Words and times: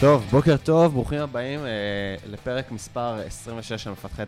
טוב, 0.00 0.24
בוקר 0.30 0.56
טוב, 0.56 0.92
ברוכים 0.92 1.20
הבאים 1.20 1.60
אה, 1.60 1.70
לפרק 2.26 2.72
מספר 2.72 3.20
26 3.26 3.72
של 3.72 3.90
מפתחי, 3.90 4.22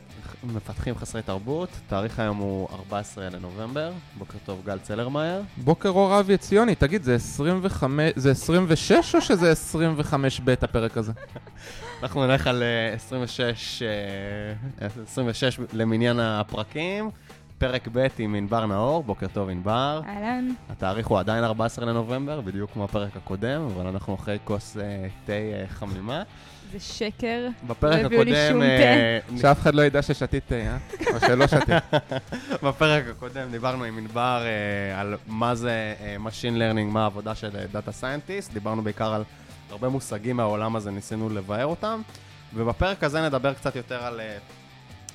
מפתחים 0.45 0.95
חסרי 0.95 1.23
תרבות. 1.23 1.69
תאריך 1.89 2.19
היום 2.19 2.37
הוא 2.37 2.69
14 2.73 3.29
לנובמבר. 3.31 3.93
בוקר 4.19 4.39
טוב, 4.45 4.63
גל 4.65 4.79
צלרמייר. 4.79 5.43
בוקר 5.57 5.89
אור 5.89 6.21
אבי 6.21 6.35
עציוני, 6.35 6.75
תגיד, 6.75 7.03
זה 7.03 7.15
25, 7.15 8.13
זה 8.17 8.31
26 8.31 9.15
או 9.15 9.21
שזה 9.21 9.51
25 9.51 10.41
ב' 10.45 10.51
הפרק 10.51 10.97
הזה? 10.97 11.13
אנחנו 12.03 12.27
נלך 12.27 12.47
על 12.47 12.63
אה, 12.63 12.95
26, 12.95 13.83
אה, 13.83 14.87
26 15.03 15.61
למניין 15.73 16.21
הפרקים. 16.21 17.11
פרק 17.59 17.89
ב' 17.93 18.07
עם 18.19 18.35
ענבר 18.35 18.67
נאור, 18.67 19.03
בוקר 19.03 19.27
טוב 19.33 19.49
ענבר. 19.49 20.01
אהלן. 20.07 20.49
התאריך 20.71 21.07
הוא 21.07 21.19
עדיין 21.19 21.45
14 21.45 21.85
לנובמבר, 21.87 22.41
בדיוק 22.41 22.71
כמו 22.71 22.85
הפרק 22.85 23.17
הקודם, 23.17 23.63
אבל 23.63 23.87
אנחנו 23.87 24.15
אחרי 24.15 24.39
כוס 24.45 24.77
אה, 24.77 25.07
תה 25.27 25.33
אה, 25.33 25.65
חמימה. 25.69 26.23
זה 26.73 26.81
שקר. 26.81 27.49
בפרק 27.67 28.01
לא 28.01 28.07
הביאו 28.07 28.25
לי 28.25 28.37
הקודם... 28.37 28.53
שום 28.53 28.63
אה, 28.63 29.19
שאף 29.41 29.61
אחד 29.61 29.75
לא 29.75 29.83
ידע 29.83 30.03
ששתית 30.03 30.45
תה, 30.47 30.55
אה? 30.55 30.77
או 31.15 31.21
שלא 31.21 31.47
שתית. 31.47 31.69
בפרק 32.65 33.05
הקודם 33.11 33.51
דיברנו 33.51 33.85
עם 33.85 33.99
ענבר 33.99 34.43
אה, 34.45 35.01
על 35.01 35.17
מה 35.27 35.55
זה 35.55 35.95
אה, 36.01 36.17
Machine 36.27 36.57
Learning, 36.59 36.93
מה 36.93 37.03
העבודה 37.03 37.35
של 37.35 37.51
אה, 37.57 37.65
Data 37.81 38.03
Scientist, 38.03 38.53
דיברנו 38.53 38.83
בעיקר 38.83 39.15
על 39.15 39.23
הרבה 39.71 39.89
מושגים 39.89 40.37
מהעולם 40.37 40.77
הזה, 40.77 40.91
ניסינו 40.91 41.31
לבאר 41.31 41.67
אותם, 41.67 42.01
ובפרק 42.55 43.05
הזה 43.05 43.27
נדבר 43.27 43.55
קצת 43.55 43.77
יותר 43.77 44.05
על, 44.05 44.21
אה, 44.21 44.37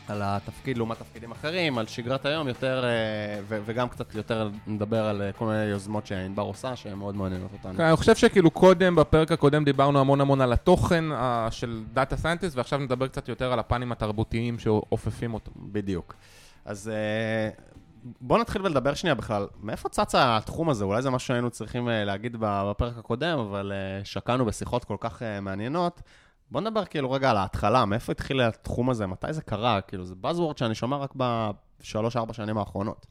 על 0.07 0.21
התפקיד 0.23 0.77
לעומת 0.77 0.99
תפקידים 0.99 1.31
אחרים, 1.31 1.77
על 1.77 1.87
שגרת 1.87 2.25
היום 2.25 2.47
יותר, 2.47 2.83
אה, 2.85 3.39
ו- 3.47 3.59
וגם 3.65 3.89
קצת 3.89 4.15
יותר 4.15 4.49
נדבר 4.67 5.05
על 5.05 5.21
אה, 5.21 5.31
כל 5.31 5.45
מיני 5.45 5.63
יוזמות 5.63 6.07
שענבר 6.07 6.43
עושה, 6.43 6.75
שהן 6.75 6.97
מאוד 6.97 7.15
מעניינות 7.15 7.53
אותנו. 7.53 7.77
כן, 7.77 7.83
אני 7.83 7.95
חושב 7.95 8.15
שכאילו 8.15 8.51
קודם, 8.51 8.95
בפרק 8.95 9.31
הקודם 9.31 9.63
דיברנו 9.63 9.99
המון 9.99 10.21
המון 10.21 10.41
על 10.41 10.53
התוכן 10.53 11.11
אה, 11.11 11.47
של 11.51 11.83
data 11.93 12.17
scientist, 12.17 12.57
ועכשיו 12.57 12.79
נדבר 12.79 13.07
קצת 13.07 13.29
יותר 13.29 13.53
על 13.53 13.59
הפנים 13.59 13.91
התרבותיים 13.91 14.59
שאופפים 14.59 15.33
אותו. 15.33 15.51
בדיוק. 15.55 16.15
אז 16.65 16.89
אה, 16.89 17.49
בואו 18.21 18.41
נתחיל 18.41 18.61
ולדבר 18.65 18.93
שנייה 18.93 19.15
בכלל, 19.15 19.47
מאיפה 19.61 19.89
צץ 19.89 20.15
התחום 20.15 20.69
הזה? 20.69 20.85
אולי 20.85 21.01
זה 21.01 21.09
משהו 21.09 21.27
שהיינו 21.27 21.49
צריכים 21.49 21.89
להגיד 21.91 22.35
בפרק 22.39 22.97
הקודם, 22.97 23.39
אבל 23.39 23.71
שקענו 24.03 24.45
בשיחות 24.45 24.85
כל 24.85 24.97
כך 24.99 25.21
מעניינות. 25.41 26.01
בואו 26.53 26.63
נדבר 26.63 26.85
כאילו 26.85 27.11
רגע 27.11 27.29
על 27.29 27.37
ההתחלה, 27.37 27.85
מאיפה 27.85 28.11
התחיל 28.11 28.41
התחום 28.41 28.89
הזה, 28.89 29.07
מתי 29.07 29.33
זה 29.33 29.41
קרה? 29.41 29.81
כאילו, 29.81 30.05
זה 30.05 30.15
buzzword 30.23 30.57
שאני 30.57 30.75
שומע 30.75 30.97
רק 30.97 31.13
בשלוש-ארבע 31.15 32.33
שנים 32.33 32.57
האחרונות. 32.57 33.05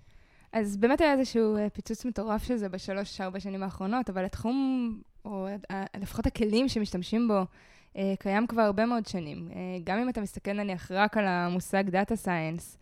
אז 0.53 0.77
באמת 0.77 1.01
היה 1.01 1.13
איזשהו 1.13 1.57
אה, 1.57 1.71
פיצוץ 1.71 2.05
מטורף 2.05 2.43
של 2.43 2.57
זה 2.57 2.69
בשלוש-ארבע 2.69 3.41
שנים 3.41 3.63
האחרונות, 3.63 4.11
אבל 4.11 4.25
התחום, 4.25 5.01
או 5.25 5.49
אה, 5.71 5.85
לפחות 6.01 6.27
הכלים 6.27 6.69
שמשתמשים 6.69 7.29
בו, 7.29 7.45
אה, 7.97 8.15
קיים 8.19 8.47
כבר 8.47 8.63
הרבה 8.63 8.87
מאוד 8.87 9.07
שנים. 9.07 9.49
גם 9.85 9.99
אם 9.99 10.09
אתה 10.09 10.21
מסתכל 10.21 10.53
נניח 10.53 10.91
רק 10.91 11.17
על 11.17 11.27
המושג 11.27 11.85
Data 11.89 12.25
Science, 12.25 12.77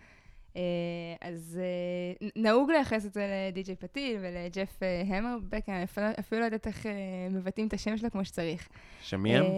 אז 1.21 1.61
אה, 1.63 2.27
נהוג 2.37 2.71
לייחס 2.71 3.07
את 3.07 3.13
זה 3.13 3.27
לדי.ג'יי 3.49 3.77
פתיל 3.77 4.17
ולג'ף 4.21 4.83
אה, 4.83 5.17
המרבק, 5.19 5.69
אני 5.69 5.85
אפילו- 6.21 6.41
לא 6.41 6.45
יודעת 6.45 6.67
איך 6.67 6.87
אה, 6.87 6.93
מבטאים 7.31 7.67
את 7.67 7.73
השם 7.73 7.97
שלו 7.97 8.11
כמו 8.11 8.25
שצריך. 8.25 8.69
שמי 9.03 9.37
הם? 9.37 9.43
אה, 9.45 9.49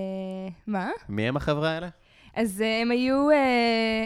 מה? 0.67 0.91
מי 1.09 1.29
הם 1.29 1.37
החבר'ה 1.37 1.71
האלה? 1.71 1.89
אז 2.35 2.63
אה, 2.63 2.81
הם 2.81 2.91
היו 2.91 3.31
אה, 3.31 3.37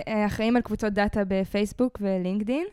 אה, 0.08 0.26
אחראים 0.26 0.56
על 0.56 0.62
קבוצות 0.62 0.92
data 0.92 1.22
בפייסבוק 1.28 1.98
ולינקדין, 2.00 2.66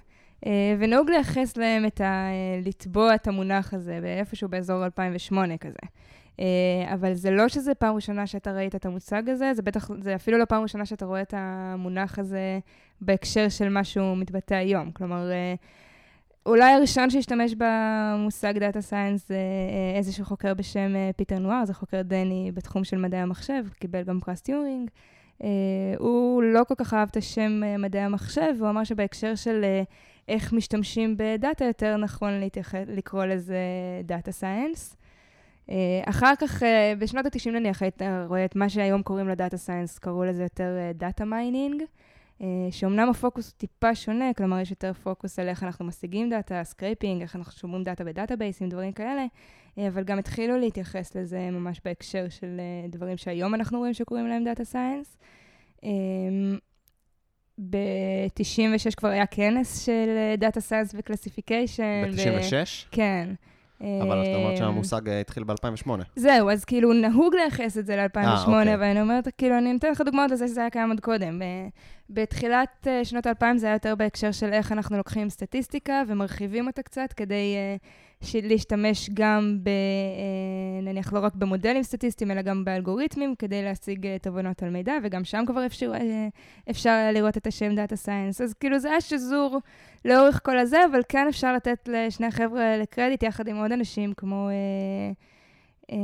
אה, 0.45 0.51
ונהוג 0.79 1.09
לייחס 1.09 1.57
להם 1.57 1.85
את 1.85 2.01
ה... 2.01 2.03
אה, 2.03 2.29
לטבוע 2.65 3.15
את 3.15 3.27
המונח 3.27 3.73
הזה 3.73 3.99
באיפשהו 4.01 4.49
באזור 4.49 4.85
2008 4.85 5.57
כזה. 5.57 5.77
אה, 6.39 6.93
אבל 6.93 7.13
זה 7.13 7.31
לא 7.31 7.47
שזה 7.47 7.75
פעם 7.75 7.95
ראשונה 7.95 8.27
שאתה 8.27 8.51
ראית 8.51 8.75
את 8.75 8.85
המושג 8.85 9.29
הזה, 9.29 9.53
זה 9.53 9.61
בטח, 9.61 9.89
זה 9.99 10.15
אפילו 10.15 10.37
לא 10.37 10.45
פעם 10.45 10.63
ראשונה 10.63 10.85
שאתה 10.85 11.05
רואה 11.05 11.21
את 11.21 11.33
המונח 11.37 12.19
הזה 12.19 12.59
בהקשר 13.01 13.49
של 13.49 13.69
מה 13.69 13.83
שהוא 13.83 14.17
מתבטא 14.17 14.53
היום. 14.53 14.91
כלומר, 14.91 15.31
אה, 15.31 15.55
אולי 16.45 16.73
הראשון 16.73 17.09
שהשתמש 17.09 17.55
במושג 17.57 18.57
data 18.57 18.81
science 18.81 19.27
זה 19.27 19.35
אה, 19.35 19.97
איזשהו 19.97 20.25
חוקר 20.25 20.53
בשם 20.53 20.93
פיטר 21.17 21.39
נאור, 21.39 21.65
זה 21.65 21.73
חוקר 21.73 22.01
דני 22.01 22.51
בתחום 22.53 22.83
של 22.83 22.97
מדעי 22.97 23.19
המחשב, 23.19 23.63
קיבל 23.79 24.03
גם 24.03 24.19
פרס 24.19 24.41
טיורינג. 24.41 24.89
הוא 25.97 26.43
לא 26.43 26.63
כל 26.67 26.75
כך 26.77 26.93
אהב 26.93 27.07
את 27.11 27.17
השם 27.17 27.61
מדעי 27.79 28.01
המחשב, 28.01 28.55
הוא 28.59 28.69
אמר 28.69 28.83
שבהקשר 28.83 29.35
של 29.35 29.65
איך 30.27 30.53
משתמשים 30.53 31.15
ב 31.17 31.25
data, 31.25 31.65
יותר 31.65 31.97
נכון 31.97 32.39
להתייח... 32.39 32.75
לקרוא 32.87 33.25
לזה 33.25 33.57
data 34.03 34.31
science. 34.31 34.97
אה, 35.67 35.73
אחר 36.05 36.33
כך, 36.39 36.63
אה, 36.63 36.65
בשנות 36.99 37.25
ה-90 37.25 37.51
נניח, 37.51 37.81
היית 37.81 38.01
רואה 38.27 38.45
את 38.45 38.55
מה 38.55 38.69
שהיום 38.69 39.03
קוראים 39.03 39.27
לו 39.27 39.35
data 39.35 39.57
science, 39.57 39.99
קראו 39.99 40.23
לזה 40.23 40.43
יותר 40.43 40.71
data 40.93 41.25
mining, 41.25 41.83
שאומנם 42.71 43.09
הפוקוס 43.09 43.47
הוא 43.51 43.57
טיפה 43.57 43.95
שונה, 43.95 44.33
כלומר 44.37 44.59
יש 44.59 44.69
יותר 44.69 44.93
פוקוס 44.93 45.39
על 45.39 45.47
איך 45.47 45.63
אנחנו 45.63 45.85
משיגים 45.85 46.29
data, 46.29 46.63
scraping, 46.63 47.21
איך 47.21 47.35
אנחנו 47.35 47.51
שומרים 47.51 47.83
data 47.83 48.03
ב 48.03 48.09
database 48.09 48.53
ים, 48.53 48.69
דברים 48.69 48.91
כאלה, 48.91 49.25
אבל 49.77 50.03
גם 50.03 50.19
התחילו 50.19 50.57
להתייחס 50.57 51.15
לזה 51.15 51.49
ממש 51.51 51.81
בהקשר 51.85 52.29
של 52.29 52.61
דברים 52.89 53.17
שהיום 53.17 53.55
אנחנו 53.55 53.77
רואים 53.77 53.93
שקוראים 53.93 54.27
להם 54.27 54.43
data 54.43 54.63
science. 54.63 55.17
אמ, 55.83 56.57
ב-96 57.69 58.95
כבר 58.97 59.09
היה 59.09 59.25
כנס 59.25 59.85
של 59.85 60.35
data 60.37 60.61
science 60.61 60.95
ו 60.97 61.04
classification. 61.04 62.11
ב-96? 62.11 62.87
כן. 62.91 63.29
אבל 64.01 64.21
את 64.21 64.27
אומרת 64.35 64.51
אמ, 64.51 64.55
שהמושג 64.55 65.09
אה, 65.09 65.19
התחיל 65.19 65.43
ב-2008. 65.43 65.89
זהו, 66.15 66.49
אז 66.49 66.65
כאילו 66.65 66.93
נהוג 66.93 67.35
לייחס 67.35 67.77
את 67.77 67.85
זה 67.85 67.95
ל-2008, 67.95 68.17
אה, 68.17 68.59
אוקיי. 68.59 68.75
אבל 68.75 68.83
אני 68.83 69.01
אומרת, 69.01 69.27
כאילו, 69.37 69.57
אני 69.57 69.73
נותן 69.73 69.91
לך 69.91 70.01
דוגמאות 70.01 70.31
לזה 70.31 70.47
שזה 70.47 70.61
היה 70.61 70.69
קיים 70.69 70.89
עוד 70.89 70.99
קודם. 70.99 71.41
בתחילת 72.09 72.87
אה, 72.87 73.05
שנות 73.05 73.25
ה-2000 73.25 73.57
זה 73.57 73.65
היה 73.65 73.75
יותר 73.75 73.95
בהקשר 73.95 74.31
של 74.31 74.53
איך 74.53 74.71
אנחנו 74.71 74.97
לוקחים 74.97 75.29
סטטיסטיקה 75.29 76.01
ומרחיבים 76.07 76.67
אותה 76.67 76.81
קצת 76.81 77.13
כדי 77.13 77.55
להשתמש 78.43 79.09
גם 79.13 79.57
ב... 79.63 79.69
אה, 79.69 80.81
נניח 80.81 81.13
לא 81.13 81.19
רק 81.19 81.35
במודלים 81.35 81.83
סטטיסטיים, 81.83 82.31
אלא 82.31 82.41
גם 82.41 82.65
באלגוריתמים, 82.65 83.35
כדי 83.39 83.63
להשיג 83.63 84.07
אה, 84.07 84.17
תובנות 84.21 84.63
על 84.63 84.69
מידע, 84.69 84.93
וגם 85.03 85.23
שם 85.23 85.43
כבר 85.47 85.65
אפשר, 85.65 85.91
אה, 85.93 86.27
אפשר 86.69 87.09
לראות 87.13 87.37
את 87.37 87.47
השם 87.47 87.75
data 87.75 87.95
science. 87.95 88.41
אז 88.41 88.53
כאילו 88.53 88.79
זה 88.79 88.89
היה 88.89 89.01
שזור 89.01 89.59
לאורך 90.05 90.39
כל 90.43 90.59
הזה, 90.59 90.85
אבל 90.91 91.01
כן 91.09 91.27
אפשר 91.27 91.53
לתת 91.53 91.89
לשני 91.91 92.27
החבר'ה 92.27 92.63
האלה 92.63 92.85
קרדיט, 92.85 93.23
יחד 93.23 93.47
עם 93.47 93.57
עוד 93.57 93.71
אנשים 93.71 94.13
כמו... 94.17 94.49
אה, 94.49 95.11
אה, 95.91 95.97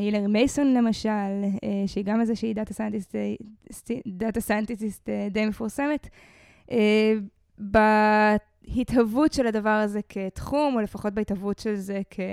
הילרי 0.00 0.26
מייסון 0.26 0.74
למשל, 0.74 1.08
אה, 1.64 1.82
שהיא 1.86 2.04
גם 2.04 2.20
איזושהי 2.20 2.54
data 2.54 2.74
scientist, 2.74 3.16
data 4.06 4.40
scientist 4.40 5.08
די 5.30 5.46
מפורסמת, 5.46 6.08
אה, 6.70 7.14
בהתהוות 8.68 9.32
של 9.32 9.46
הדבר 9.46 9.68
הזה 9.70 10.00
כתחום, 10.08 10.74
או 10.74 10.80
לפחות 10.80 11.12
בהתהוות 11.14 11.58
של 11.58 11.74
זה 11.74 12.00
כ, 12.10 12.20
אה, 12.20 12.24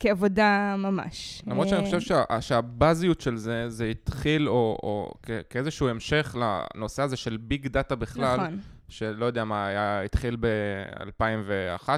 כעבודה 0.00 0.74
ממש. 0.78 1.42
למרות 1.46 1.68
שאני 1.68 1.80
אה, 1.80 1.84
חושב 1.84 2.00
שה- 2.00 2.40
שהבאזיות 2.40 3.20
של 3.20 3.36
זה, 3.36 3.68
זה 3.68 3.84
התחיל, 3.84 4.48
או, 4.48 4.54
או 4.82 5.12
כ- 5.22 5.30
כאיזשהו 5.50 5.88
המשך 5.88 6.36
לנושא 6.40 7.02
הזה 7.02 7.16
של 7.16 7.36
ביג 7.36 7.66
דאטה 7.66 7.96
בכלל, 7.96 8.36
נכון. 8.40 8.58
שלא 8.88 9.24
יודע 9.24 9.44
מה, 9.44 9.66
היה, 9.66 10.02
התחיל 10.02 10.36
ב-2011, 10.40 11.90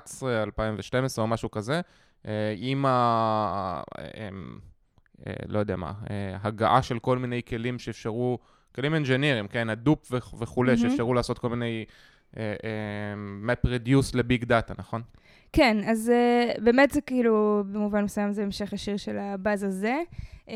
2012 0.42 1.22
או 1.22 1.28
משהו 1.28 1.50
כזה, 1.50 1.80
אה, 2.26 2.54
עם 2.56 2.84
ה... 2.86 3.82
לא 5.48 5.59
יודע 5.59 5.76
מה, 5.76 5.92
הגעה 6.42 6.82
של 6.82 6.98
כל 6.98 7.19
מיני 7.19 7.42
כלים 7.48 7.78
שאפשרו, 7.78 8.38
כלים 8.74 8.95
engineer 8.95 9.34
ים, 9.34 9.48
כן, 9.48 9.71
Hadoop 9.71 10.09
וכ- 10.12 10.34
וכולי, 10.38 10.72
מהמם. 10.74 10.88
שאפשרו 10.88 11.15
לעשות 11.15 11.38
כל 11.38 11.48
מיני 11.48 11.84
אה, 12.37 12.55
אה, 12.65 13.55
map 13.55 13.67
reduce 13.67 14.11
ל 14.15 14.22
big 14.22 14.45
data, 14.45 14.74
נכון? 14.79 15.03
כן, 15.53 15.77
אז 15.87 16.13
אה, 16.57 16.60
באמת 16.61 16.91
זה 16.91 17.01
כאילו, 17.01 17.65
במובן 17.73 18.05
מסוים 18.05 18.33
זה 18.33 18.43
המשך 18.43 18.73
ישיר 18.73 18.97
של 18.97 19.19
הבאז 19.19 19.63
הזה, 19.63 20.01
אה, 20.47 20.51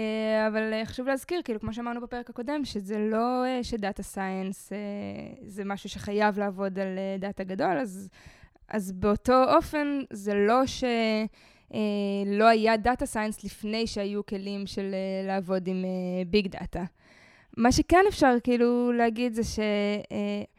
אבל 0.48 0.72
אה, 0.82 0.86
חשוב 0.86 1.06
להזכיר, 1.06 1.40
כאילו, 1.44 1.60
כמו 1.60 1.72
שאמרנו 1.72 2.00
בפרק 2.00 2.30
הקודם, 2.30 2.64
שזה 2.64 2.98
לא 2.98 3.44
אה, 3.44 3.64
ש 3.64 3.77
data 3.77 4.02
science 4.02 4.72
אה, 4.72 4.76
זה 5.46 5.64
משהו 5.64 5.88
שחייב 5.88 6.38
לעבוד 6.38 6.78
על 6.78 6.86
אה, 6.86 7.20
data 7.20 7.44
גדול, 7.44 7.78
אז, 7.78 8.08
אז 8.68 8.92
באותו 8.92 9.54
אופן 9.56 10.00
זה 10.10 10.34
לא 10.34 10.66
ש... 10.66 10.84
אה, 11.72 11.76
לא 12.26 12.44
היה 12.44 12.76
data 12.76 13.06
science 13.06 13.44
לפני 13.44 13.86
שהיו 13.86 14.26
כלים 14.26 14.66
של 14.66 14.94
אה, 14.94 15.26
לעבוד 15.26 15.68
עם 15.68 15.84
big 16.26 16.48
data. 16.48 16.84
מה 17.56 17.72
שכן 17.72 18.04
אפשר 18.08 18.34
כאילו 18.44 18.92
להגיד 18.92 19.34
זה 19.34 19.44
ש... 19.44 19.58
אה, 19.58 20.55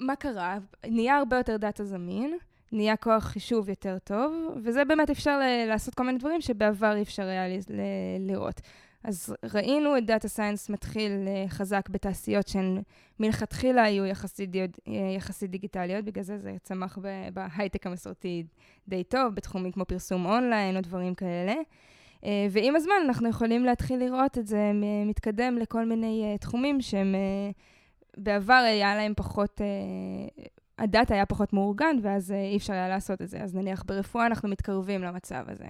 מה 0.00 0.16
קרה? 0.16 0.58
נהיה 0.86 1.16
הרבה 1.16 1.36
יותר 1.36 1.56
data 1.56 1.84
זמין, 1.84 2.38
נהיה 2.72 2.96
כוח 2.96 3.24
חישוב 3.24 3.68
יותר 3.68 3.96
טוב, 4.04 4.32
וזה 4.62 4.84
באמת 4.84 5.10
אפשר 5.10 5.40
לעשות 5.68 5.94
כל 5.94 6.04
מיני 6.04 6.18
דברים 6.18 6.40
שבעבר 6.40 6.96
אי 6.96 7.02
אפשר 7.02 7.22
היה 7.22 7.44
לראות. 8.20 8.60
אז 9.04 9.34
ראינו 9.54 9.98
את 9.98 10.06
data 10.06 10.28
science 10.28 10.70
מתחיל 10.70 11.12
אה, 11.26 11.44
חזק 11.48 11.88
בתעשיות 11.88 12.48
שהן 12.48 12.82
מלכתחילה 13.20 13.82
היו 13.82 14.06
יחסית, 14.06 14.50
אה, 14.56 14.92
יחסית 15.16 15.50
דיגיטליות, 15.50 16.04
בגלל 16.04 16.24
זה 16.24 16.38
זה 16.38 16.56
צמח 16.62 16.98
בהייטק 17.32 17.86
המסורתי 17.86 18.44
די 18.88 19.04
טוב, 19.04 19.34
בתחומים 19.34 19.72
כמו 19.72 19.84
פרסום 19.84 20.26
אונליין 20.26 20.76
או 20.76 20.80
דברים 20.80 21.14
כאלה. 21.14 21.54
אה, 22.24 22.46
ועם 22.50 22.76
הזמן 22.76 22.94
אנחנו 23.04 23.28
יכולים 23.28 23.64
להתחיל 23.64 23.98
לראות 23.98 24.38
את 24.38 24.46
זה 24.46 24.70
מתקדם 25.06 25.58
לכל 25.58 25.84
מיני 25.84 26.36
תחומים 26.40 26.80
שהם 26.80 27.14
בעבר 28.18 28.62
היה 28.66 28.96
להם 28.96 29.12
פחות, 29.16 29.60
ה 30.78 30.85
data 30.85 31.14
היה 31.14 31.26
פחות 31.26 31.52
מאורגן, 31.52 31.96
ואז 32.02 32.32
אי 32.32 32.56
אפשר 32.56 32.72
היה 32.72 32.88
לעשות 32.88 33.22
את 33.22 33.28
זה. 33.28 33.38
אז 33.42 33.54
נניח 33.54 33.82
ברפואה 33.86 34.26
אנחנו 34.26 34.48
מתקרבים 34.48 35.02
למצב 35.02 35.44
הזה. 35.48 35.66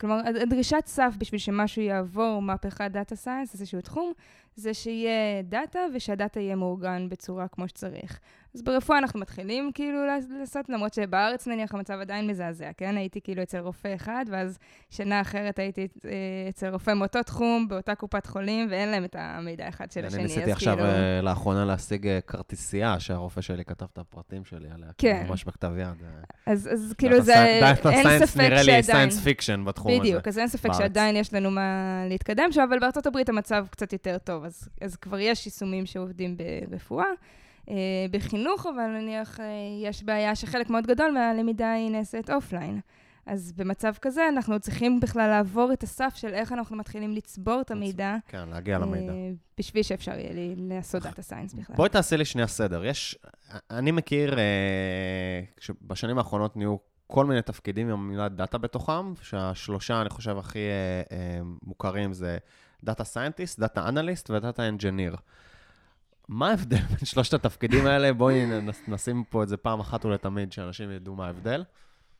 כלומר, 0.00 0.20
הדרישת 0.42 0.82
סף 0.86 1.14
בשביל 1.18 1.38
שמשהו 1.38 1.82
יעבור 1.82 2.42
מהפכת 2.42 2.90
data 2.90 3.16
science, 3.16 3.54
איזשהו 3.54 3.80
תחום, 3.80 4.12
זה 4.56 4.74
שיהיה 4.74 5.42
data 5.42 5.80
ושה 5.94 6.17
data 6.17 6.40
יהיה 6.40 6.56
מאורגן 6.56 7.08
בצורה 7.08 7.48
כמו 7.48 7.68
שצריך. 7.68 8.20
אז 8.54 8.62
ברפואה 8.62 8.98
אנחנו 8.98 9.20
מתחילים 9.20 9.70
כאילו 9.74 9.98
לעשות, 10.40 10.68
למרות 10.68 10.94
שבארץ 10.94 11.46
נניח 11.46 11.74
המצב 11.74 11.98
עדיין 12.00 12.26
מזעזע, 12.26 12.70
כן? 12.76 12.96
הייתי 12.96 13.20
כאילו 13.20 13.42
אצל 13.42 13.58
רופא 13.58 13.94
אחד, 13.94 14.24
ואז 14.28 14.58
שנה 14.90 15.20
אחרת 15.20 15.58
הייתי 15.58 15.88
אה, 16.04 16.10
אצל 16.48 16.68
רופא 16.68 16.90
מאותו 16.94 17.22
תחום, 17.22 17.68
באותה 17.68 17.94
קופת 17.94 18.26
חולים, 18.26 18.68
ואין 18.70 18.88
להם 18.88 19.04
את 19.04 19.16
המידע 19.18 19.68
אחד 19.68 19.90
של 19.90 20.04
השני, 20.04 20.18
אני 20.18 20.28
ניסיתי 20.28 20.52
עכשיו 20.52 20.76
כאילו... 20.76 20.88
אה, 20.88 21.20
לאחרונה 21.22 21.64
להשיג 21.64 22.06
אה, 22.06 22.20
כרטיסייה, 22.20 23.00
שהרופא 23.00 23.40
שלי 23.40 23.64
כתב 23.64 23.86
את 23.92 23.98
הפרטים 23.98 24.44
שלי 24.44 24.68
עליה, 24.74 24.88
כאילו, 24.98 25.14
כן. 25.14 25.26
ממש 25.28 25.44
בכתב 25.44 25.72
יד. 25.78 26.02
אז, 26.46 26.68
אז 26.72 26.94
כאילו 26.98 27.20
זה, 27.20 27.34
אין 27.44 28.26
ספק 28.26 28.42
שעדיין... 28.42 28.52
נראה 28.52 28.62
לי 28.62 28.82
science 28.82 29.20
fiction 29.20 29.64
בתחום 29.64 29.92
הזה. 29.92 30.00
בדיוק, 30.00 30.28
אז 30.28 30.38
אין 30.38 30.48
ספק. 30.48 30.72
שעדיין 30.72 31.16
יש 31.16 31.34
לנו 31.34 31.50
מה 31.50 32.02
להתקדם 32.08 32.52
שם, 32.52 32.60
אבל 32.68 32.78
בארצות 32.78 33.06
הברית 33.06 33.28
המצב 33.28 33.66
קצת 33.70 33.92
יותר 33.92 34.18
טוב, 34.18 34.41
אז, 34.44 34.68
אז 34.80 34.96
כבר 34.96 35.18
יש 35.18 35.46
יישומים 35.46 35.86
שעובדים 35.86 36.36
ברפואה. 36.70 37.06
אה, 37.68 37.74
בחינוך, 38.10 38.66
אבל 38.66 38.86
נניח 38.86 39.40
אה, 39.40 39.44
יש 39.82 40.02
בעיה 40.02 40.34
שחלק 40.34 40.70
מאוד 40.70 40.86
גדול 40.86 41.10
מהלמידה 41.10 41.72
היא 41.72 41.90
נעשית 41.90 42.30
offline. 42.30 42.80
אז 43.26 43.52
במצב 43.52 43.92
כזה 44.00 44.28
אנחנו 44.28 44.60
צריכים 44.60 45.00
בכלל 45.00 45.28
לעבור 45.28 45.72
את 45.72 45.82
הסף 45.82 46.12
של 46.16 46.34
איך 46.34 46.52
אנחנו 46.52 46.76
מתחילים 46.76 47.12
לצבור 47.12 47.60
את 47.60 47.70
המידע. 47.70 48.16
כן, 48.28 48.48
להגיע 48.48 48.78
למידע. 48.78 49.12
אה, 49.12 49.30
בשביל 49.58 49.82
שאפשר 49.82 50.18
יהיה 50.18 50.54
לעשות 50.56 51.02
data 51.02 51.22
science 51.22 51.54
בכלל. 51.54 51.76
בואי 51.76 51.88
תעשי 51.88 52.16
לי 52.16 52.24
שנייה 52.24 52.46
סדר. 52.46 52.84
יש, 52.84 53.18
אני 53.70 53.90
מכיר, 53.90 54.36
בשנים 55.82 56.18
האחרונות 56.18 56.56
נהיו 56.56 56.76
כל 57.06 57.26
מיני 57.26 57.42
תפקידים 57.42 57.88
עם 57.88 57.94
המילה 57.94 58.28
data 58.28 58.58
בתוכם, 58.58 59.14
שהשלושה, 59.22 60.00
אני 60.00 60.10
חושב, 60.10 60.38
הכי 60.38 60.60
מוכרים 61.62 62.12
זה 62.12 62.38
data 62.84 63.04
scientist, 63.04 63.60
data 63.60 63.88
analyst 63.88 64.30
ו 64.30 64.38
data 64.38 64.68
engineer. 64.68 65.16
מה 66.28 66.50
ההבדל 66.50 66.76
בין 66.76 67.04
שלושת 67.04 67.34
התפקידים 67.34 67.86
האלה? 67.86 68.12
בואי 68.12 68.42
נשים 68.88 69.24
פה 69.30 69.42
את 69.42 69.48
זה 69.48 69.56
פעם 69.56 69.80
אחת 69.80 70.04
ולתמיד, 70.04 70.52
שאנשים 70.52 70.90
ידעו 70.90 71.14
מה 71.14 71.26
ההבדל. 71.26 71.64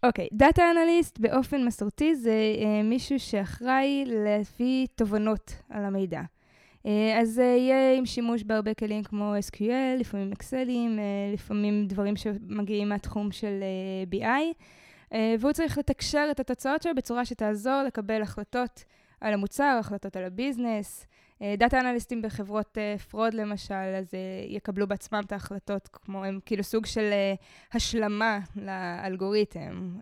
אוקיי, 0.03 0.29
data 0.33 0.63
analyst 0.71 1.19
באופן 1.19 1.65
מסורתי 1.65 2.15
זה 2.15 2.33
uh, 2.59 2.85
מישהו 2.85 3.21
שאחראי 3.21 4.05
להביא 4.07 4.87
תובנות 4.95 5.53
על 5.71 5.85
המידע. 5.85 6.21
Uh, 6.21 6.89
אז 7.21 7.29
זה 7.29 7.43
uh, 7.57 7.61
יהיה 7.61 7.99
עם 7.99 8.07
שימוש 8.07 8.43
בהרבה 8.43 8.75
כלים 8.75 9.03
כמו 9.03 9.35
SQL, 9.51 10.01
לפעמים 10.01 10.33
אקסלים, 10.33 10.99
uh, 10.99 11.35
לפעמים 11.35 11.87
דברים 11.87 12.17
שמגיעים 12.17 12.89
מהתחום 12.89 13.33
של 13.33 13.63
uh, 14.11 14.15
BI, 14.15 14.55
uh, 15.13 15.17
והוא 15.41 15.53
צריך 15.53 15.79
לתקשר 15.79 16.29
את 16.31 16.41
התוצאות 16.41 16.83
שלו 16.83 16.95
בצורה 16.95 17.25
שתעזור 17.25 17.83
לקבל 17.87 18.23
החלטות 18.23 18.85
על 19.23 19.35
המוצר, 19.35 19.77
החלטות 19.81 20.17
על 20.17 20.25
ה 20.25 20.33
business, 20.33 21.07
data 21.59 21.81
אנליסטים 21.81 22.23
בחברות 22.23 22.79
fraud 23.11 23.35
למשל, 23.35 23.95
אז 23.99 24.15
יקבלו 24.49 24.87
בעצמם 24.87 25.23
את 25.27 25.33
ההחלטות, 25.33 25.89
כמו 25.93 26.25
הם 26.25 26.39
כאילו 26.47 26.63
סוג 26.65 26.87
של 26.87 27.11
השלמה 27.73 28.39
לאלגוריתם. 28.57 29.99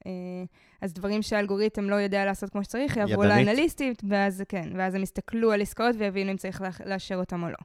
אז 0.81 0.93
דברים 0.93 1.23
שהאלגוריתם 1.23 1.91
לא 1.91 1.95
יודע 1.95 2.25
לעשות 2.25 2.51
כמו 2.51 2.65
שצריך, 2.65 2.97
יעברו 2.97 3.25
לאנליסטים, 3.25 3.93
ואז 4.09 4.43
כן, 4.49 4.69
ואז 4.77 4.95
הם 4.95 5.03
יסתכלו 5.03 5.53
על 5.53 5.63
עסקאות 5.63 5.95
ויבינו 5.99 6.31
אם 6.31 6.37
צריך 6.37 6.63
לאשר 6.87 7.17
אותם 7.17 7.43
או 7.43 7.49
לא. 7.49 7.57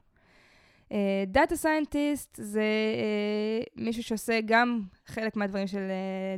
data 1.26 1.56
scientist 1.56 2.38
זה 2.42 2.62
uh, 2.62 3.70
מישהו 3.76 4.02
שעושה 4.02 4.40
גם 4.44 4.82
חלק 5.06 5.36
מהדברים 5.36 5.66
של 5.66 5.80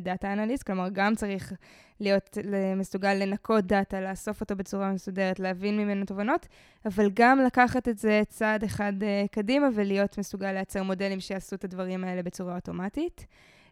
data 0.00 0.32
analyst, 0.32 0.62
כלומר 0.62 0.88
גם 0.92 1.14
צריך 1.14 1.52
להיות 2.00 2.38
מסוגל 2.76 3.14
לנקות 3.14 3.64
data, 3.64 4.00
לאסוף 4.00 4.40
אותו 4.40 4.56
בצורה 4.56 4.92
מסודרת, 4.92 5.40
להבין 5.40 5.76
ממנו 5.76 6.04
תובנות, 6.06 6.46
אבל 6.86 7.10
גם 7.14 7.38
לקחת 7.38 7.88
את 7.88 7.98
זה 7.98 8.22
צעד 8.28 8.64
אחד 8.64 8.92
uh, 9.00 9.28
קדימה 9.32 9.68
ולהיות 9.74 10.18
מסוגל 10.18 10.52
לייצר 10.52 10.82
מודלים 10.82 11.20
שיעשו 11.20 11.56
את 11.56 11.64
הדברים 11.64 12.04
האלה 12.04 12.22
בצורה 12.22 12.54
אוטומטית. 12.54 13.26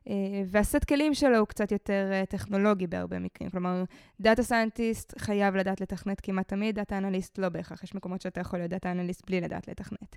Uh, 0.04 0.08
והסט 0.46 0.84
כלים 0.84 1.14
שלו 1.14 1.38
הוא 1.38 1.46
קצת 1.46 1.72
יותר 1.72 2.10
טכנולוגי 2.28 2.86
בהרבה 2.86 3.18
מקרים. 3.18 3.50
כלומר, 3.50 3.84
data 4.20 4.42
scientist 4.42 5.18
חייב 5.18 5.56
לדעת 5.56 5.80
לתכנת 5.80 6.20
כמעט 6.20 6.48
תמיד, 6.48 6.74
data 6.74 6.98
analyst 6.98 7.38
לא 7.38 7.48
בהכרח. 7.48 7.84
יש 7.84 7.94
מקומות 7.94 8.20
שאתה 8.20 8.40
יכול 8.40 8.58
להיות 8.58 8.70
data 8.70 8.90
analyst 8.92 9.26
בלי 9.26 9.40
לדעת 9.40 9.68
לתכנת. 9.68 10.16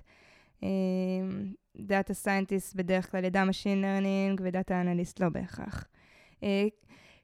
data 1.76 2.14
scientist 2.14 2.74
בדרך 2.74 3.10
כלל 3.10 3.24
ידע 3.24 3.42
Machine 3.42 3.82
Learning 3.82 4.42
ו 4.42 4.50
data 4.50 4.80
analyst 4.80 5.20
לא 5.20 5.28
בהכרח. 5.28 5.84
Uh, 6.40 6.44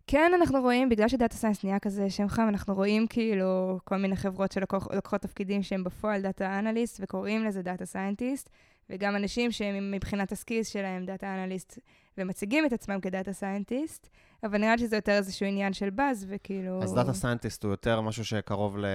כן, 0.06 0.32
אנחנו 0.34 0.60
רואים, 0.60 0.88
בגלל 0.88 1.08
ש 1.08 1.18
data 1.18 1.36
science 1.36 1.64
נהיה 1.64 1.78
כזה 1.78 2.10
שם 2.10 2.28
חם, 2.28 2.46
אנחנו 2.48 2.74
רואים 2.74 3.06
כאילו 3.06 3.78
כל 3.84 3.96
מיני 3.96 4.16
חברות 4.16 4.52
שלוקחות 4.52 5.20
תפקידים 5.20 5.62
שהם 5.62 5.84
בפועל 5.84 6.22
data 6.22 6.58
analyst 6.58 7.00
וקוראים 7.02 7.44
לזה 7.44 7.62
data 7.62 7.86
scientist, 7.86 8.50
וגם 8.90 9.16
אנשים 9.16 9.52
שהם 9.52 9.90
מבחינת 9.90 10.32
ה 10.32 10.37
skills 10.37 10.68
שלהם 10.68 11.06
data 11.06 11.34
analyst 11.34 11.78
ומציגים 12.18 12.66
את 12.66 12.72
עצמם 12.72 13.00
כ 13.00 13.11
data 13.11 13.32
scientist, 13.32 14.08
אבל 14.44 14.58
נראה 14.58 14.78
שזה 14.78 14.96
יותר 14.96 15.12
איזשהו 15.12 15.46
עניין 15.46 15.72
של 15.72 15.90
באז, 15.90 16.26
וכאילו... 16.28 16.82
אז 16.82 16.94
דאטה 16.94 17.12
סיינטיסט 17.12 17.64
הוא 17.64 17.70
יותר 17.70 18.00
משהו 18.00 18.24
שקרוב 18.24 18.78
ל... 18.78 18.86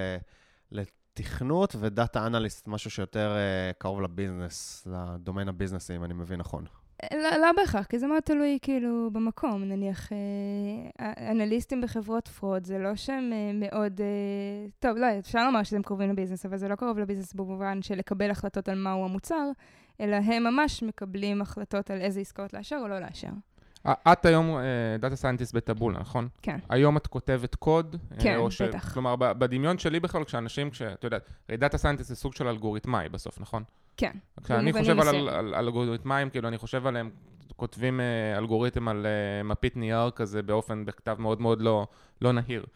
לתכנות, 1.12 1.76
ו 1.80 1.89
data 1.89 2.26
analyst 2.26 2.68
משהו 2.68 2.90
שיותר 2.90 3.36
uh, 3.36 3.78
קרוב 3.78 4.00
ל 4.00 4.09
business, 4.09 4.86
לדומיין 4.90 5.48
הביזנסי, 5.48 5.96
אם 5.96 6.04
אני 6.04 6.14
מבין 6.14 6.40
נכון. 6.40 6.64
לא, 7.12 7.36
לא 7.40 7.52
בהכרח, 7.56 7.86
כי 7.86 7.98
זה 7.98 8.06
מאוד 8.06 8.22
תלוי 8.22 8.58
כאילו 8.62 9.10
במקום. 9.12 9.64
נניח, 9.64 10.12
אה, 10.12 11.30
אנליסטים 11.30 11.80
בחברות 11.80 12.28
fraud, 12.28 12.64
זה 12.64 12.78
לא 12.78 12.96
שהם 12.96 13.32
אה, 13.32 13.50
מאוד... 13.54 14.00
אה, 14.00 14.06
טוב, 14.78 14.96
לא, 14.96 15.06
אפשר 15.18 15.44
לומר 15.44 15.62
שהם 15.62 15.82
קרובים 15.82 16.10
ל 16.10 16.14
business, 16.14 16.46
אבל 16.46 16.56
זה 16.56 16.68
לא 16.68 16.74
קרוב 16.74 16.98
ל 16.98 17.02
business 17.02 17.32
במובן 17.32 17.82
של 17.82 17.94
לקבל 17.94 18.30
החלטות 18.30 18.68
על 18.68 18.78
מהו 18.78 19.04
המוצר, 19.04 19.50
אלא 20.00 20.16
הם 20.16 20.44
ממש 20.44 20.82
מקבלים 20.82 21.42
החלטות 21.42 21.90
על 21.90 22.00
איזה 22.00 22.20
עסקאות 22.20 22.52
לאשר 22.52 22.78
או 22.82 22.88
לא 22.88 22.98
לאשר. 22.98 23.30
את 23.86 24.26
היום 24.26 24.56
data 24.98 25.16
scientist 25.16 25.54
בטבולה, 25.54 25.98
נכון? 25.98 26.28
כן. 26.42 26.58
היום 26.68 26.96
את 26.96 27.06
כותבת 27.06 27.54
קוד? 27.54 27.96
כן, 28.18 28.38
בטח. 28.68 28.90
ש... 28.90 28.92
כלומר, 28.92 29.16
בדמיון 29.16 29.78
שלי 29.78 30.00
בכלל, 30.00 30.24
כשאנשים, 30.24 30.70
כשאת 30.70 31.04
יודעת, 31.04 31.28
הרי 31.48 31.56
data 31.58 31.78
scientist 31.78 32.08
זה 32.08 32.16
סוג 32.16 32.34
של 32.34 32.48
אלגוריתמאי 32.48 33.08
בסוף, 33.08 33.40
נכון? 33.40 33.62
כן. 33.96 34.12
כשאני 34.44 34.72
חושב 34.72 35.00
על, 35.00 35.08
על, 35.08 35.28
על 35.28 35.54
אלגוריתמאים, 35.54 36.30
כאילו, 36.30 36.48
אני 36.48 36.58
חושב 36.58 36.86
עליהם, 36.86 37.10
כותבים 37.56 38.00
uh, 38.00 38.38
אלגוריתם 38.38 38.88
על 38.88 39.06
uh, 39.06 39.46
מפית 39.46 39.76
נייר 39.76 40.10
כזה 40.10 40.42
באופן, 40.42 40.84
בכתב 40.84 41.16
מאוד 41.18 41.40
מאוד 41.40 41.60
לא, 41.60 41.86
לא 42.20 42.32
נהיר. 42.32 42.66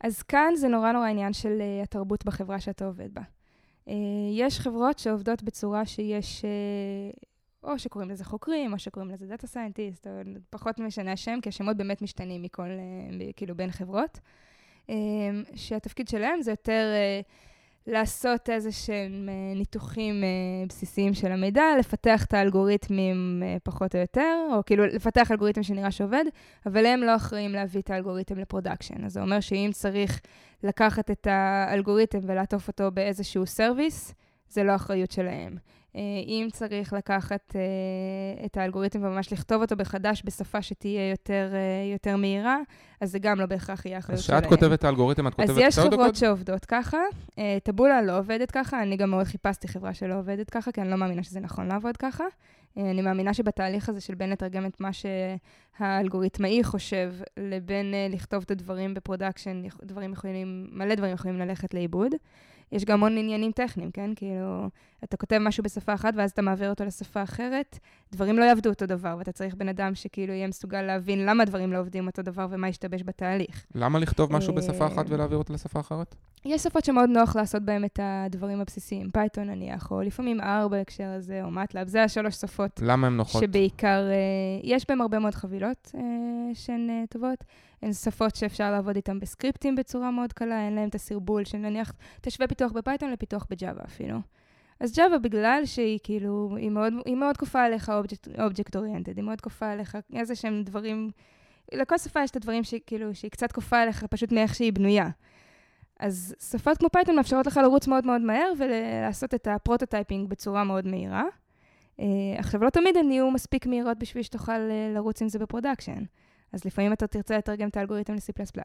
אז 0.00 0.22
כאן 0.22 0.56
זה 0.56 0.68
נורא 0.68 0.92
נורא 0.92 1.06
עניין 1.06 1.32
של 1.32 1.62
התרבות 1.82 2.24
בחברה 2.24 2.60
שאתה 2.60 2.84
עובד 2.84 3.08
בה. 3.14 3.22
יש 4.32 4.60
חברות 4.60 4.98
שעובדות 4.98 5.42
בצורה 5.42 5.86
שיש, 5.86 6.44
או 7.62 7.78
שקוראים 7.78 8.10
לזה 8.10 8.24
חוקרים, 8.24 8.72
או 8.72 8.78
שקוראים 8.78 9.10
לזה 9.10 9.26
data 9.26 9.46
scientist, 9.46 10.06
או 10.06 10.12
פחות 10.50 10.78
משנה 10.78 11.12
השם, 11.12 11.38
כי 11.42 11.48
השמות 11.48 11.76
באמת 11.76 12.02
משתנים 12.02 12.42
מכל, 12.42 12.68
uh, 12.68 13.32
כאילו, 13.36 13.54
בין 13.56 13.70
חברות. 13.70 14.18
Uh, 14.86 14.92
שהתפקיד 15.54 16.08
שלהם 16.08 16.42
זה 16.42 16.50
יותר... 16.50 16.92
Uh, 17.24 17.48
לעשות 17.88 18.50
איזה 18.50 18.72
שהם 18.72 19.28
אה, 19.28 19.54
ניתוחים 19.58 20.24
אה, 20.24 20.28
בסיסיים 20.68 21.14
של 21.14 21.32
המידע, 21.32 21.62
לפתח 21.78 22.24
את 22.24 22.34
האלגוריתמים 22.34 23.42
אה, 23.46 23.56
פחות 23.62 23.94
או 23.94 24.00
יותר, 24.00 24.36
או 24.52 24.64
כאילו 24.66 24.86
לפתח 24.86 25.30
אלגוריתם 25.30 25.62
שנראה 25.62 25.90
שעובד, 25.90 26.24
אבל 26.66 26.86
הם 26.86 27.00
לא 27.00 27.16
אחראים 27.16 27.52
להביא 27.52 27.80
את 27.80 27.90
האלגוריתם 27.90 28.38
ל 28.38 28.44
production. 28.44 29.04
אז 29.04 29.12
זה 29.12 29.20
אומר 29.20 29.40
שאם 29.40 29.70
צריך 29.72 30.20
לקחת 30.62 31.10
את 31.10 31.26
האלגוריתם 31.26 32.18
ולעטוף 32.22 32.68
אותו 32.68 32.90
באיזשהו 32.90 33.46
service, 33.46 34.14
זה 34.48 34.62
לא 34.64 34.74
אחריות 34.74 35.10
שלהם. 35.10 35.56
אה, 35.98 36.02
אם 36.26 36.48
צריך 36.52 36.92
לקחת 36.92 37.56
אה, 37.56 38.46
את 38.46 38.56
האלגוריתם 38.56 39.02
וממש 39.02 39.32
לכתוב 39.32 39.62
אותו 39.62 39.76
בחדש 39.76 40.22
בשפה 40.24 40.62
שתהיה 40.62 41.10
יותר, 41.10 41.50
אה, 41.52 41.92
יותר 41.92 42.16
מהירה, 42.16 42.58
אז 43.00 43.10
זה 43.10 43.18
גם 43.18 43.40
לא 43.40 43.46
בהכרח 43.46 43.86
יהיה 43.86 43.98
אחריות 43.98 44.22
שלהם. 44.22 44.38
אז 44.38 44.44
כשאת 44.44 44.52
כותבת 44.52 44.78
את 44.78 44.84
האלגוריתם, 44.84 45.26
את 45.26 45.34
כותבת 45.34 45.50
את 45.50 45.56
אז 45.56 45.58
יש 45.58 45.78
חברות 45.78 46.16
שעובדות 46.16 46.64
ככה. 46.64 46.98
טבולה 47.62 48.02
לא 48.02 48.18
עובדת 48.18 48.50
ככה, 48.50 48.82
אני 48.82 48.96
גם 48.96 49.10
מאוד 49.10 49.24
חיפשתי 49.24 49.68
חברה 49.68 49.94
שלא 49.94 50.18
עובדת 50.18 50.50
ככה, 50.50 50.72
כי 50.72 50.80
אני 50.80 50.90
לא 50.90 50.96
מאמינה 50.96 51.22
שזה 51.22 51.40
נכון 51.40 51.66
לעבוד 51.68 51.96
ככה. 51.96 52.24
אני 52.76 53.02
מאמינה 53.02 53.34
שבתהליך 53.34 53.88
הזה 53.88 54.00
של 54.00 54.14
בין 54.14 54.30
לתרגם 54.30 54.66
את 54.66 54.80
מה 54.80 54.90
שהאלגוריתמאי 54.92 56.64
חושב, 56.64 57.12
לבין 57.36 57.94
לכתוב 58.10 58.42
את 58.42 58.50
הדברים 58.50 58.94
ב 58.94 59.00
production, 59.00 59.62
דברים 59.82 60.12
יכולים, 60.12 60.68
מלא 60.72 60.94
דברים 60.94 61.14
יכולים 61.14 61.38
ללכת 61.38 61.74
לאיבוד. 61.74 62.12
יש 62.72 62.84
גם 62.84 62.94
המון 62.94 63.18
עניינים 63.18 63.52
טכניים, 63.52 63.90
כן? 63.90 64.10
כאילו, 64.16 64.68
אתה 65.04 65.16
כותב 65.16 65.38
משהו 65.38 65.62
בשפה 65.62 65.94
אחת 65.94 66.14
ואז 66.16 66.30
אתה 66.30 66.42
מעביר 66.42 66.70
אותו 66.70 66.84
לשפה 66.84 67.22
אחרת, 67.22 67.78
דברים 68.12 68.38
לא 68.38 68.44
יעבדו 68.44 68.70
אותו 68.70 68.86
דבר, 68.86 69.16
ואתה 69.18 69.32
צריך 69.32 69.54
בן 69.54 69.68
אדם 69.68 69.94
שכאילו 69.94 70.32
יהיה 70.32 70.48
מסוגל 70.48 70.82
להבין 70.82 71.26
למה 71.26 71.44
דברים 71.44 71.72
לא 71.72 71.78
עובדים 71.78 72.06
אותו 72.06 72.22
דבר 72.22 72.46
ומה 72.50 72.68
ישתבש 72.68 73.02
בתהליך. 73.04 73.66
למה 73.74 73.98
לכתוב 73.98 74.32
משהו 74.32 74.52
אה, 74.52 74.58
בשפה 74.58 74.86
אחת 74.86 75.06
ולהעביר 75.08 75.38
אותו 75.38 75.52
לשפה 75.52 75.80
אחרת? 75.80 76.14
יש 76.44 76.62
שפות 76.62 76.84
שמאוד 76.84 77.10
נוח 77.10 77.36
לעשות 77.36 77.62
בהן 77.62 77.84
את 77.84 78.00
הדברים 78.02 78.60
הבסיסיים, 78.60 79.10
פייתון 79.10 79.50
נניח, 79.50 79.90
או 79.90 80.00
לפעמים 80.00 80.40
R 80.40 80.68
בהקשר 80.70 81.08
הזה, 81.16 81.40
או 81.44 81.48
MATLAB, 81.48 81.86
זה 81.86 82.04
השלוש 82.04 82.34
שפות 82.34 82.80
למה 82.82 83.06
הן 83.06 83.16
נוחות? 83.16 83.42
שבעיקר, 83.42 84.08
אה, 84.10 84.60
יש 84.62 84.84
בהן 84.88 85.00
הרבה 85.00 85.18
מאוד 85.18 85.34
חבילות 85.34 85.92
אה, 85.94 86.00
שהן 86.54 86.90
אה, 86.90 87.04
טובות. 87.10 87.44
הן 87.82 87.92
שפות 87.92 88.36
שאפשר 88.36 88.70
לעבוד 88.70 88.96
איתן 88.96 89.18
בסקריפטים 89.20 89.76
בצורה 89.76 90.10
מאוד 90.10 90.32
קלה, 90.32 90.66
אין 90.66 90.74
להן 90.74 90.88
את 90.88 90.94
הסרבול 90.94 91.44
של 91.44 91.58
נניח, 91.58 91.92
תשווה 92.20 92.48
פיתוח 92.48 92.72
בפייתון 92.72 93.10
לפיתוח 93.10 93.46
בג'אווה 93.50 93.84
אפילו. 93.84 94.18
אז 94.80 94.96
ג'אווה, 94.96 95.18
בגלל 95.18 95.62
שהיא 95.64 95.98
כאילו, 96.02 96.56
היא 96.56 96.70
מאוד, 96.70 96.92
היא 97.06 97.16
מאוד 97.16 97.36
כופה 97.36 97.62
עליך 97.62 97.92
object 98.38 98.76
oriented, 98.76 99.16
היא 99.16 99.24
מאוד 99.24 99.40
כופה 99.40 99.70
עליך 99.70 99.98
איזה 100.14 100.34
שהם 100.34 100.62
דברים, 100.64 101.10
לכל 101.72 101.98
שפה 101.98 102.22
יש 102.22 102.30
את 102.30 102.36
הדברים 102.36 102.64
שכאילו, 102.64 103.14
שהיא 103.14 103.30
קצת 103.30 103.52
כופה 103.52 103.78
עליך 103.80 104.04
פשוט 104.04 104.32
מאיך 104.32 104.54
שהיא 104.54 104.72
בנויה. 104.72 105.08
אז 106.00 106.34
שפות 106.50 106.78
כמו 106.78 106.88
פייתון 106.92 107.16
מאפשרות 107.16 107.46
לך 107.46 107.56
לרוץ 107.56 107.86
מאוד 107.86 108.06
מאוד 108.06 108.20
מהר 108.20 108.52
ולעשות 108.58 109.34
את 109.34 109.46
ה 109.46 109.53
prototyping 109.53 110.28
בצורה 110.28 110.64
מאוד 110.64 110.86
מהירה. 110.86 111.24
Uh, 111.96 112.02
עכשיו, 112.38 112.64
לא 112.64 112.70
תמיד 112.70 112.96
הן 112.96 113.10
יהיו 113.10 113.30
מספיק 113.30 113.66
מהירות 113.66 113.98
בשביל 113.98 114.22
שתוכל 114.22 114.52
uh, 114.52 114.94
לרוץ 114.94 115.22
עם 115.22 115.28
זה 115.28 115.38
ב 115.38 115.43
production. 115.43 116.02
אז 116.52 116.64
לפעמים 116.64 116.92
אתה 116.92 117.06
תרצה 117.06 117.38
לתרגם 117.38 117.68
את 117.68 117.76
האלגוריתם 117.76 118.14
ל-C++. 118.14 118.60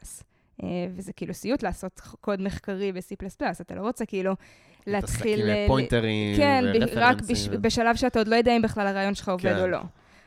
Uh, 0.62 0.66
וזה 0.96 1.14
כאילו 1.14 1.34
סיוט 1.34 1.64
לעשות 1.64 2.02
קוד 2.22 2.42
מחקרי 2.42 2.92
ב-C++, 2.92 3.16
אתה 3.62 3.76
לא 3.76 3.82
רוצה 3.82 4.06
כאילו 4.06 4.34
להתחיל... 4.88 5.40
להתעסק 5.40 5.62
עם 5.62 5.68
פוינטרים 5.68 6.38
כן, 6.38 6.64
רק. 6.96 7.22
בש, 7.22 7.48
בשלב 7.48 7.96
שאתה 7.96 8.20
עוד 8.20 8.28
לא 8.28 8.36
יודע 8.36 8.58
אם 8.58 8.62
בכלל 8.62 8.88
הרעיון 8.88 9.16
שלך 9.16 9.30
עובד 9.30 9.44
כן. 9.44 9.60
או 9.60 9.68
לא. 9.68 9.80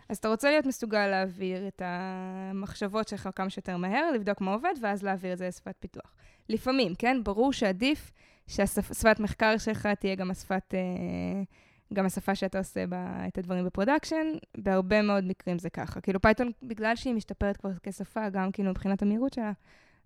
אז 0.09 0.17
אתה 0.17 0.29
רוצה 0.29 0.51
להיות 0.51 0.67
מסוגל 0.67 1.07
להעביר 1.07 1.69
את 1.69 1.83
המחשבות 1.85 3.09
שלך 3.09 3.29
כמה 3.35 3.51
שיותר 3.51 3.77
מהר, 3.77 4.11
לבדוק 4.15 4.41
מה 4.41 4.53
עובד, 4.53 4.75
ואז 4.83 5.03
להעביר 5.03 5.33
את 5.33 5.39
זה 5.39 5.49
לשפת 5.49 5.75
פיתוח. 5.81 6.15
לפעמים, 6.49 6.95
כן? 6.95 7.21
ברור 7.25 7.53
שעדיף 7.53 8.13
שהשפת 8.47 9.21
מחקר 9.21 9.59
שלך 9.59 9.87
תהיה 9.87 10.15
גם 10.15 10.31
השפת... 10.31 10.75
אה, 10.75 11.43
גם 11.95 12.07
השפה 12.07 12.35
שאתה 12.35 12.59
עושה 12.59 12.87
בה 12.87 13.25
את 13.28 13.38
הדברים 13.38 13.66
ב 13.66 13.72
production, 13.72 14.26
בהרבה 14.59 15.02
מאוד 15.02 15.25
מקרים 15.25 15.59
זה 15.59 15.71
ככה. 15.71 16.00
כאילו 16.00 16.23
Python, 16.23 16.50
בגלל 16.62 16.97
שהיא 16.97 17.14
משתפרת 17.14 17.57
כבר 17.57 17.71
כשפה, 17.83 18.28
גם 18.28 18.52
כאילו 18.52 18.71
מבחינת 18.71 19.02
המהירות 19.02 19.33
שלה, 19.33 19.52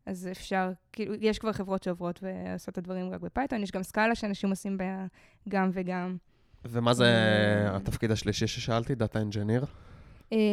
אז 0.06 0.28
אפשר, 0.30 0.72
כאילו, 0.92 1.14
יש 1.20 1.38
כבר 1.38 1.52
חברות 1.52 1.82
שעוברות 1.82 2.20
ועושות 2.22 2.68
את 2.68 2.78
הדברים 2.78 3.10
רק 3.10 3.20
ב 3.20 3.25
Python, 3.25 3.62
יש 3.62 3.70
גם 3.70 3.82
Scala 3.82 4.14
שאנשים 4.14 4.50
עושים 4.50 4.78
בה 4.78 5.06
גם 5.48 5.70
וגם. 5.72 6.16
ומה 6.64 6.94
זה 6.94 7.04
אה, 7.04 7.76
התפקיד 7.76 8.10
השלישי 8.10 8.46
ששאלתי? 8.46 8.94
data 8.94 9.20
engineer? 9.20 9.64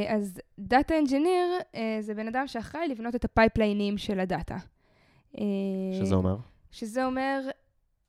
אז 0.07 0.41
data 0.59 0.99
engineer 0.99 1.47
זה 1.99 2.13
בן 2.13 2.27
אדם 2.27 2.47
שאחראי 2.47 2.87
לבנות 2.87 3.15
את 3.15 3.25
הפייפליינים 3.25 3.97
של 3.97 4.19
הדאטה. 4.19 4.57
אה, 5.37 5.43
שזה 5.99 6.15
אומר? 6.15 6.37
שזה 6.71 7.05
אומר 7.05 7.41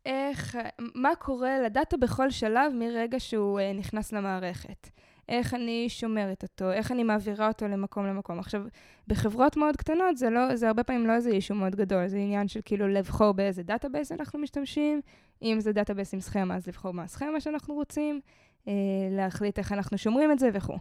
איך, 0.08 0.58
מה 0.94 1.14
קורה 1.18 1.60
לדאטה 1.60 1.96
בכל 1.96 2.30
שלב 2.30 2.72
מרגע 2.74 3.20
שהוא 3.20 3.60
אה, 3.60 3.72
נכנס 3.72 4.12
למערכת. 4.12 4.90
איך 5.28 5.54
אני 5.54 5.86
שומרת 5.88 6.42
אותו, 6.42 6.72
איך 6.72 6.92
אני 6.92 7.02
מעבירה 7.02 7.48
אותו 7.48 7.68
למקום 7.68 8.06
למקום. 8.06 8.38
עכשיו, 8.38 8.62
בחברות 9.06 9.56
מאוד 9.56 9.76
קטנות 9.76 10.16
זה, 10.16 10.30
לא, 10.30 10.56
זה 10.56 10.68
הרבה 10.68 10.82
פעמים 10.82 11.06
לא 11.06 11.12
איזה 11.12 11.30
issue 11.30 11.54
מאוד 11.54 11.76
גדול, 11.76 12.08
זה 12.08 12.16
עניין 12.16 12.48
של 12.48 12.60
כאילו 12.64 12.88
לבחור 12.88 13.32
באיזה 13.32 13.62
database 13.62 14.12
אנחנו 14.12 14.38
משתמשים, 14.38 15.00
אם 15.42 15.56
זה 15.60 15.72
database 15.72 16.14
עם 16.14 16.20
סכמה, 16.20 16.56
אז 16.56 16.66
לבחור 16.66 16.92
מה 16.92 17.02
הסכמה 17.02 17.40
שאנחנו 17.40 17.74
רוצים, 17.74 18.20
אה, 18.68 18.72
להחליט 19.10 19.58
איך 19.58 19.72
אנחנו 19.72 19.98
שומרים 19.98 20.32
את 20.32 20.38
זה 20.38 20.50
וכו'. 20.52 20.78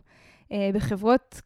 אה, 0.51 0.69
בחברות 0.74 1.41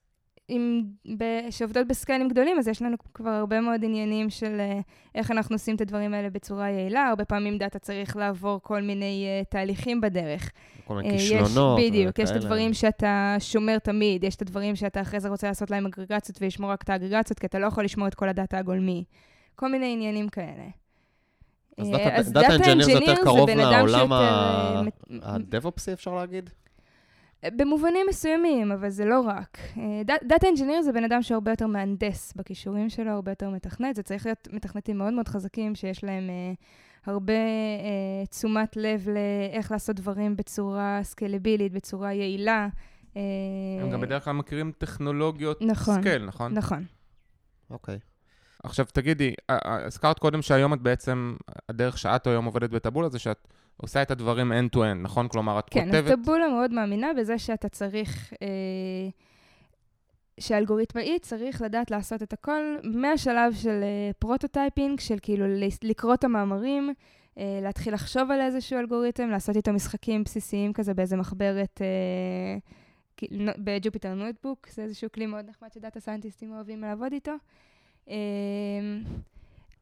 עם, 0.53 0.83
ב, 1.17 1.23
שעובדות 1.49 1.87
בסקיילים 1.87 2.27
גדולים, 2.29 2.57
אז 2.59 2.67
יש 2.67 2.81
לנו 2.81 2.97
כבר 3.13 3.29
הרבה 3.29 3.61
מאוד 3.61 3.83
עניינים 3.83 4.29
של 4.29 4.57
אה, 4.59 4.79
איך 5.15 5.31
אנחנו 5.31 5.55
עושים 5.55 5.75
את 5.75 5.81
הדברים 5.81 6.13
האלה 6.13 6.29
בצורה 6.29 6.69
יעילה. 6.69 7.07
הרבה 7.07 7.25
פעמים 7.25 7.57
דאטה 7.57 7.79
צריך 7.79 8.17
לעבור 8.17 8.59
כל 8.63 8.81
מיני 8.81 9.25
uh, 9.43 9.49
תהליכים 9.49 10.01
בדרך. 10.01 10.51
כל 10.85 10.95
מיני 10.95 11.09
אה, 11.09 11.13
יש- 11.15 11.31
כישלונות 11.31 11.79
בדיוק, 11.79 12.19
יש 12.19 12.31
את. 12.31 12.35
הדברים 12.35 12.73
שאתה 12.73 13.35
שומר 13.39 13.79
תמיד, 13.79 14.23
יש 14.23 14.35
את 14.35 14.41
הדברים 14.41 14.75
שאתה 14.75 15.01
אחרי 15.01 15.19
זה 15.19 15.29
רוצה 15.29 15.47
לעשות 15.47 15.71
להם 15.71 15.85
אגרגציות 15.85 16.41
ולשמור 16.41 16.71
רק 16.71 16.81
את 16.83 16.89
האגרגציות, 16.89 17.39
כי 17.39 17.45
אתה 17.45 17.59
לא 17.59 17.67
יכול 17.67 17.83
לשמור 17.83 18.07
את 18.07 18.15
כל 18.15 18.29
הדאטה 18.29 18.57
הגולמי. 18.57 19.03
כל 19.55 19.71
מיני 19.71 19.93
עניינים 19.93 20.29
כאלה. 20.29 20.63
אז 21.77 21.87
data 22.31 22.55
engineer 22.55 22.85
זה 22.85 22.91
יותר 22.91 23.15
קרוב 23.23 23.49
לעולם 23.49 23.87
שיותר, 23.87 24.13
ה- 24.13 24.81
מת- 24.85 25.03
הדב-אופסי, 25.21 25.93
אפשר 25.93 26.15
להגיד? 26.15 26.49
במובנים 27.45 28.05
מסוימים, 28.09 28.71
אבל 28.71 28.89
זה 28.89 29.05
לא 29.05 29.19
רק. 29.19 29.57
data 30.05 30.47
engineer 30.49 30.81
זה 30.81 30.91
בן 30.91 31.03
אדם 31.03 31.21
שהרבה 31.21 31.51
יותר 31.51 31.67
מהנדס 31.67 32.33
בכישורים 32.35 32.89
שלו, 32.89 33.11
הרבה 33.11 33.31
יותר 33.31 33.49
מתכנת. 33.49 33.95
זה 33.95 34.03
צריך 34.03 34.25
להיות 34.25 34.47
מתכנתים 34.51 34.97
מאוד 34.97 35.13
מאוד 35.13 35.27
חזקים, 35.27 35.75
שיש 35.75 36.03
להם 36.03 36.29
אה, 36.29 36.53
הרבה 37.05 37.33
אה, 37.33 38.25
תשומת 38.29 38.77
לב 38.77 39.07
לאיך 39.09 39.71
לעשות 39.71 39.95
דברים 39.95 40.35
בצורה 40.35 40.99
סקלבילית, 41.03 41.71
בצורה 41.71 42.13
יעילה. 42.13 42.67
אה, 43.17 43.21
הם 43.81 43.89
גם 43.89 44.01
בדרך 44.01 44.23
כלל 44.23 44.33
מכירים 44.33 44.71
טכנולוגיות 44.77 45.61
נכון, 45.61 46.01
scale, 46.01 46.25
נכון? 46.25 46.53
נכון. 46.53 46.85
אוקיי. 47.69 47.99
עכשיו 48.63 48.85
תגידי, 48.93 49.33
הזכרת 49.49 50.19
קודם 50.19 50.41
שהיום 50.41 50.73
את 50.73 50.81
בעצם, 50.81 51.35
הדרך 51.69 51.97
שאת 51.97 52.27
היום 52.27 52.45
עובדת 52.45 52.69
ב 52.69 52.74
Taboola 52.74 53.09
זה 53.09 53.19
שאת 53.19 53.47
עושה 53.81 54.01
את 54.01 54.11
הדברים 54.11 54.51
end-to-end, 54.51 55.01
נכון? 55.01 55.27
כלומר, 55.27 55.59
את 55.59 55.69
כן, 55.71 55.95
אז 55.95 56.05
כותבת... 56.05 56.23
Taboola 56.23 56.47
מאוד 56.47 56.73
מאמינה 56.73 57.13
בזה 57.13 57.39
שאתה 57.39 57.69
צריך, 57.69 58.33
אה, 58.41 58.47
שהאלגוריתמאי 60.39 61.19
צריך 61.21 61.61
לדעת 61.61 61.91
לעשות 61.91 62.23
את 62.23 62.33
הכל 62.33 62.75
מהשלב 62.83 63.53
של 63.53 63.79
אה, 63.83 64.11
prototyping, 64.19 64.99
של 64.99 65.17
כאילו 65.21 65.45
לקרוא 65.83 66.13
את 66.13 66.23
המאמרים, 66.23 66.93
אה, 67.37 67.59
להתחיל 67.61 67.93
לחשוב 67.93 68.31
על 68.31 68.41
איזשהו 68.41 68.79
אלגוריתם, 68.79 69.29
לעשות 69.29 69.55
איתו 69.55 69.73
משחקים 69.73 70.23
בסיסיים 70.23 70.73
כזה 70.73 70.93
באיזה 70.93 71.17
מחברת, 71.17 71.81
אה, 71.81 72.57
ב 73.57 73.64
Jupyter 73.64 74.13
Notebook, 74.13 74.67
זה 74.69 74.81
איזשהו 74.81 75.11
כלי 75.11 75.25
מאוד 75.25 75.45
נחמד 75.49 75.71
שדאטה 75.73 75.99
סיינטיסטים 75.99 76.51
אוהבים 76.51 76.81
לעבוד 76.81 77.13
איתו. 77.13 77.31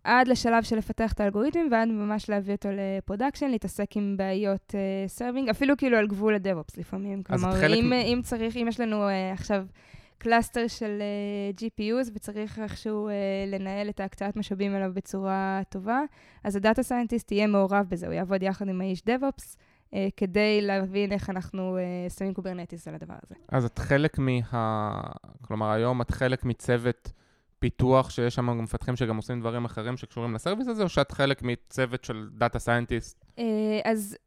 אה, 0.05 0.19
עד 0.19 0.27
לשלב 0.27 0.63
של 0.63 0.75
לפתח 0.75 1.13
את 1.13 1.19
האלגוריתם, 1.19 1.59
ועד 1.71 1.87
ממש 1.87 2.29
להביא 2.29 2.55
אותו 2.55 2.69
לפרודקשן, 2.71 3.49
להתעסק 3.49 3.97
עם 3.97 4.15
בעיות 4.17 4.75
serving, 5.07 5.47
uh, 5.47 5.51
אפילו 5.51 5.77
כאילו 5.77 5.97
על 5.97 6.07
גבול 6.07 6.35
ה 6.35 6.41
DevOps 6.41 6.77
לפעמים. 6.77 7.23
כלומר, 7.23 7.55
חלק 7.55 7.77
אם, 7.77 7.93
אם 7.93 8.19
צריך, 8.23 8.57
אם 8.57 8.65
יש 8.69 8.79
לנו 8.79 9.07
uh, 9.07 9.11
עכשיו 9.33 9.65
cluster 10.17 10.67
של 10.67 11.01
uh, 11.57 11.61
GPUs 11.61 12.11
וצריך 12.13 12.59
איכשהו 12.59 13.09
uh, 13.09 13.11
לנהל 13.51 13.89
את 13.89 13.99
ההקצאת 13.99 14.35
משאבים 14.35 14.75
אליו 14.75 14.91
בצורה 14.93 15.61
טובה, 15.69 16.01
אז 16.43 16.55
ה 16.55 16.61
data 16.61 16.83
scientist 16.83 17.31
יהיה 17.31 17.47
מעורב 17.47 17.85
בזה, 17.89 18.05
הוא 18.05 18.13
יעבוד 18.13 18.43
יחד 18.43 18.67
עם 18.67 18.81
האיש 18.81 19.01
DevOps. 19.01 19.55
uh, 19.91 19.95
כדי 20.17 20.61
להבין 20.61 21.11
איך 21.11 21.29
אנחנו 21.29 21.77
uh, 21.77 22.13
שמים 22.13 22.33
Kubernetes 22.33 22.87
על 22.87 22.95
הדבר 22.95 23.13
הזה. 23.25 23.35
אז 23.49 23.65
את 23.65 23.79
חלק 23.79 24.19
מה... 24.19 25.01
כלומר, 25.41 25.71
היום 25.71 26.01
את 26.01 26.11
חלק 26.11 26.45
מצוות 26.45 27.11
פיתוח 27.59 28.09
שיש 28.09 28.35
שם 28.35 28.47
גם 28.47 28.63
מפתחים 28.63 28.95
שגם 28.95 29.17
עושים 29.17 29.39
דברים 29.39 29.65
אחרים 29.65 29.97
שקשורים 29.97 30.33
ל 30.33 30.38
service 30.38 30.67
הזה, 30.67 30.83
או 30.83 30.89
שאת 30.89 31.11
חלק 31.11 31.41
מצוות 31.43 32.03
של 32.03 32.29
data 32.31 32.59
scientist? 32.59 33.25
אז 33.83 34.17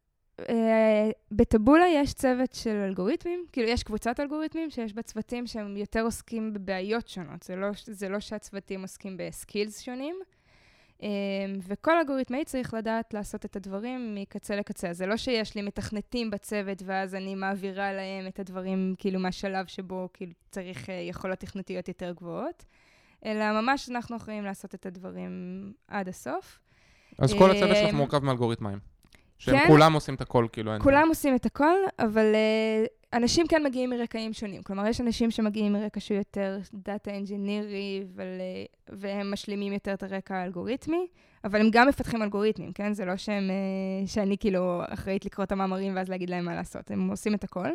אה, 0.40 1.10
ב 1.32 1.39
Taboola 1.39 1.84
יש 1.94 2.12
צוות 2.12 2.52
של 2.52 2.76
אלגוריתמים, 2.88 3.44
כאילו 3.52 3.68
יש 3.68 3.82
קבוצת 3.82 4.20
אלגוריתמים 4.20 4.70
שיש 4.70 4.94
בה 4.94 5.02
צוותים 5.02 5.46
שהם 5.46 5.76
יותר 5.76 6.00
עוסקים 6.00 6.52
בבעיות 6.52 7.08
שונות, 7.08 7.42
זה 7.42 7.56
לא, 7.56 7.68
זה 7.86 8.08
לא 8.08 8.20
שהצוותים 8.20 8.82
עוסקים 8.82 9.16
ב 9.16 9.25
skills 9.25 9.80
שונים. 9.80 10.16
אה, 11.02 11.08
וכל 11.68 11.98
אלגוריתמאי 11.98 12.44
צריך 12.44 12.74
לדעת 12.74 13.14
לעשות 13.14 13.44
את 13.44 13.56
הדברים 13.56 14.14
מקצה 14.14 14.56
לקצה. 14.56 14.92
זה 14.92 15.06
לא 15.06 15.16
שיש 15.16 15.54
לי 15.54 15.62
מתכנתים 15.62 16.30
בצוות 16.30 16.82
ואז 16.84 17.14
אני 17.14 17.34
מעבירה 17.34 17.92
להם 17.92 18.26
את 18.26 18.38
הדברים 18.38 18.94
כאילו 18.98 19.20
מהשלב 19.20 19.66
שבו 19.66 20.08
כאילו 20.12 20.32
צריך 20.50 20.90
אה, 20.90 20.94
יכולות 20.94 21.38
תכנתיות 21.38 21.88
יותר 21.88 22.12
גבוהות, 22.12 22.64
אלא 23.24 23.60
ממש 23.60 23.90
אנחנו 23.90 24.16
יכולים 24.16 24.44
לעשות 24.44 24.74
את 24.74 24.86
הדברים 24.86 25.30
עד 25.88 26.08
הסוף. 26.08 26.58
אז 27.18 27.32
כל 27.32 27.50
הצוות 27.50 27.76
שלך 27.76 27.94
מורכב 27.94 28.24
מאלגוריתמאים. 28.24 28.78
שהם 29.38 29.58
כן. 29.58 29.66
כולם 29.66 29.92
עושים 29.92 30.14
את 30.14 30.20
הכל, 30.20 30.46
כאילו 30.52 30.72
אין... 30.72 30.82
כולם 30.82 31.08
עושים 31.08 31.34
את 31.34 31.46
הכל, 31.46 31.76
אבל 31.98 32.34
uh, 32.34 33.16
אנשים 33.16 33.46
כן 33.46 33.62
מגיעים 33.64 33.90
מרקעים 33.90 34.32
שונים. 34.32 34.62
כלומר, 34.62 34.86
יש 34.86 35.00
אנשים 35.00 35.30
שמגיעים 35.30 35.72
מרקע 35.72 36.00
שהוא 36.00 36.18
יותר 36.18 36.58
דאטה 36.74 37.16
אנג'ינירי, 37.16 38.04
אבל, 38.14 38.24
uh, 38.24 38.92
והם 38.98 39.30
משלימים 39.30 39.72
יותר 39.72 39.94
את 39.94 40.02
הרקע 40.02 40.36
האלגוריתמי, 40.36 41.06
אבל 41.44 41.60
הם 41.60 41.68
גם 41.72 41.88
מפתחים 41.88 42.22
אלגוריתמים, 42.22 42.72
כן? 42.72 42.92
זה 42.92 43.04
לא 43.04 43.16
שהם, 43.16 43.50
uh, 44.04 44.08
שאני 44.08 44.38
כאילו 44.38 44.80
אחראית 44.88 45.24
לקרוא 45.24 45.44
את 45.44 45.52
המאמרים 45.52 45.96
ואז 45.96 46.08
להגיד 46.08 46.30
להם 46.30 46.44
מה 46.44 46.54
לעשות, 46.54 46.90
הם 46.90 47.08
עושים 47.10 47.34
את 47.34 47.44
הכל. 47.44 47.68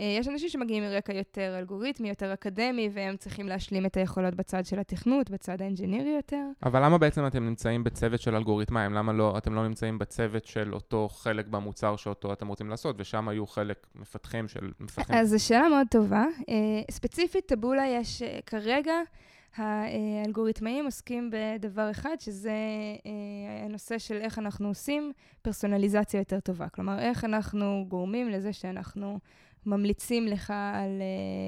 אה, 0.00 0.16
יש 0.20 0.28
אנשים 0.28 0.48
שמגיעים 0.48 0.82
מרקע 0.82 1.12
יותר 1.12 1.58
אלגוריתמי, 1.58 2.08
יותר 2.08 2.32
אקדמי, 2.32 2.88
והם 2.92 3.16
צריכים 3.16 3.48
להשלים 3.48 3.86
את 3.86 3.96
היכולות 3.96 4.34
בצד 4.34 4.66
של 4.66 4.78
התכנות, 4.78 5.30
בצד 5.30 5.62
האנג'ינירי 5.62 6.10
יותר. 6.10 6.44
אבל 6.62 6.84
למה 6.84 6.98
בעצם 6.98 7.26
אתם 7.26 7.44
נמצאים 7.44 7.84
בצוות 7.84 8.20
של 8.20 8.34
אלגוריתמאים? 8.34 8.92
למה 8.92 9.12
לא, 9.12 9.38
אתם 9.38 9.54
לא 9.54 9.68
נמצאים 9.68 9.98
בצוות 9.98 10.44
של 10.44 10.74
אותו 10.74 11.08
חלק 11.08 11.46
במוצר 11.46 11.96
שאותו 11.96 12.32
אתם 12.32 12.48
רוצים 12.48 12.70
לעשות, 12.70 12.96
ושם 12.98 13.28
היו 13.28 13.46
חלק 13.46 13.86
מפתחים 13.94 14.48
של 14.48 14.70
מפתחים? 14.80 15.16
אז 15.16 15.28
זו 15.28 15.44
שאלה 15.44 15.68
מאוד 15.68 15.86
טובה. 15.90 16.24
אה, 16.48 16.54
ספציפית, 16.90 17.46
טבולה 17.46 17.86
יש 17.86 18.22
אה, 18.22 18.38
כרגע... 18.46 18.94
האלגוריתמאים 19.56 20.84
עוסקים 20.84 21.30
בדבר 21.32 21.90
אחד, 21.90 22.16
שזה 22.18 22.52
הנושא 23.64 23.98
של 23.98 24.14
איך 24.14 24.38
אנחנו 24.38 24.68
עושים 24.68 25.12
פרסונליזציה 25.42 26.18
יותר 26.18 26.40
טובה. 26.40 26.68
כלומר, 26.68 26.98
איך 26.98 27.24
אנחנו 27.24 27.84
גורמים 27.88 28.28
לזה 28.28 28.52
שאנחנו 28.52 29.18
ממליצים 29.66 30.26
לך 30.26 30.52
על 30.74 31.02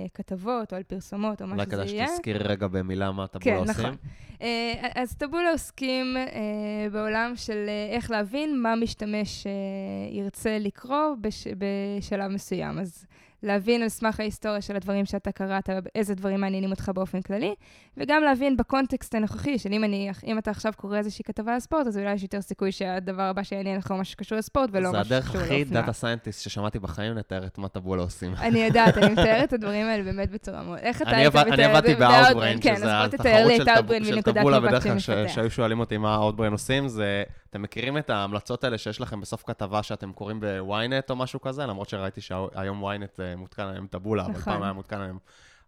uh, 0.07 0.11
כתבות 0.15 0.73
או 0.73 0.77
על 0.77 0.83
פרסומות 0.83 1.43
או 1.43 1.47
מה 1.47 1.65
שזה 1.65 1.73
יהיה. 1.73 1.83
אולי 1.83 1.89
כדאי 1.97 2.09
שתזכירי 2.09 2.39
רגע 2.39 2.67
במילה 2.67 3.13
מה 3.13 3.27
טבולה 3.27 3.45
כן, 3.45 3.57
עושים. 3.57 3.75
כן, 3.75 3.81
נכון. 3.83 3.97
Uh, 4.39 4.93
אז 4.95 5.17
טבולה 5.17 5.51
עוסקים 5.51 6.17
uh, 6.17 6.93
בעולם 6.93 7.33
של 7.37 7.67
uh, 7.67 7.95
איך 7.95 8.11
להבין 8.11 8.63
מה 8.63 8.77
משתמש 8.77 9.45
uh, 9.45 10.15
ירצה 10.15 10.59
לקרוא 10.59 11.15
בש, 11.21 11.47
בשלב 11.59 12.31
מסוים. 12.31 12.79
אז 12.79 13.07
להבין 13.43 13.83
על 13.83 13.89
סמך 13.89 14.21
ההיסטוריה 14.21 14.61
של 14.61 14.77
הדברים 14.77 15.05
שאתה 15.05 15.33
קראת, 15.33 15.71
איזה 15.95 16.15
דברים 16.15 16.41
מעניינים 16.41 16.71
אותך 16.71 16.91
באופן 16.95 17.23
כללי, 17.23 17.55
וגם 17.97 18.23
להבין 18.23 18.57
בקונטקסט 18.57 19.15
הנוכחי, 19.15 19.59
של 19.59 19.73
אם, 19.73 19.85
אני, 19.85 20.11
אם 20.27 20.39
אתה 20.39 20.51
עכשיו 20.51 20.73
קורא 20.77 20.99
איזושהי 20.99 21.25
כתבה 21.25 21.55
על 21.55 21.61
ספורט, 21.61 21.87
אז 21.87 21.99
אולי 21.99 22.13
יש 22.13 22.23
יותר 22.23 22.41
סיכוי 22.41 22.73
שהדבר 22.73 23.23
הבא 23.23 23.43
שיעניין 23.43 23.79
לך 23.79 23.91
הוא 23.91 23.99
משהו 23.99 24.13
שקשור 24.13 24.39
לספורט, 24.39 24.71
ולא 24.73 24.93
משהו 24.93 25.05
שקשור 25.05 25.21
לאופנה. 25.21 25.35
זה 25.35 25.45
הדרך 25.45 25.53
הכי 25.53 25.65
דאטה 25.65 25.93
סיינטיסט 25.93 26.43
ששמעתי 26.43 26.79
בחיים 26.79 27.15
לתאר 27.15 27.47
את 27.47 27.59
מה 27.59 27.69
Taboola 27.69 28.03
עושים. 28.03 28.35
אני 28.35 28.59
יודעת, 28.59 28.99
אני 28.99 29.13
מתארת 29.13 29.49
את 29.49 29.53
הדברים 29.53 29.87
האלה 29.87 30.03
באמת 30.03 30.31
בצורה 30.31 30.63
מאוד... 30.63 30.79
איך 30.79 31.03
אתה 31.03 31.11
היית 31.11 31.35
מתאר 31.35 31.53
את 31.53 31.57
זה? 31.57 31.65
אני 31.65 31.65
עבדתי 31.65 32.61
כן, 32.61 32.77
שזה 32.77 33.05
התחרות 33.05 33.53
של 34.05 34.23
Taboola, 34.23 34.61
בדרך 34.61 34.83
כלל 34.83 34.99
שהיו 35.29 35.51
שואלים 35.51 35.81
אותי 35.81 35.97
מה 35.97 36.29
Outbrain 36.29 36.53
עושים, 36.53 36.89
זה... 36.89 37.23
אתם 37.53 37.63
מכירים 37.63 37.99
את 37.99 38.11
ההמלצות 38.11 38.65
האלה 38.65 38.79
שיש 38.79 39.01
לכם 39.01 39.21
בסוף 39.21 39.43
כתבה 39.47 39.83
שאתם 39.83 40.13
קוראים 40.13 40.41
ב-ynet 40.41 41.11
או 41.11 41.17
משהו 41.17 41.41
כזה? 41.41 41.67
למרות 41.67 41.89
שראיתי 41.89 42.21
שהיום 42.21 42.85
ynet 42.85 43.21
אה, 43.23 43.37
מותקן 43.37 43.63
עליהם 43.63 43.87
Taboola, 43.87 44.25
אבל 44.27 44.35
פעם 44.35 44.63
היה 44.63 44.73
מותקן 44.73 44.97
עליהם 44.97 45.19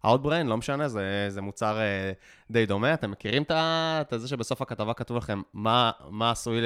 Outbrain, 0.05 0.43
לא 0.45 0.57
משנה, 0.57 0.87
זה, 0.87 1.25
זה 1.29 1.41
מוצר 1.41 1.77
uh, 1.77 2.51
די 2.51 2.65
דומה. 2.65 2.93
אתם 2.93 3.11
מכירים 3.11 3.43
את 3.49 4.21
זה 4.21 4.27
שבסוף 4.27 4.61
הכתבה 4.61 4.93
כתוב 4.93 5.17
לכם 5.17 5.41
מה, 5.53 5.91
מה 6.09 6.31
עשוי, 6.31 6.61
ל, 6.61 6.65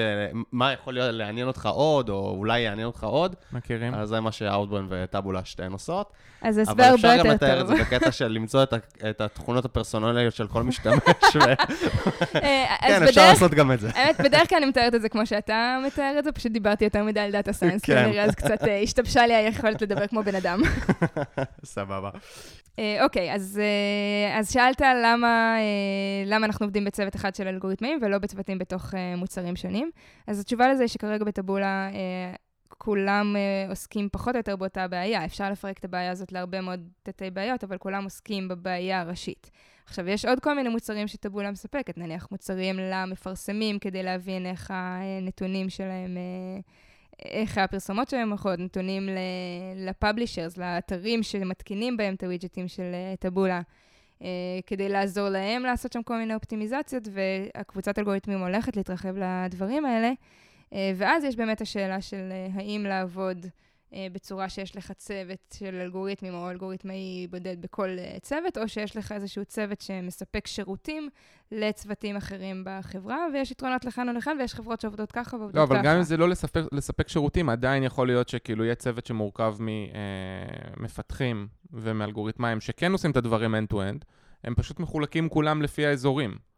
מה 0.51 0.73
יכול 0.73 0.93
להיות 0.93 1.13
לעניין 1.13 1.47
אותך 1.47 1.65
עוד, 1.65 2.09
או 2.09 2.35
אולי 2.37 2.59
יעניין 2.59 2.87
אותך 2.87 3.03
עוד? 3.03 3.35
מכירים. 3.51 3.93
אז 3.93 4.09
זה 4.09 4.19
מה 4.19 4.31
ש-Outbrain 4.31 4.85
ו 4.89 4.96
Taboola 4.96 5.45
שתיהן 5.45 5.71
עושות. 5.71 6.13
אז 6.41 6.57
הסבר 6.57 6.83
הרבה 6.83 7.13
יותר 7.13 7.23
טוב. 7.23 7.25
אבל 7.25 7.35
אפשר 7.35 7.47
גם 7.47 7.55
לתאר 7.55 7.61
את 7.61 7.67
זה 7.67 7.75
בקטע 7.75 8.11
של 8.11 8.27
למצוא 8.27 8.63
את, 8.63 8.73
את 9.09 9.21
התכונות 9.21 9.65
הפרסונליות 9.65 10.35
של 10.35 10.47
כל 10.47 10.63
משתמש. 10.63 10.99
ו... 11.35 11.39
אה, 12.43 12.75
כן, 12.81 13.03
אפשר 13.03 13.29
לעשות 13.29 13.51
גם 13.51 13.71
את 13.71 13.79
זה. 13.79 13.89
האמת, 13.95 14.21
בדרך 14.21 14.49
כלל 14.49 14.57
אני 14.57 14.65
מתארת 14.65 14.95
את 14.95 15.01
זה 15.01 15.09
כמו 15.09 15.25
שאתה 15.25 15.77
מתאר 15.87 16.15
את 16.19 16.23
זה, 16.23 16.31
פשוט 16.31 16.51
דיברתי 16.51 16.83
יותר 16.83 17.03
מדי 17.03 17.19
על 17.19 17.31
data 17.31 17.53
science, 17.53 17.81
כן. 17.81 18.11
אז 18.19 18.35
קצת 18.35 18.63
אה, 18.67 18.79
השתבשה 18.79 19.27
לי 19.27 19.35
היכולת 19.35 19.81
לדבר 19.81 20.07
כמו 20.07 20.23
בן 20.23 20.35
אדם. 20.35 20.61
סבבה. 21.65 22.09
אוקיי, 23.01 23.28
אז, 23.31 23.61
אז 24.33 24.51
שאלת 24.51 24.81
למה, 24.81 25.55
למה 26.25 26.45
אנחנו 26.45 26.65
עובדים 26.65 26.85
בצוות 26.85 27.15
אחד 27.15 27.35
של 27.35 27.47
אלגוריתמים 27.47 27.99
ולא 28.01 28.17
בצוותים 28.17 28.57
בתוך 28.57 28.93
מוצרים 29.17 29.55
שונים. 29.55 29.91
אז 30.27 30.39
התשובה 30.39 30.69
לזה 30.69 30.83
היא 30.83 30.89
שכרגע 30.89 31.25
בטבולה 31.25 31.89
כולם 32.67 33.35
עוסקים 33.69 34.09
פחות 34.11 34.35
או 34.35 34.39
יותר 34.39 34.55
באותה 34.55 34.87
בעיה. 34.87 35.25
אפשר 35.25 35.51
לפרק 35.51 35.77
את 35.77 35.85
הבעיה 35.85 36.11
הזאת 36.11 36.31
להרבה 36.31 36.61
מאוד 36.61 36.89
תתי 37.03 37.29
בעיות, 37.29 37.63
אבל 37.63 37.77
כולם 37.77 38.03
עוסקים 38.03 38.47
בבעיה 38.47 39.01
הראשית. 39.01 39.51
עכשיו, 39.85 40.09
יש 40.09 40.25
עוד 40.25 40.39
כל 40.39 40.55
מיני 40.55 40.69
מוצרים 40.69 41.07
שטבולה 41.07 41.51
מספקת, 41.51 41.97
נניח 41.97 42.27
מוצרים 42.31 42.75
למפרסמים 42.79 43.79
כדי 43.79 44.03
להבין 44.03 44.45
איך 44.45 44.71
הנתונים 44.73 45.69
שלהם... 45.69 46.17
איך 47.25 47.57
הפרסומות 47.57 48.09
שלהם 48.09 48.29
הולכות, 48.29 48.59
נתונים 48.59 49.09
לפאבלישרס, 49.75 50.57
לאתרים 50.57 51.23
שמתקינים 51.23 51.97
בהם 51.97 52.13
את 52.13 52.23
הווידג'טים 52.23 52.67
של 52.67 52.91
אה, 52.93 53.15
טבולה, 53.19 53.61
uh, 54.19 54.23
כדי 54.67 54.89
לעזור 54.89 55.29
להם 55.29 55.63
לעשות 55.63 55.93
שם 55.93 56.03
כל 56.03 56.17
מיני 56.17 56.35
אופטימיזציות, 56.35 57.03
והקבוצת 57.11 57.99
אלגוריתמים 57.99 58.39
הולכת 58.39 58.77
להתרחב 58.77 59.15
לדברים 59.17 59.85
האלה. 59.85 60.11
Uh, 60.69 60.73
ואז 60.95 61.23
יש 61.23 61.35
באמת 61.35 61.61
השאלה 61.61 62.01
של 62.01 62.31
האם 62.53 62.85
לעבוד 62.87 63.45
אה, 63.45 63.49
בצורה 64.11 64.49
שיש 64.49 64.75
לך 64.75 64.91
צוות 64.91 65.55
של 65.57 65.75
אלגוריתמים 65.75 66.33
או 66.33 66.49
אלגוריתמאי 66.49 67.27
בודד 67.29 67.61
בכל 67.61 67.89
אה, 67.99 68.17
צוות, 68.21 68.57
או 68.57 68.69
שיש 68.69 68.97
לך 68.97 69.11
איזשהו 69.11 69.45
צוות 69.45 69.81
שמספק 69.81 70.47
שירותים 70.47 71.09
לצוותים 71.51 72.15
אחרים 72.15 72.63
בחברה, 72.65 73.17
ויש 73.33 73.51
יתרונות 73.51 73.85
לכאן 73.85 74.09
ולכאן, 74.09 74.37
ויש 74.39 74.53
חברות 74.53 74.81
שעובדות 74.81 75.11
ככה 75.11 75.37
ועובדות 75.37 75.55
ככה. 75.55 75.59
לא, 75.59 75.63
אבל 75.63 75.75
ככה. 75.75 75.87
גם 75.87 75.97
אם 75.97 76.03
זה 76.03 76.17
לא 76.17 76.29
לספק, 76.29 76.61
לספק 76.71 77.07
שירותים, 77.07 77.49
עדיין 77.49 77.83
יכול 77.83 78.07
להיות 78.07 78.29
שכאילו 78.29 78.63
יהיה 78.63 78.75
צוות 78.75 79.05
שמורכב 79.05 79.55
ממפתחים 80.79 81.47
אה, 81.51 81.79
ומאלגוריתמאים 81.81 82.61
שכן 82.61 82.91
עושים 82.91 83.11
את 83.11 83.17
הדברים 83.17 83.55
end-to-end, 83.55 84.05
הם 84.43 84.55
פשוט 84.55 84.79
מחולקים 84.79 85.29
כולם 85.29 85.61
לפי 85.61 85.85
האזורים. 85.85 86.48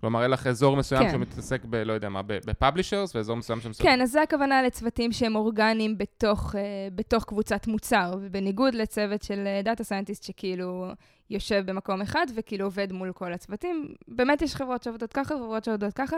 כלומר, 0.00 0.22
אין 0.22 0.30
לך 0.30 0.46
אזור 0.46 0.76
מסוים 0.76 1.02
כן. 1.02 1.10
שמתעסק 1.10 1.64
ב, 1.64 1.76
לא 1.76 1.92
יודע 1.92 2.08
מה, 2.08 2.22
ב 2.22 2.30
publishers, 2.30 3.16
ואזור 3.16 3.36
מסוים 3.36 3.60
שמסוים... 3.60 3.90
כן, 3.90 4.00
אז 4.00 4.10
זה 4.10 4.22
הכוונה 4.22 4.62
לצוותים 4.62 5.12
שהם 5.12 5.36
אורגניים 5.36 5.98
בתוך, 5.98 6.54
uh, 6.54 6.58
בתוך 6.94 7.24
קבוצת 7.24 7.66
מוצר, 7.66 8.14
ובניגוד 8.20 8.74
לצוות 8.74 9.22
של 9.22 9.46
data 9.64 9.84
scientist 9.84 10.22
שכאילו 10.22 10.86
יושב 11.30 11.62
במקום 11.66 12.00
אחד 12.00 12.26
וכאילו 12.34 12.64
עובד 12.64 12.92
מול 12.92 13.12
כל 13.12 13.32
הצוותים. 13.32 13.94
באמת 14.08 14.42
יש 14.42 14.54
חברות 14.54 14.82
שעובדות 14.82 15.12
ככה, 15.12 15.34
חברות 15.34 15.64
שעובדות 15.64 15.92
ככה. 15.92 16.16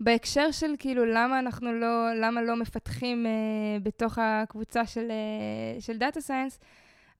בהקשר 0.00 0.50
של 0.50 0.70
כאילו 0.78 1.04
למה 1.04 1.38
אנחנו 1.38 1.72
לא, 1.72 2.14
למה 2.20 2.42
לא 2.42 2.56
מפתחים 2.56 3.26
uh, 3.26 3.82
בתוך 3.84 4.18
הקבוצה 4.22 4.86
של, 4.86 5.08
uh, 5.08 5.82
של 5.82 5.98
דאטה 5.98 6.20
סיינס, 6.20 6.60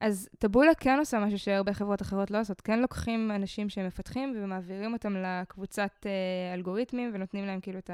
אז 0.05 0.29
טבולה 0.39 0.75
כן 0.75 0.99
עושה 0.99 1.19
משהו 1.19 1.39
שהרבה 1.39 1.73
חברות 1.73 2.03
אחרות 2.03 2.31
לא 2.31 2.41
עושות. 2.41 2.61
כן 2.61 2.81
לוקחים 2.81 3.31
אנשים 3.31 3.69
שהם 3.69 3.87
מפתחים 3.87 4.33
ומעבירים 4.37 4.93
אותם 4.93 5.17
לקבוצת 5.17 5.91
uh, 6.01 6.55
אלגוריתמים 6.55 7.11
ונותנים 7.15 7.47
להם 7.47 7.61
כאילו 7.61 7.79
את 7.79 7.91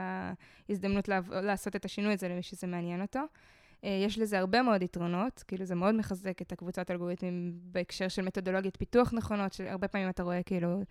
ההזדמנות 0.69 1.09
לעב, 1.09 1.33
לעשות 1.33 1.77
את 1.77 1.85
השינוי 1.85 2.13
הזה 2.13 2.29
למי 2.29 2.43
שזה 2.43 2.67
מעניין 2.67 3.03
אותו. 3.03 3.21
Uh, 3.21 3.87
יש 4.07 4.19
לזה 4.19 4.39
הרבה 4.39 4.63
מאוד 4.63 4.83
יתרונות, 4.83 5.45
כאילו 5.49 5.65
זה 5.65 5.75
מאוד 5.75 5.95
מחזק 5.95 6.43
את 6.43 6.53
הקבוצת 6.53 6.91
אלגוריתמים 6.91 7.53
בהקשר 7.63 8.09
של 8.09 8.23
מתודולוגיות 8.23 8.77
פיתוח 8.77 9.13
נכונות, 9.13 9.53
שהרבה 9.53 9.89
פעמים 9.89 10.09
אתה 10.09 10.23
רואה 10.23 10.43
כאילו 10.43 10.83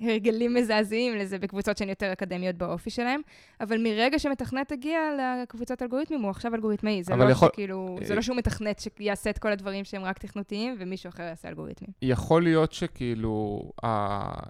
הרגלים 0.00 0.54
מזעזעים 0.54 1.16
לזה 1.16 1.38
בקבוצות 1.38 1.76
שהן 1.76 1.88
יותר 1.88 2.12
אקדמיות 2.12 2.56
באופי 2.56 2.90
שלהם, 2.90 3.20
אבל 3.60 3.78
מרגע 3.82 4.18
שמתכנת 4.18 4.72
הגיע 4.72 4.98
לקבוצת 5.42 5.82
אלגוריתמים, 5.82 6.22
הוא 6.22 6.30
עכשיו 6.30 6.54
אלגוריתמאי. 6.54 7.02
זה 7.02 7.16
לא 7.16 7.24
יכול... 7.24 7.48
שכאילו, 7.48 7.98
זה 8.02 8.14
לא 8.14 8.22
שהוא 8.22 8.36
מתכנת 8.36 8.78
שיעשה 8.78 9.30
את 9.30 9.38
כל 9.38 9.52
הדברים 9.52 9.84
שהם 9.84 10.04
רק 10.04 10.18
תכנותיים, 10.18 10.76
ומישהו 10.78 11.08
אחר 11.08 11.22
יעשה 11.22 11.48
אלגוריתמים. 11.48 11.90
יכול 12.02 12.42
להיות 12.42 12.72
שכאילו, 12.72 13.62
ה... 13.84 13.88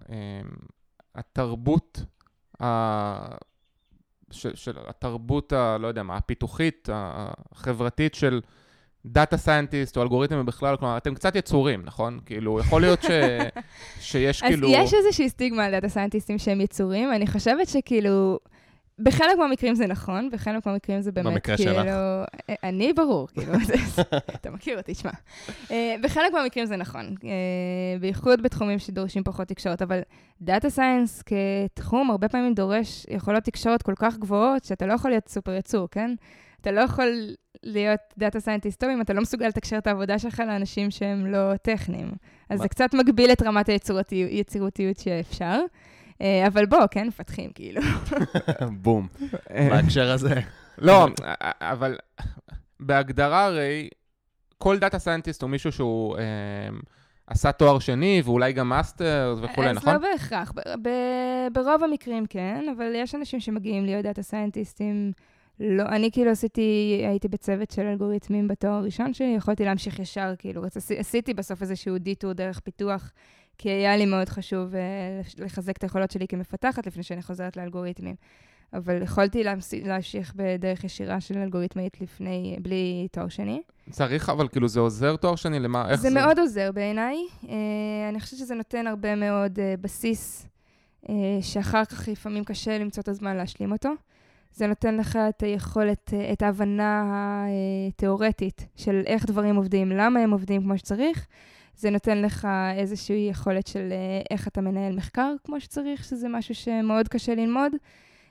אמ, 0.09 0.16
התרבות, 1.14 2.02
ה... 2.62 3.37
של, 4.30 4.54
של 4.54 4.72
התרבות, 4.87 5.52
ה... 5.52 5.78
לא 5.78 5.87
יודע 5.87 6.02
מה, 6.02 6.16
הפיתוחית, 6.16 6.88
החברתית 6.92 8.14
של... 8.14 8.40
data 9.07 9.37
scientist 9.37 9.97
או 9.97 10.03
אלגוריתמים 10.03 10.47
בכלל, 10.47 10.77
כלומר, 10.77 10.97
אתם 10.97 11.14
קצת 11.14 11.37
יצורים, 11.37 11.83
נכון? 11.85 12.21
כאילו, 12.27 12.61
יכול 12.61 12.81
להיות 12.81 13.03
ש... 13.03 13.07
שיש 14.11 14.43
כאילו... 14.43 14.69
אז 14.69 14.75
יש 14.75 14.95
איזושהי 14.95 15.29
סטיגמה 15.29 15.64
על 15.64 15.71
דאטה 15.71 15.88
סיינטיסטים 15.88 16.38
שהם 16.38 16.61
יצורים, 16.61 17.12
אני 17.12 17.27
חושבת 17.27 17.69
שכאילו... 17.69 18.38
בחלק 18.99 19.38
מהמקרים 19.38 19.75
זה 19.75 19.87
נכון, 19.87 20.31
בחלק 20.33 20.67
מהמקרים 20.67 21.01
זה 21.01 21.12
באמת, 21.12 21.33
במקרה 21.33 21.57
כאילו... 21.57 21.73
במקרה 21.73 22.25
שלך. 22.49 22.59
אני 22.62 22.93
ברור, 22.93 23.29
כאילו, 23.29 23.53
אתה 24.35 24.51
מכיר 24.51 24.79
אותי, 24.79 24.95
תשמע. 24.95 25.11
אה, 25.71 25.95
בחלק 26.03 26.33
מהמקרים 26.33 26.67
זה 26.67 26.77
נכון, 26.77 27.14
אה, 27.25 27.99
בייחוד 28.01 28.43
בתחומים 28.43 28.79
שדורשים 28.79 29.25
פחות 29.25 29.49
תקשורת, 29.49 29.83
אבל 29.83 30.01
data 30.40 30.70
science 30.70 31.23
כתחום 31.23 32.11
הרבה 32.11 32.29
פעמים 32.29 32.55
דורש 32.55 33.07
יכולות 33.11 33.45
תקשורת 33.45 33.83
כל 33.83 33.95
כך 33.97 34.17
גבוהות, 34.17 34.64
שאתה 34.64 34.87
לא 34.87 34.93
יכול 34.93 35.11
להיות 35.11 35.29
סופר 35.29 35.53
יצור, 35.53 35.88
כן? 35.90 36.14
אתה 36.64 36.72
לא 36.72 36.81
יכול 36.81 37.07
להיות 37.62 38.00
data 38.18 38.40
scientist 38.40 38.81
טוב 38.81 38.90
אם 38.90 39.00
אתה 39.00 39.12
לא 39.12 39.22
מסוגל 39.22 39.46
לתקשר 39.46 39.79
את 39.79 39.87
העבודה 39.87 40.18
שלך 40.18 40.42
לאנשים 40.46 40.90
שהם 40.90 41.27
לא 41.27 41.57
טכניים. 41.62 42.12
אז 42.50 42.61
זה 42.61 42.68
קצת 42.68 42.94
מגביל 42.94 43.33
את 43.33 43.42
רמת 43.42 43.68
היצוריות 44.11 44.99
שאפשר. 44.98 45.61
אה, 46.20 46.46
אבל 46.46 46.66
בוא, 46.66 46.87
כן, 46.90 47.07
מפתחים, 47.07 47.50
כאילו. 47.55 47.81
בום. 48.83 49.09
בהקשר 49.50 50.11
הזה. 50.11 50.40
לא, 50.79 51.09
אבל 51.61 51.96
בהגדרה 52.81 53.44
הרי, 53.44 53.88
כל 54.59 54.79
data 54.79 54.99
scientist 54.99 55.42
הוא 55.42 55.50
מישהו 55.50 55.72
שהוא... 55.72 56.18
אה, 56.18 56.22
עשה 57.27 57.53
תואר 57.53 57.79
שני 57.79 58.22
ואולי 58.24 58.53
גם 58.53 58.68
מאסטר 58.68 59.37
וכולי, 59.42 59.72
נכון? 59.72 59.94
אז 59.94 60.03
לא 60.03 60.09
בהכרח. 60.12 60.53
ברוב 61.53 61.85
המקרים 61.85 62.27
כן, 62.27 62.64
אבל 62.77 62.92
יש 62.94 63.14
אנשים 63.14 63.40
שמגיעים 63.40 63.85
להיות 63.85 64.03
דאטה 64.03 64.22
סיינטיסטים 64.22 65.12
לא, 65.61 65.83
אני 65.83 66.11
כאילו 66.12 66.31
עשיתי, 66.31 67.03
הייתי 67.09 67.29
בצוות 67.29 67.71
של 67.71 67.83
אלגוריתמים 67.83 68.49
בתואר 68.49 68.73
הראשון 68.73 69.14
שלי, 69.14 69.35
יכולתי 69.37 69.64
להמשיך 69.64 69.99
ישר, 69.99 70.35
כאילו. 70.38 70.62
עשיתי 70.99 71.35
בסוף 71.35 71.62
איזשהו 71.62 71.99
דיטור 71.99 72.33
דרך 72.33 72.61
פיתוח, 72.61 73.12
כי 73.59 73.71
היה 73.71 73.97
לי 73.97 74.07
מאוד 74.07 74.29
חשוב 74.29 74.73
uh, 74.73 74.77
לחזק 75.45 75.77
את 75.77 75.83
היכולות 75.83 76.11
שלי 76.11 76.29
כמפתחת 76.29 76.87
לפני 76.87 77.03
שאני 77.03 77.23
חוזרת 77.23 77.57
לאלגוריתמים. 77.57 78.14
אבל 78.73 79.03
יכולתי 79.03 79.45
להמשיך 79.85 80.33
בדרך 80.37 80.85
ישירה 80.85 81.21
של 81.21 81.38
אלגוריתמאית 81.38 82.01
לפני, 82.01 82.57
בלי 82.62 83.09
תואר 83.12 83.29
שני. 83.29 83.62
צריך, 83.90 84.29
אבל 84.29 84.49
כאילו 84.49 84.69
זה 84.69 84.81
עוזר 84.81 85.17
תואר 85.17 85.37
שני? 85.37 85.61
למה, 85.61 85.90
איך 85.90 86.01
זה? 86.01 86.09
זה 86.09 86.14
מאוד 86.14 86.38
עוזר 86.38 86.73
בעיניי. 86.73 87.17
Uh, 87.43 87.47
אני 88.09 88.21
חושבת 88.21 88.38
שזה 88.38 88.55
נותן 88.55 88.87
הרבה 88.87 89.14
מאוד 89.14 89.59
uh, 89.59 89.81
בסיס, 89.81 90.47
uh, 91.05 91.11
שאחר 91.40 91.85
כך 91.85 92.09
לפעמים 92.09 92.45
קשה 92.45 92.79
למצוא 92.79 93.03
את 93.03 93.09
הזמן 93.09 93.37
להשלים 93.37 93.73
אותו. 93.73 93.90
זה 94.55 94.67
נותן 94.67 94.97
לך 94.97 95.17
את 95.17 95.43
היכולת, 95.43 96.14
את 96.33 96.43
ההבנה 96.43 97.05
התיאורטית 97.88 98.67
של 98.77 99.03
איך 99.07 99.27
דברים 99.27 99.57
עובדים, 99.57 99.90
למה 99.90 100.21
הם 100.21 100.31
עובדים 100.31 100.62
כמו 100.62 100.79
שצריך. 100.79 101.27
זה 101.77 101.90
נותן 101.90 102.23
לך 102.23 102.49
איזושהי 102.77 103.29
יכולת 103.31 103.67
של 103.67 103.93
איך 104.31 104.49
אתה 104.49 104.61
מנהל 104.61 104.97
מחקר 104.97 105.35
כמו 105.45 105.61
שצריך, 105.61 106.05
שזה 106.05 106.29
משהו 106.29 106.55
שמאוד 106.55 107.09
קשה 107.09 107.35
ללמוד. 107.35 107.73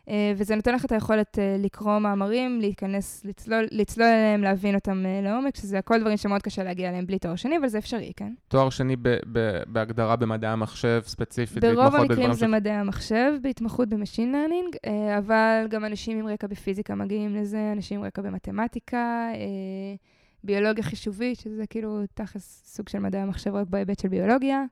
אה, 0.09 0.33
וזה 0.37 0.55
נותן 0.55 0.75
לך 0.75 0.85
את 0.85 0.91
היכולת 0.91 1.39
אה, 1.39 1.55
לקרוא 1.59 1.99
מאמרים, 1.99 2.59
להיכנס, 2.59 3.25
לצלול, 3.25 3.65
לצלול 3.71 4.07
אליהם, 4.07 4.43
להבין 4.43 4.75
אותם 4.75 5.05
אה, 5.05 5.21
לעומק, 5.23 5.55
שזה 5.55 5.77
הכל 5.77 5.99
דברים 5.99 6.17
שמאוד 6.17 6.41
קשה 6.41 6.63
להגיע 6.63 6.89
אליהם 6.89 7.05
בלי 7.05 7.19
תואר 7.19 7.35
שני, 7.35 7.57
אבל 7.57 7.67
זה 7.67 7.77
אפשרי, 7.77 8.11
כן? 8.15 8.33
תואר 8.47 8.69
שני 8.69 8.95
ב- 8.95 9.17
ב- 9.31 9.61
בהגדרה 9.67 10.15
במדעי 10.15 10.49
המחשב 10.49 11.01
ספציפית, 11.05 11.63
ברוב 11.63 11.95
המקרים 11.95 12.33
זה 12.33 12.39
ש... 12.39 12.49
מדעי 12.49 12.73
המחשב, 12.73 13.33
בהתמחות 13.41 13.89
ב 13.89 13.94
machine 13.94 14.31
learning, 14.31 14.75
אבל 15.17 15.65
גם 15.69 15.85
אנשים 15.85 16.19
עם 16.19 16.27
רקע 16.27 16.47
בפיזיקה 16.47 16.95
מגיעים 16.95 17.35
לזה, 17.35 17.71
אנשים 17.71 17.99
עם 17.99 18.05
רקע 18.05 18.21
במתמטיקה, 18.21 19.29
ביולוגיה 20.43 20.83
חישובית, 20.83 21.39
שזה 21.39 21.67
כאילו 21.67 21.99
תכלס 22.13 22.63
סוג 22.65 22.89
של 22.89 22.99
מדעי 22.99 23.21
המחשב 23.21 23.55
רק 23.55 23.67
בהיבט 23.67 23.99
של 23.99 24.07
ביולוגיה. 24.07 24.63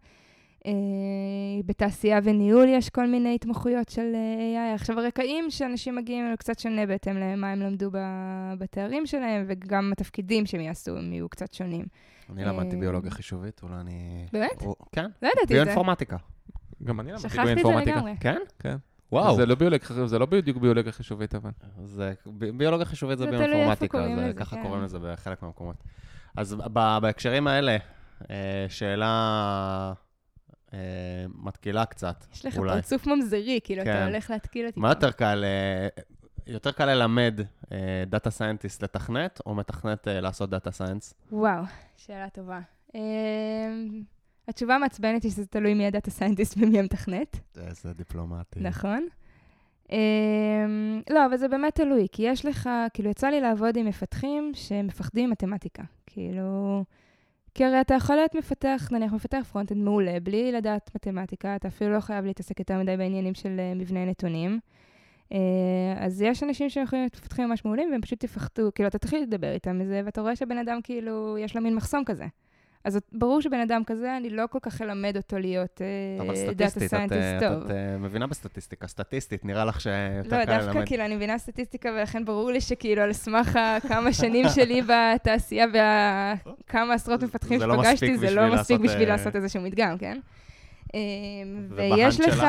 אה, 0.66 0.72
בתעשייה 1.66 2.20
וניהול 2.24 2.68
יש 2.70 2.90
כל 2.90 3.08
מיני 3.08 3.36
התמחויות 3.36 3.90
של 3.90 4.12
אה, 4.16 4.74
AI. 4.74 4.76
עכשיו, 4.76 5.00
הרקעים 5.00 5.50
שאנשים 5.50 5.96
מגיעים 5.96 6.26
אליו 6.26 6.38
קצת 6.38 6.60
שונה 6.60 6.86
בהתאם 6.86 7.18
למה 7.18 7.52
הם 7.52 7.60
למדו 7.60 7.90
בתארים 8.58 9.06
שלהם, 9.06 9.46
וגם 9.48 9.92
התפקידים 9.92 10.46
שהם 10.46 10.62
יעשו, 10.62 10.98
הם 10.98 11.14
יהיו 11.14 11.30
קצת 11.30 11.54
שונים. 11.54 11.86
אני 12.30 12.46
למדתי 12.46 12.76
אה, 12.76 12.80
ביולוגיה 12.80 13.12
חישובית, 13.12 13.64
אולי 13.64 13.76
אני... 13.76 14.28
באמת? 14.34 14.64
כן. 14.92 15.06
לא 15.22 15.28
ידעתי 15.28 15.44
את 15.44 15.48
זה. 15.48 15.54
ביואינפורמטיקה. 15.54 16.18
גם 16.84 17.00
אני 17.00 17.12
למדתי 17.12 17.28
ביואינפורמטיקה. 17.28 17.64
שכחתי 17.70 17.82
את 17.82 17.86
זה 17.86 17.92
לגמרי. 17.92 18.16
כן? 18.20 18.40
כן. 18.60 18.76
וואו. 19.12 19.36
זה 19.36 19.46
לא, 19.46 19.56
ביולוגיה, 19.56 20.08
זה 20.08 20.20
לא 20.20 20.26
בדיוק 20.26 20.58
ביולוגיה 20.58 20.92
חישובית, 20.92 21.36
אבל. 21.36 21.52
זה, 21.84 22.14
ביולוגיה 22.58 22.86
חישובית 22.86 23.18
זה, 23.18 23.24
זה 23.24 23.32
ביואינפורמטיקה, 23.32 24.08
זה, 24.16 24.32
ככה 24.36 24.56
כן. 24.56 24.64
קוראים 24.64 24.84
לזה 24.84 25.00
בחלק 25.00 25.42
מהמקומות. 25.44 25.84
אז 26.38 26.56
בהקשרים 27.02 27.48
האלה, 27.48 27.78
שאלה 28.68 29.94
אה, 30.74 30.80
מתקילה 31.36 31.86
קצת, 31.86 32.26
יש 32.34 32.46
לך 32.46 32.58
אולי. 32.58 32.74
פרצוף 32.74 33.08
ממזרי, 33.08 33.60
כאילו, 33.64 33.84
כן. 33.84 33.92
אתה 33.92 34.06
הולך 34.06 34.30
להתקיל 34.30 34.68
אותי. 34.68 34.80
מה 34.80 34.90
יותר 34.90 35.12
קל, 35.12 35.44
אה, 35.44 35.88
יותר 36.48 36.72
קל 36.72 36.86
ללמד 36.86 37.40
data 38.08 38.30
אה, 38.30 38.34
scientist 38.34 38.84
לתכנת, 38.84 39.42
או 39.46 39.56
מתכנת 39.56 40.08
אה, 40.08 40.12
לעשות 40.12 40.50
data 40.50 40.72
science? 40.72 41.14
וואו, 41.32 41.64
שאלה 41.98 42.30
טובה. 42.30 42.60
אה, 42.90 42.96
התשובה 44.48 44.76
המעצבנת 44.76 45.24
היא 45.24 45.32
שזה 45.32 45.46
תלוי 45.46 45.74
מי 45.74 45.88
ה 45.88 45.93
data 45.93 46.12
scientist 46.12 46.58
ומי 46.58 46.80
המתכנת. 46.80 47.40
איזה 47.58 47.94
דיפלומטי. 47.94 48.60
נכון. 48.60 49.08
אמ, 49.88 49.94
לא, 51.10 51.26
אבל 51.26 51.38
זה 51.38 51.48
באמת 51.48 51.76
תלוי, 51.76 52.08
כי 52.12 52.24
יש 52.24 52.46
לך, 52.46 52.70
כאילו, 52.94 53.10
יצא 53.10 53.28
לי 53.28 53.42
לעבוד 53.42 53.78
עם 53.78 53.86
מפתחים 53.86 54.52
שמפחדים 54.54 55.30
ממתמטיקה. 55.30 55.84
כאילו... 56.06 56.84
כי 57.54 57.66
הרי 57.66 57.82
אתה 57.82 57.94
יכול 57.94 58.16
להיות 58.16 58.36
מפתח, 58.36 58.90
נניח 58.92 59.14
מפתח 59.14 59.46
front-end 59.52 59.84
מעולה, 59.84 60.20
בלי 60.20 60.52
לדעת 60.52 60.92
מתמטיקה, 60.96 61.56
אתה 61.56 61.68
אפילו 61.68 61.94
לא 61.94 62.00
חייב 62.00 62.26
להתעסק 62.26 62.60
יותר 62.60 62.80
מדי 62.80 62.98
בעניינים 62.98 63.34
של 63.34 63.60
אה, 63.60 63.78
מבנה 63.80 64.06
נתונים. 64.06 64.60
אה, 65.30 65.36
אז 65.98 66.22
יש 66.22 66.44
אנשים 66.44 66.70
שיכולים 66.70 67.04
להיות 67.04 67.16
מפתחים 67.16 67.50
ממש 67.50 67.66
מעולים, 67.66 67.92
והם 67.92 68.02
פשוט 68.02 68.24
יפחדו, 68.24 68.70
כאילו, 68.76 68.90
אתה 68.90 68.98
תתחיל 68.98 69.22
לדבר 69.22 69.52
איתם 69.52 69.80
מזה, 69.80 70.02
ואתה 70.06 70.22
רואה 70.22 70.36
שבן 70.36 70.58
אדם 70.58 70.80
כאילו, 70.84 71.38
יש 71.38 71.56
לו 71.56 71.62
מין 71.62 71.76
מחסום 71.76 72.04
כזה. 72.06 72.26
אז 72.84 73.00
ברור 73.12 73.42
שבן 73.42 73.60
אדם 73.60 73.84
כזה, 73.84 74.18
אני 74.18 74.30
לא 74.30 74.44
כל 74.52 74.60
כך 74.62 74.82
אלמד 74.82 75.18
אותו 75.18 75.40
להיות 75.40 75.82
data 76.56 76.80
scientist 76.80 76.92
טוב. 77.40 77.54
אבל 77.54 77.66
סטטיסטית, 77.66 77.66
את 77.66 77.72
אה, 77.72 78.00
מבינה 78.00 78.28
בסטטיסטיקה. 78.28 78.88
סטטיסטית, 78.88 79.46
נראה 79.46 79.66
לך 79.66 79.82
שיותר 79.82 80.40
לא, 80.40 80.46
קל 80.46 80.52
ללמד. 80.52 80.66
לא, 80.66 80.74
דווקא 80.74 80.86
כאילו, 80.86 81.06
אני 81.06 81.16
מבינה 81.16 81.38
סטטיסטיקה, 81.38 81.90
ולכן 81.90 82.26
ברור 82.26 82.52
לי 82.52 82.62
שכאילו, 82.62 83.02
על 83.02 83.14
סמך 83.14 83.60
כמה 83.88 84.14
שנים 84.14 84.46
שלי 84.50 84.82
בתעשייה 84.90 85.66
וכמה 85.68 86.94
עשרות 86.94 87.24
מפתחים 87.24 87.62
לא 87.62 87.84
שפגשתי, 87.84 88.18
זה 88.18 88.32
לא 88.32 88.54
מספיק 88.54 88.80
בשביל 88.80 89.10
אה, 89.10 89.16
לעשות 89.16 89.36
איזשהו 89.36 89.62
מדגם, 89.62 89.98
כן? 89.98 90.20
אמ, 90.94 91.00
ויש 91.70 92.20
לך... 92.20 92.46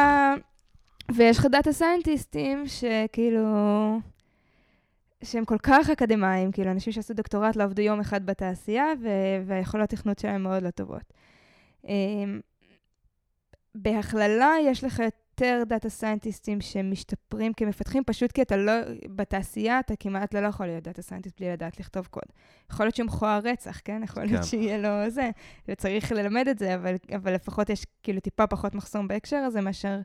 ויש 1.14 1.38
לך 1.38 1.46
דאטה 1.46 1.72
סיינטיסטים 1.72 2.64
שכאילו... 2.66 3.42
שהם 5.24 5.44
כל 5.44 5.58
כך 5.62 5.90
אקדמאים, 5.90 6.52
כאילו, 6.52 6.70
אנשים 6.70 6.92
שעשו 6.92 7.14
דוקטורט 7.14 7.56
לא 7.56 7.62
עבדו 7.62 7.82
יום 7.82 8.00
אחד 8.00 8.26
בתעשייה, 8.26 8.86
ו- 9.00 9.46
והיכולות 9.46 9.88
תכנות 9.88 10.18
שלהם 10.18 10.42
מאוד 10.42 10.62
לא 10.62 10.70
טובות. 10.70 11.12
אמ, 11.82 11.88
בהכללה, 13.74 14.50
יש 14.64 14.84
לך 14.84 14.98
יותר 14.98 15.62
דאטה 15.66 15.88
סיינטיסטים 15.88 16.60
שמשתפרים 16.60 17.52
כמפתחים, 17.52 18.04
פשוט 18.04 18.32
כי 18.32 18.42
אתה 18.42 18.56
לא, 18.56 18.72
בתעשייה 19.16 19.80
אתה 19.80 19.96
כמעט 19.96 20.34
לא 20.34 20.46
יכול 20.46 20.66
להיות 20.66 20.84
data 20.84 21.02
scientist 21.02 21.40
בלי 21.40 21.52
לדעת 21.52 21.80
לכתוב 21.80 22.06
קוד. 22.06 22.22
יכול 22.70 22.86
להיות 22.86 22.96
שהוא 22.96 23.06
מכוער 23.06 23.40
רצח, 23.44 23.80
כן? 23.84 24.02
יכול 24.04 24.22
להיות 24.22 24.40
כן. 24.40 24.46
שיהיה 24.46 24.78
לו 24.78 25.10
זה, 25.10 25.30
וצריך 25.68 26.12
ללמד 26.12 26.48
את 26.48 26.58
זה, 26.58 26.74
אבל, 26.74 26.94
אבל 27.16 27.34
לפחות 27.34 27.70
יש 27.70 27.86
כאילו 28.02 28.20
טיפה 28.20 28.46
פחות 28.46 28.74
מחסום 28.74 29.08
בהקשר 29.08 29.36
הזה 29.36 29.60
מאשר 29.60 30.00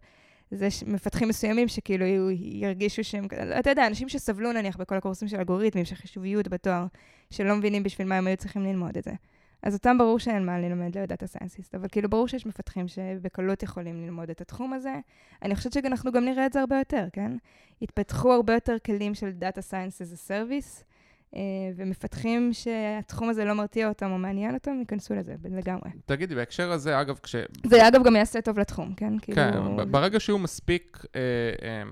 זה 0.52 0.68
מפתחים 0.88 1.28
מסוימים 1.28 1.68
שכאילו 1.68 2.06
ירגישו 2.32 3.04
שהם, 3.04 3.28
אתה 3.60 3.70
יודע, 3.70 3.88
אנשים 3.88 4.10
שסבלו 4.10 4.52
נניח 4.52 4.78
בכל 4.78 4.96
הקורסים 4.96 5.28
של 5.28 5.38
אלגוריתמים, 5.38 5.86
של 5.86 5.96
חישוביות 5.96 6.48
בתואר, 6.48 6.86
שלא 7.30 7.56
מבינים 7.56 7.84
בשביל 7.84 8.08
מה 8.08 8.18
הם 8.18 8.28
היו 8.28 8.38
צריכים 8.38 8.64
ללמוד 8.64 8.98
את 8.98 9.04
זה. 9.04 9.12
אז 9.64 9.74
אותם 9.74 9.98
ברור 9.98 10.20
שאין 10.20 10.46
מה 10.46 10.60
ללמד 10.60 10.98
ל 10.98 11.04
data 11.04 11.28
scientist, 11.28 11.76
אבל 11.76 11.88
כאילו 11.92 12.10
ברור 12.10 12.28
שיש 12.28 12.46
מפתחים 12.46 12.88
שבקלות 12.88 13.64
יכולים 13.64 14.02
ללמוד 14.02 14.30
את 14.30 14.42
התחום 14.42 14.74
הזה. 14.74 14.94
אני 15.42 15.56
חושבת 15.56 15.74
שאנחנו 15.74 16.12
גם 16.12 16.26
נראה 16.26 16.46
את 16.46 16.54
זה 16.54 16.60
הרבה 16.60 16.78
יותר, 16.78 17.08
כן? 17.14 17.32
התפתחו 17.82 18.34
הרבה 18.34 18.54
יותר 18.54 18.76
כלים 18.86 19.16
של 19.16 19.32
data 19.32 19.62
science 19.62 20.02
as 20.02 20.06
a 20.06 20.30
service, 20.30 20.84
ומפתחים 21.76 22.50
שהתחום 22.54 23.30
הזה 23.30 23.46
לא 23.46 23.54
מרתיע 23.54 23.90
אותם 23.90 24.12
או 24.12 24.18
מעניין 24.18 24.54
אותם, 24.54 24.72
ייכנסו 24.80 25.16
לזה 25.16 25.36
לגמרי. 25.50 25.90
תגידי, 26.06 26.36
בהקשר 26.36 26.72
הזה, 26.72 27.02
אגב, 27.02 27.20
כש... 27.24 27.36
זה 27.66 27.88
אגב 27.88 28.04
גם 28.04 28.16
יעשה 28.16 28.42
טוב 28.42 28.60
לתחום, 28.60 28.94
כן? 28.94 29.14
כן, 29.22 29.52
כאילו... 29.52 29.92
ברגע 29.92 30.20
שהוא 30.20 30.40
מספיק, 30.40 31.06
אה, 31.16 31.22
אה, 31.62 31.84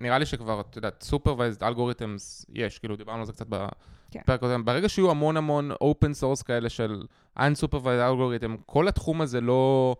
נראה 0.00 0.18
לי 0.18 0.26
שכבר, 0.26 0.60
את 0.60 0.76
יודעת, 0.76 1.04
supervised 1.10 1.60
algorithms 1.60 2.44
יש, 2.54 2.78
כאילו 2.78 2.96
דיברנו 2.96 3.18
על 3.18 3.26
זה 3.26 3.32
קצת 3.32 3.46
בפרק 3.46 3.72
כן. 4.10 4.32
הקודם, 4.32 4.64
ברגע 4.64 4.88
שיהיו 4.88 5.10
המון 5.10 5.36
המון 5.36 5.72
open 5.72 6.12
source 6.22 6.44
כאלה 6.44 6.68
של 6.68 7.02
unsupervised 7.38 8.10
algorithm, 8.10 8.56
כל 8.66 8.88
התחום 8.88 9.20
הזה 9.20 9.40
לא 9.40 9.96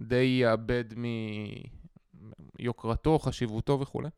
די 0.00 0.38
יאבד 0.42 0.84
מיוקרתו, 2.58 3.18
חשיבותו 3.18 3.80
וכולי? 3.80 4.08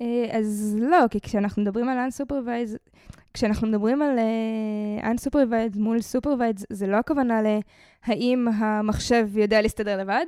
אה, 0.00 0.26
אז 0.38 0.76
לא, 0.80 1.08
כי 1.10 1.20
כשאנחנו 1.20 1.62
מדברים 1.62 1.88
על 1.88 2.08
unsupervised, 2.08 2.98
כשאנחנו 3.34 3.68
מדברים 3.68 4.02
על 4.02 4.18
uh, 4.18 5.04
unsupervised 5.04 5.78
מול 5.78 5.98
supervised, 5.98 6.64
זה 6.70 6.86
לא 6.86 6.96
הכוונה 6.96 7.40
להאם 7.42 8.48
המחשב 8.48 9.28
יודע 9.34 9.62
להסתדר 9.62 9.96
לבד, 9.96 10.26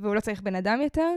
והוא 0.00 0.14
לא 0.14 0.20
צריך 0.20 0.42
בן 0.42 0.54
אדם 0.54 0.80
יותר, 0.80 1.10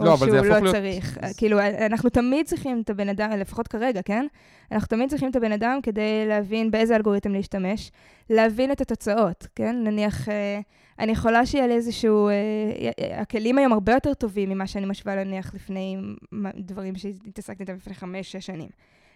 או 0.00 0.04
לא, 0.04 0.16
שהוא 0.16 0.28
לא 0.28 0.58
להיות... 0.58 0.74
צריך. 0.74 1.18
כאילו, 1.36 1.58
אנחנו 1.60 2.10
תמיד 2.10 2.46
צריכים 2.46 2.80
את 2.84 2.90
הבן 2.90 3.08
אדם, 3.08 3.30
לפחות 3.30 3.68
כרגע, 3.68 4.02
כן? 4.02 4.26
אנחנו 4.72 4.88
תמיד 4.88 5.10
צריכים 5.10 5.30
את 5.30 5.36
הבן 5.36 5.52
אדם 5.52 5.78
כדי 5.82 6.26
להבין 6.26 6.70
באיזה 6.70 6.96
אלגוריתם 6.96 7.32
להשתמש, 7.32 7.90
להבין 8.30 8.72
את 8.72 8.80
התוצאות, 8.80 9.46
כן? 9.54 9.76
נניח... 9.84 10.28
אני 10.98 11.12
יכולה 11.12 11.46
שיהיה 11.46 11.66
לי 11.66 11.74
איזשהו... 11.74 12.28
אה, 12.28 12.34
אה, 12.98 13.20
הכלים 13.20 13.58
היום 13.58 13.72
הרבה 13.72 13.92
יותר 13.92 14.14
טובים 14.14 14.50
ממה 14.50 14.66
שאני 14.66 14.86
משווה 14.86 15.16
להניח 15.16 15.54
לפני 15.54 15.96
דברים 16.56 16.96
שהתעסקתי 16.96 17.62
איתם 17.62 17.74
לפני 17.74 17.94
חמש-שש 17.94 18.46
שנים. 18.46 18.68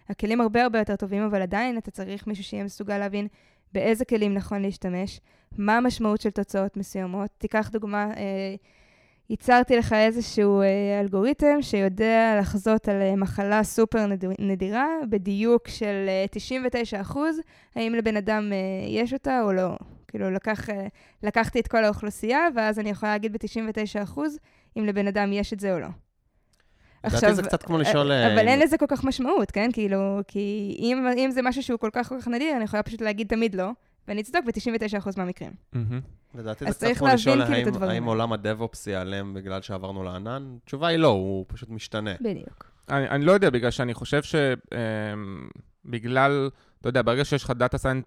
הכלים 0.09 0.41
הרבה 0.41 0.63
הרבה 0.63 0.79
יותר 0.79 0.95
טובים, 0.95 1.23
אבל 1.23 1.41
עדיין 1.41 1.77
אתה 1.77 1.91
צריך 1.91 2.27
מישהו 2.27 2.43
שיהיה 2.43 2.63
מסוגל 2.63 2.97
להבין 2.97 3.27
באיזה 3.73 4.05
כלים 4.05 4.33
נכון 4.33 4.61
להשתמש, 4.61 5.19
מה 5.57 5.77
המשמעות 5.77 6.21
של 6.21 6.29
תוצאות 6.29 6.77
מסוימות. 6.77 7.29
תיקח 7.37 7.69
דוגמה, 7.69 8.03
אה, 8.17 8.55
ייצרתי 9.29 9.77
לך 9.77 9.93
איזשהו 9.93 10.61
אה, 10.61 10.99
אלגוריתם 10.99 11.61
שיודע 11.61 12.37
לחזות 12.39 12.87
על 12.87 13.01
אה, 13.01 13.15
מחלה 13.15 13.63
סופר 13.63 14.05
נדירה 14.39 14.87
בדיוק 15.09 15.67
של 15.67 16.05
אה, 16.07 16.25
99 16.31 17.01
האם 17.75 17.95
לבן 17.95 18.17
אדם 18.17 18.51
אה, 18.53 18.87
יש 18.87 19.13
אותה 19.13 19.41
או 19.41 19.53
לא. 19.53 19.75
כאילו, 20.07 20.31
לקח, 20.31 20.69
אה, 20.69 20.87
לקחתי 21.23 21.59
את 21.59 21.67
כל 21.67 21.83
האוכלוסייה, 21.83 22.39
ואז 22.55 22.79
אני 22.79 22.89
יכולה 22.89 23.11
להגיד 23.11 23.33
ב-99% 23.33 24.19
אם 24.77 24.85
לבן 24.85 25.07
אדם 25.07 25.33
יש 25.33 25.53
את 25.53 25.59
זה 25.59 25.73
או 25.73 25.79
לא. 25.79 25.87
לדעתי 27.05 27.35
זה 27.35 27.43
קצת 27.43 27.63
כמו 27.63 27.77
לשאול... 27.77 28.11
אה, 28.11 28.33
אבל 28.33 28.47
אין 28.47 28.59
לזה 28.59 28.77
כל 28.77 28.85
כך 28.87 29.03
משמעות, 29.03 29.51
כן? 29.51 29.69
כאילו, 29.73 30.19
כי 30.27 30.75
אם, 30.79 31.07
אם 31.17 31.31
זה 31.31 31.41
משהו 31.41 31.63
שהוא 31.63 31.79
כל 31.79 31.89
כך 31.93 32.09
כל 32.09 32.21
כך 32.21 32.27
נדיר, 32.27 32.55
אני 32.55 32.63
יכולה 32.63 32.83
פשוט 32.83 33.01
להגיד 33.01 33.27
תמיד 33.27 33.55
לא, 33.55 33.69
ואני 34.07 34.21
אצדוק 34.21 34.45
ב-99% 34.45 35.09
מהמקרים. 35.17 35.51
לדעתי 36.35 36.65
אז 36.67 36.79
זה 36.79 36.89
קצת 36.89 36.97
כמו 36.97 37.07
לשאול 37.07 37.45
כאילו 37.45 37.85
האם-. 37.85 38.03
עולם 38.03 38.33
ה 38.33 38.41
DevOps 38.41 38.87
ייעלם 38.87 39.33
בגלל 39.33 39.61
שעברנו 39.61 40.03
לענן. 40.03 40.57
התשובה 40.63 40.87
היא 40.87 40.97
לא, 40.97 41.07
הוא 41.07 41.45
פשוט 41.47 41.69
משתנה. 41.69 42.11
בדיוק. 42.21 42.71
אני, 42.89 43.09
אני 43.09 43.25
לא 43.25 43.31
יודע, 43.31 43.49
בגלל 43.49 43.71
שאני 43.71 43.93
חושב 43.93 44.21
שבגלל, 45.85 46.49
אתה 46.81 46.89
יודע, 46.89 47.01
ברגע 47.01 47.25
שיש 47.25 47.43
לך 47.43 47.51
data 47.51 47.77
science, 47.77 48.03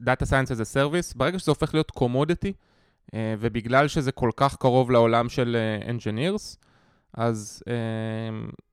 data 0.00 0.26
science 0.26 0.50
as 0.50 0.54
a 0.54 0.76
service, 0.76 1.16
ברגע 1.16 1.38
שזה 1.38 1.50
הופך 1.50 1.74
להיות 1.74 1.90
commodity, 1.90 2.52
ובגלל 3.14 3.88
שזה 3.88 4.12
כל 4.12 4.30
כך 4.36 4.56
קרוב 4.56 4.90
לעולם 4.90 5.28
של 5.28 5.56
אה, 5.56 5.92
engineers, 5.92 6.56
אז 7.14 7.62
אה, 7.68 7.74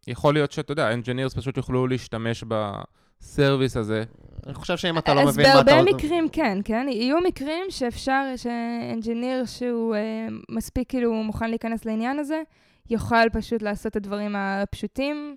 יכול 0.08 0.34
להיות 0.34 0.52
שאתה 0.52 0.72
יודע, 0.72 0.92
engineers 0.94 1.36
פשוט 1.36 1.58
יוכלו 1.58 1.88
להשתמש 1.88 2.44
ב 2.48 2.64
service 2.64 3.78
הזה. 3.78 4.04
אני 4.46 4.54
חושב 4.54 4.78
שאם 4.78 4.98
אתה 4.98 5.14
לא 5.14 5.22
אז 5.22 5.38
מבין 5.38 5.54
מה 5.54 5.62
אתה... 5.62 5.64
בהרבה 5.64 5.94
מקרים 5.94 6.30
כן, 6.30 6.58
כן? 6.66 6.88
יהיו 6.90 7.18
מקרים 7.28 7.66
שאפשר, 7.70 8.34
ש 8.36 8.58
engineer 8.58 9.46
שהוא 9.46 9.96
אה, 9.96 10.28
מספיק 10.50 10.90
כאילו 10.90 11.14
מוכן 11.14 11.50
להיכנס 11.50 11.86
לעניין 11.86 12.20
הזה, 12.20 12.42
יוכל 12.90 13.30
פשוט 13.34 13.62
לעשות 13.62 13.88
את 13.88 13.96
הדברים 13.96 14.36
הפשוטים, 14.36 15.36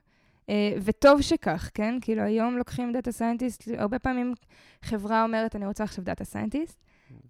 אה, 0.50 0.72
וטוב 0.84 1.22
שכך, 1.22 1.70
כן? 1.74 1.98
כאילו 2.00 2.22
היום 2.22 2.58
לוקחים 2.58 2.92
data 2.92 3.12
scientist, 3.12 3.68
הרבה 3.78 3.98
פעמים 3.98 4.34
חברה 4.82 5.22
אומרת, 5.22 5.56
אני 5.56 5.66
רוצה 5.66 5.84
עכשיו 5.84 6.04
data 6.04 6.24
scientist. 6.24 6.84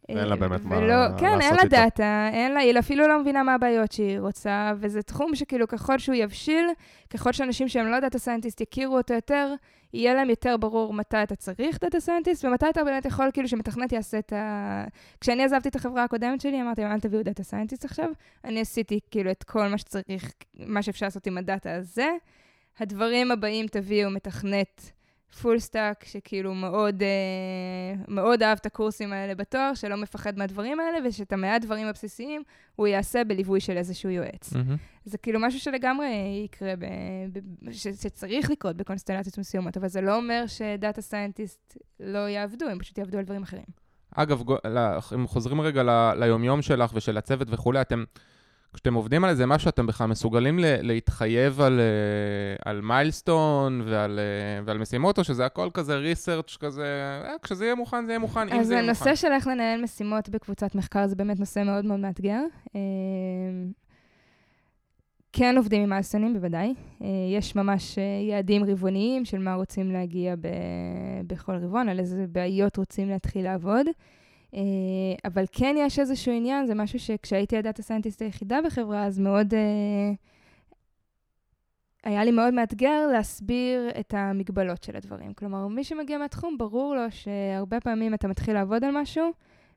ואין 0.09 0.29
לה 0.29 0.37
באמת 0.37 0.65
מה 0.65 0.79
ולא, 0.79 1.19
כן, 1.19 1.27
אין 1.27 1.39
לעשות 1.39 1.53
לה 1.53 1.63
איתו. 1.63 1.77
דאטה, 1.77 2.29
אין 2.33 2.53
לה, 2.53 2.61
היא 2.61 2.79
אפילו 2.79 3.09
לא 3.09 3.21
מבינה 3.21 3.43
מה 3.43 3.55
הבעיות 3.55 3.93
שהיא 3.93 4.19
רוצה, 4.19 4.73
וזה 4.77 5.03
תחום 5.03 5.35
שכאילו 5.35 5.69
ככל 5.69 5.99
שהוא 5.99 6.15
יבשיל, 6.15 6.67
ככל 7.11 7.33
שאנשים 7.33 7.69
שהם 7.69 7.87
לא 7.87 8.01
data 8.01 8.19
scientist 8.19 8.61
יכירו 8.61 8.97
אותו 8.97 9.15
יותר, 9.15 9.55
יהיה 9.93 10.15
להם 10.15 10.31
יותר 10.31 10.57
ברור 10.57 10.93
מתי 10.93 11.23
אתה 11.23 11.37
צריך 11.37 11.79
data 11.81 12.01
scientist, 12.01 12.45
ומתי 12.45 12.67
אתה 12.71 12.85
באמת 12.85 13.05
יכול, 13.05 13.31
כאילו, 13.33 13.49
שמתכנת 13.49 13.93
יעשה 13.93 14.19
את 14.19 14.33
ה... 14.33 14.85
כשאני 15.21 15.45
עזבתי 15.45 15.69
את 15.69 15.77
החברה 15.77 16.05
הקודמת 16.05 16.41
שלי, 16.41 16.63
אמרתי 16.63 16.85
אל 16.85 17.01
תביאו 17.01 17.23
data 17.23 17.43
scientist 17.43 17.85
עכשיו. 17.85 18.11
אני 18.45 18.61
עשיתי, 18.61 19.01
כאילו, 19.11 19.31
את 19.31 19.43
כל 19.43 19.69
מה 19.69 19.79
שצריך, 19.79 20.33
מה 20.55 20.83
שאפשר 20.83 21.07
לעשות 21.07 21.27
עם 21.27 21.39
הדאטה 21.39 21.75
הזה. 21.75 22.09
הדברים 22.81 23.31
הבאים 23.31 23.67
תביאו 23.67 24.11
מתכנת 24.11 24.93
full 25.43 25.59
stack, 25.59 26.05
שכאילו 26.05 26.55
מאוד, 26.55 27.03
אה, 27.03 28.05
מאוד 28.09 28.43
אהב 28.43 28.59
את 28.61 28.67
הקורסים 28.67 29.13
האלה 29.13 29.35
בתואר, 29.35 29.75
שלא 29.75 29.97
מפחד 29.97 30.39
מהדברים 30.39 30.81
האלה, 30.81 30.99
ושאת 31.09 31.33
המעט 31.33 31.63
דברים 31.63 31.87
הבסיסיים 31.87 32.43
הוא 32.77 32.87
יעשה 32.87 33.25
בליווי 33.25 33.61
של 33.61 33.77
איזשהו 33.77 34.11
יועץ. 34.11 34.53
מהמם. 34.53 34.77
זה 35.05 35.19
כאילו 35.19 35.41
משהו 35.41 35.61
שלגמרי 35.61 36.43
יקרה, 36.45 36.77
ב, 36.77 36.85
ב, 37.33 37.73
ש, 37.73 37.89
שצריך 37.89 38.51
לקרות 38.51 38.77
בקונסטלציות 38.77 39.39
מסוימות, 39.39 39.77
אבל 39.77 39.89
זה 39.89 40.01
לא 40.01 40.17
אומר 40.17 40.45
ש 40.47 40.66
data 40.66 41.03
scientist 41.03 41.79
לא 42.01 42.29
יעבדו, 42.29 42.67
הם 42.67 42.79
פשוט 42.79 42.99
יעבדו 42.99 43.19
על 43.19 43.25
דברים 43.25 43.43
אחרים. 43.43 43.65
אגב, 44.15 44.43
אם 45.15 45.27
חוזרים 45.27 45.61
רגע 45.61 45.83
ל- 45.83 46.15
ליומיום 46.19 46.63
שלך 46.63 46.91
ושל 46.95 47.19
הצוות 47.19 47.49
וכולי, 47.51 47.81
אתם, 47.81 48.05
כשאתם 48.75 48.95
עובדים 48.95 49.25
על 49.25 49.31
איזה 49.31 49.47
משהו, 49.47 49.69
אתם 49.69 49.87
בכלל 49.87 50.07
מסוגלים 50.07 50.59
ל- 50.59 50.65
להתחייב 50.87 51.61
על, 51.61 51.81
אה, 51.81 52.71
על 52.71 52.81
milestone 52.81 53.83
ועל, 53.87 54.19
אה, 54.19 54.63
ועל 54.65 54.79
משימות, 54.79 55.19
או 55.19 55.25
שזה 55.25 55.47
הכל 55.47 55.69
כזה 55.75 55.97
research 55.97 56.57
כזה, 56.57 56.85
אה, 57.25 57.35
כשזה 57.43 57.65
יהיה 57.65 57.75
מוכן, 57.75 58.07
זה 58.07 58.13
יהיה 58.13 58.19
מוכן, 58.19 58.49
אם 58.53 58.61
אז 58.61 58.67
זה 58.67 58.75
יהיה 58.75 58.83
מוכן. 58.91 59.09
הנושא 59.09 59.21
של 59.23 59.33
איך 59.33 59.47
לנהל 59.47 59.83
משימות 59.83 60.29
בקבוצת 60.29 60.75
מחקר 60.75 61.07
זה 61.07 61.17
באמת 61.17 61.41
נושא 61.41 61.63
מאוד 61.67 61.85
מאוד 61.85 62.01
מאתגר. 62.01 62.41
כן 65.33 65.55
עובדים 65.57 65.83
עם 65.83 65.93
האסונים, 65.93 66.35
בוודאי. 66.35 66.75
יש 67.39 67.57
ממש 67.57 67.99
יעדים 68.31 68.65
רבעוניים 68.65 69.25
של 69.25 69.39
מה 69.39 69.55
רוצים 69.55 69.93
להגיע 69.93 70.37
ב- 70.37 70.49
בכל 71.27 71.53
רבעון, 71.57 71.89
על 71.89 71.99
איזה 71.99 72.25
בעיות 72.33 72.77
רוצים 72.77 73.09
להתחיל 73.09 73.45
לעבוד. 73.45 73.87
אה, 74.55 74.61
אבל 75.25 75.45
כן 75.53 75.75
יש 75.79 75.99
איזשהו 75.99 76.33
עניין, 76.33 76.67
זה 76.67 76.75
משהו 76.75 76.99
שכשהייתי 76.99 77.57
הדאטה 77.57 77.83
סיינטיסט 77.83 78.23
היחידה 78.23 78.59
בחברה, 78.65 79.05
אז 79.05 79.19
מאוד... 79.19 79.55
אה, 79.55 80.13
היה 82.05 82.25
לי 82.25 82.31
מאוד 82.31 82.55
מאתגר 82.55 83.07
להסביר 83.13 83.91
את 84.01 84.15
המגבלות 84.15 84.83
של 84.83 84.97
הדברים. 84.97 85.35
כלומר, 85.35 85.67
מי 85.67 85.85
שמגיע 85.85 86.19
מהתחום, 86.19 86.59
ברור 86.59 86.95
לו 86.95 87.03
שהרבה 87.11 87.81
פעמים 87.81 88.15
אתה 88.15 88.29
מתחיל 88.29 88.55
לעבוד 88.55 88.85
על 88.85 88.91
משהו, 89.01 89.33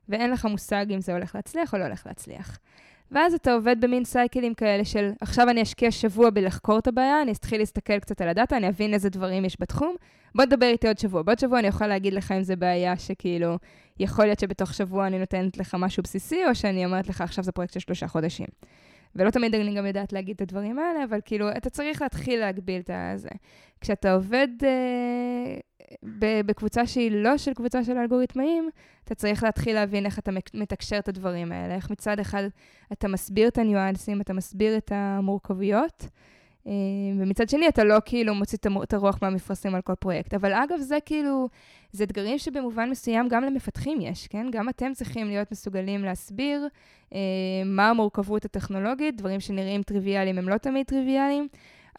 ואין 0.08 0.30
לך 0.30 0.44
מושג 0.44 0.86
אם 0.90 1.00
זה 1.00 1.12
הולך 1.12 1.34
להצליח 1.34 1.74
או 1.74 1.78
לא 1.78 1.84
הולך 1.84 2.06
להצליח. 2.06 2.58
ואז 3.12 3.34
אתה 3.34 3.52
עובד 3.52 3.76
במין 3.80 4.04
סייקלים 4.04 4.54
כאלה 4.54 4.84
של, 4.84 5.10
עכשיו 5.20 5.50
אני 5.50 5.62
אשקיע 5.62 5.90
שבוע 5.90 6.30
בלחקור 6.30 6.78
את 6.78 6.86
הבעיה, 6.86 7.22
אני 7.22 7.32
אתחיל 7.32 7.60
להסתכל 7.60 7.98
קצת 7.98 8.20
על 8.20 8.28
הדאטה, 8.28 8.56
אני 8.56 8.68
אבין 8.68 8.94
איזה 8.94 9.10
דברים 9.10 9.44
יש 9.44 9.56
בתחום, 9.60 9.94
בוא 10.34 10.44
תדבר 10.44 10.66
איתי 10.66 10.88
עוד 10.88 10.98
שבוע. 10.98 11.22
בעוד 11.22 11.38
שבוע 11.38 11.58
אני 11.58 11.68
אוכל 11.68 11.86
להגיד 11.86 12.12
לך 12.12 12.32
אם 12.32 12.42
זה 12.42 12.56
בעיה 12.56 12.96
שכאילו, 12.96 13.58
יכול 14.00 14.24
להיות 14.24 14.38
שבתוך 14.40 14.74
שבוע 14.74 15.06
אני 15.06 15.18
נותנת 15.18 15.56
לך 15.56 15.76
משהו 15.78 16.02
בסיסי, 16.02 16.46
או 16.48 16.54
שאני 16.54 16.84
אומרת 16.84 17.08
לך, 17.08 17.20
עכשיו 17.20 17.44
זה 17.44 17.52
פרויקט 17.52 17.72
של 17.72 17.80
שלושה 17.80 18.08
חודשים. 18.08 18.46
ולא 19.16 19.30
תמיד 19.30 19.54
אני 19.54 19.74
גם 19.74 19.86
יודעת 19.86 20.12
להגיד 20.12 20.34
את 20.34 20.40
הדברים 20.40 20.78
האלה, 20.78 21.04
אבל 21.04 21.20
כאילו, 21.24 21.50
אתה 21.50 21.70
צריך 21.70 22.02
להתחיל 22.02 22.40
להגביל 22.40 22.80
את 22.80 22.90
הזה. 22.92 23.28
כשאתה 23.80 24.12
עובד 24.12 24.48
אה, 24.64 25.58
ב- 26.18 26.40
בקבוצה 26.46 26.86
שהיא 26.86 27.10
לא 27.12 27.38
של 27.38 27.54
קבוצה 27.54 27.84
של 27.84 27.98
אלגוריתמאים, 27.98 28.70
אתה 29.04 29.14
צריך 29.14 29.42
להתחיל 29.42 29.74
להבין 29.74 30.06
איך 30.06 30.18
אתה 30.18 30.30
מתקשר 30.54 30.98
את 30.98 31.08
הדברים 31.08 31.52
האלה, 31.52 31.74
איך 31.74 31.90
מצד 31.90 32.20
אחד 32.20 32.42
אתה 32.92 33.08
מסביר 33.08 33.48
את 33.48 33.58
הניואנסים, 33.58 34.20
אתה 34.20 34.32
מסביר 34.32 34.76
את 34.76 34.92
המורכבויות, 34.94 36.08
ומצד 37.18 37.48
שני 37.48 37.68
אתה 37.68 37.84
לא 37.84 37.96
כאילו 38.04 38.34
מוציא 38.34 38.58
את 38.82 38.92
הרוח 38.92 39.18
מהמפרשים 39.22 39.74
על 39.74 39.80
כל 39.80 39.94
פרויקט. 39.94 40.34
אבל 40.34 40.52
אגב, 40.52 40.78
זה 40.78 40.98
כאילו, 41.06 41.48
זה 41.92 42.04
אתגרים 42.04 42.38
שבמובן 42.38 42.90
מסוים 42.90 43.28
גם 43.28 43.44
למפתחים 43.44 44.00
יש, 44.00 44.26
כן? 44.26 44.46
גם 44.50 44.68
אתם 44.68 44.92
צריכים 44.94 45.28
להיות 45.28 45.52
מסוגלים 45.52 46.04
להסביר 46.04 46.68
אה, 47.14 47.18
מה 47.64 47.90
המורכבות 47.90 48.44
הטכנולוגית, 48.44 49.16
דברים 49.16 49.40
שנראים 49.40 49.82
טריוויאליים 49.82 50.38
הם 50.38 50.48
לא 50.48 50.56
תמיד 50.56 50.86
טריוויאליים. 50.86 51.48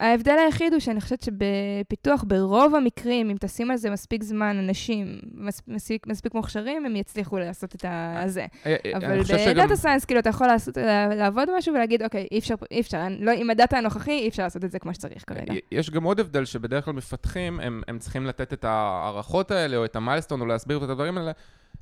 ההבדל 0.00 0.36
היחיד 0.44 0.72
הוא 0.72 0.80
שאני 0.80 1.00
חושבת 1.00 1.22
שבפיתוח, 1.22 2.24
ברוב 2.26 2.74
המקרים, 2.74 3.30
אם 3.30 3.36
תשים 3.40 3.70
על 3.70 3.76
זה 3.76 3.90
מספיק 3.90 4.22
זמן, 4.22 4.56
אנשים 4.58 5.18
מס, 5.34 5.62
מספיק, 5.68 6.06
מספיק 6.06 6.34
מוכשרים, 6.34 6.86
הם 6.86 6.96
יצליחו 6.96 7.38
לעשות 7.38 7.74
את 7.74 7.84
ה- 7.84 8.22
הזה. 8.22 8.46
אה, 8.66 8.76
אה, 8.86 8.96
אבל 8.96 9.22
חושב 9.22 9.38
שגם... 9.38 9.52
ב 9.52 9.57
data 9.57 9.76
science, 9.76 10.04
כאילו, 10.04 10.20
אתה 10.20 10.28
יכול 10.28 10.46
לעשות, 10.46 10.76
לעבוד 11.16 11.48
משהו 11.58 11.74
ולהגיד, 11.74 12.02
אוקיי, 12.02 12.26
אי 12.32 12.38
אפשר, 12.38 12.54
אי 12.70 12.80
אפשר, 12.80 13.06
לא, 13.20 13.30
עם 13.30 13.50
ה 13.50 13.56
data 13.56 13.78
הנוכחי, 13.78 14.18
אי 14.18 14.28
אפשר 14.28 14.42
לעשות 14.42 14.64
את 14.64 14.70
זה 14.70 14.78
כמו 14.78 14.94
שצריך 14.94 15.24
כרגע. 15.26 15.54
יש 15.72 15.90
גם 15.90 16.04
עוד 16.04 16.20
הבדל 16.20 16.44
שבדרך 16.44 16.84
כלל 16.84 16.94
מפתחים, 16.94 17.60
הם, 17.60 17.82
הם 17.88 17.98
צריכים 17.98 18.26
לתת 18.26 18.52
את 18.52 18.64
ההערכות 18.64 19.50
האלה, 19.50 19.76
או 19.76 19.84
את 19.84 19.96
ה 19.96 20.00
milestone, 20.00 20.40
או 20.40 20.46
להסביר 20.46 20.78
את 20.78 20.82
הדברים 20.82 21.18
האלה 21.18 21.32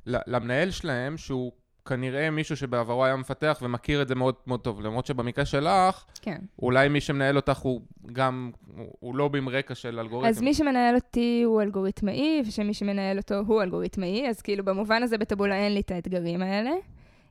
למנהל 0.05 0.71
שלהם, 0.71 1.17
שהוא 1.17 1.51
כנראה 1.85 2.29
מישהו 2.29 2.57
שבעברו 2.57 3.05
היה 3.05 3.15
מפתח 3.15 3.59
ומכיר 3.61 4.01
את 4.01 4.07
זה 4.07 4.15
מאוד 4.15 4.35
מאוד 4.47 4.59
טוב. 4.59 4.81
למרות 4.81 5.05
שבמקרה 5.05 5.45
שלך, 5.45 6.03
כן. 6.21 6.37
אולי 6.61 6.89
מי 6.89 7.01
שמנהל 7.01 7.35
אותך 7.35 7.57
הוא 7.57 7.81
גם, 8.13 8.51
הוא, 8.77 8.85
הוא 8.99 9.15
לא 9.15 9.29
עם 9.37 9.49
רקע 9.49 9.75
של 9.75 9.99
אלגוריתם. 9.99 10.29
אז 10.29 10.41
מי 10.41 10.53
שמנהל 10.53 10.95
אותי 10.95 11.41
הוא 11.45 11.61
אלגוריתמאי, 11.61 12.43
ושמי 12.47 12.73
שמנהל 12.73 13.17
אותו 13.17 13.35
הוא 13.35 13.61
אלגוריתמאי, 13.61 14.29
אז 14.29 14.41
כאילו 14.41 14.65
במובן 14.65 15.03
הזה 15.03 15.17
בטבולה 15.17 15.55
אין 15.55 15.73
לי 15.73 15.79
את 15.79 15.91
האתגרים 15.91 16.41
האלה. 16.41 16.71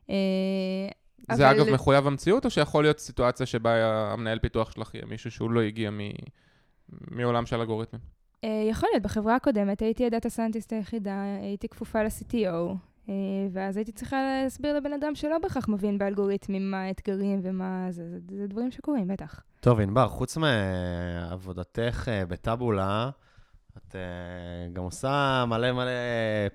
אה, 0.09 0.15
זה 1.31 1.49
אבל- 1.49 1.55
אגב 1.59 1.73
מחויב 1.73 2.07
המציאות, 2.07 2.45
או 2.45 2.49
שיכול 2.49 2.83
להיות 2.83 2.99
סיטואציה 2.99 3.45
שבה 3.45 3.71
המנהל 4.13 4.39
פיתוח 4.39 4.71
שלך 4.71 4.95
יהיה 4.95 5.05
מישהו 5.05 5.31
שהוא 5.31 5.51
לא 5.51 5.61
הגיע 5.61 5.89
מ... 5.91 5.99
מעולם 7.11 7.45
של 7.45 7.59
אלגוריתמים? 7.59 8.01
אה, 8.43 8.67
יכול 8.69 8.89
להיות, 8.91 9.03
בחברה 9.03 9.35
הקודמת 9.35 9.81
הייתי 9.81 10.05
הדאטה 10.05 10.29
סיינטיסט 10.29 10.73
היחידה, 10.73 11.23
הייתי 11.41 11.67
כפופה 11.69 12.03
ל-CTO, 12.03 12.75
ואז 13.51 13.77
הייתי 13.77 13.91
צריכה 13.91 14.17
להסביר 14.43 14.77
לבן 14.77 14.93
אדם 14.93 15.15
שלא 15.15 15.37
בהכרח 15.37 15.67
מבין 15.67 15.97
באלגוריתמים 15.97 16.71
מה 16.71 16.81
האתגרים 16.81 17.39
ומה 17.43 17.87
זה, 17.89 18.09
זה, 18.09 18.17
זה 18.37 18.47
דברים 18.47 18.71
שקורים, 18.71 19.07
בטח. 19.07 19.41
טוב, 19.59 19.79
ענבר, 19.79 20.07
חוץ 20.07 20.37
מעבודתך 20.37 22.07
אה, 22.07 22.25
ב 22.25 22.34
Taboola, 22.34 23.09
את 23.77 23.95
אה, 23.95 24.73
גם 24.73 24.83
עושה 24.83 25.45
מלא 25.47 25.71
מלא 25.71 25.91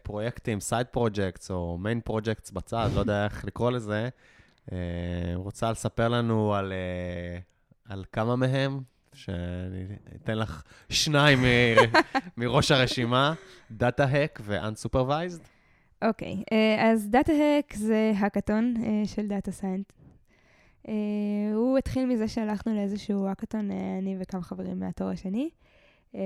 פרויקטים, 0.02 0.60
side 0.60 0.86
projects 0.86 1.50
או 1.50 1.78
main 1.78 2.00
projects 2.00 2.50
בצד, 2.50 2.88
לא 2.94 3.00
יודע 3.00 3.24
איך 3.24 3.44
לקרוא 3.44 3.70
לזה. 3.70 4.08
אה, 4.72 4.78
רוצה 5.34 5.70
לספר 5.70 6.08
לנו 6.08 6.54
על, 6.54 6.72
אה, 6.72 7.38
על 7.88 8.04
כמה 8.12 8.36
מהם, 8.36 8.80
שאני 9.12 9.86
אתן 10.22 10.38
לך 10.38 10.62
שניים 10.88 11.38
מראש 12.36 12.70
הרשימה, 12.70 13.34
DataHack 13.70 14.40
ו-Unsupervised. 14.44 15.53
אוקיי, 16.08 16.42
אה, 16.52 16.92
אז 16.92 17.08
DataHack 17.10 17.74
זה 17.74 18.12
האקתון 18.16 18.74
אה, 18.84 19.02
של 19.06 19.26
data 19.26 19.52
science. 19.52 19.92
הוא 21.54 21.78
התחיל 21.78 22.06
מזה 22.06 22.28
שהלכנו 22.28 22.74
לאיזשהו 22.74 23.26
האקתון, 23.26 23.70
אה, 23.70 23.98
אני 23.98 24.16
וכמה 24.20 24.42
חברים 24.42 24.80
מהתואר 24.80 25.08
השני. 25.08 25.50
אה, 26.14 26.20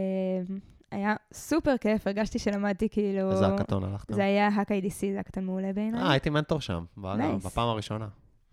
היה 0.91 1.15
סופר 1.33 1.77
כיף, 1.77 2.07
הרגשתי 2.07 2.39
שלמדתי 2.39 2.89
כאילו... 2.89 3.31
איזה 3.31 3.47
האקתון 3.47 3.85
הלכתם? 3.85 4.15
זה 4.15 4.25
היה 4.25 4.49
האק 4.49 4.73
IDC, 4.73 5.01
זה 5.01 5.19
האקתון 5.19 5.45
מעולה 5.45 5.73
בעיניי. 5.73 6.03
אה, 6.03 6.11
הייתי 6.11 6.31
מנטור 6.31 6.61
שם, 6.61 6.85
Nice. 6.99 7.47
בפעם 7.47 7.69
הראשונה. 7.69 8.09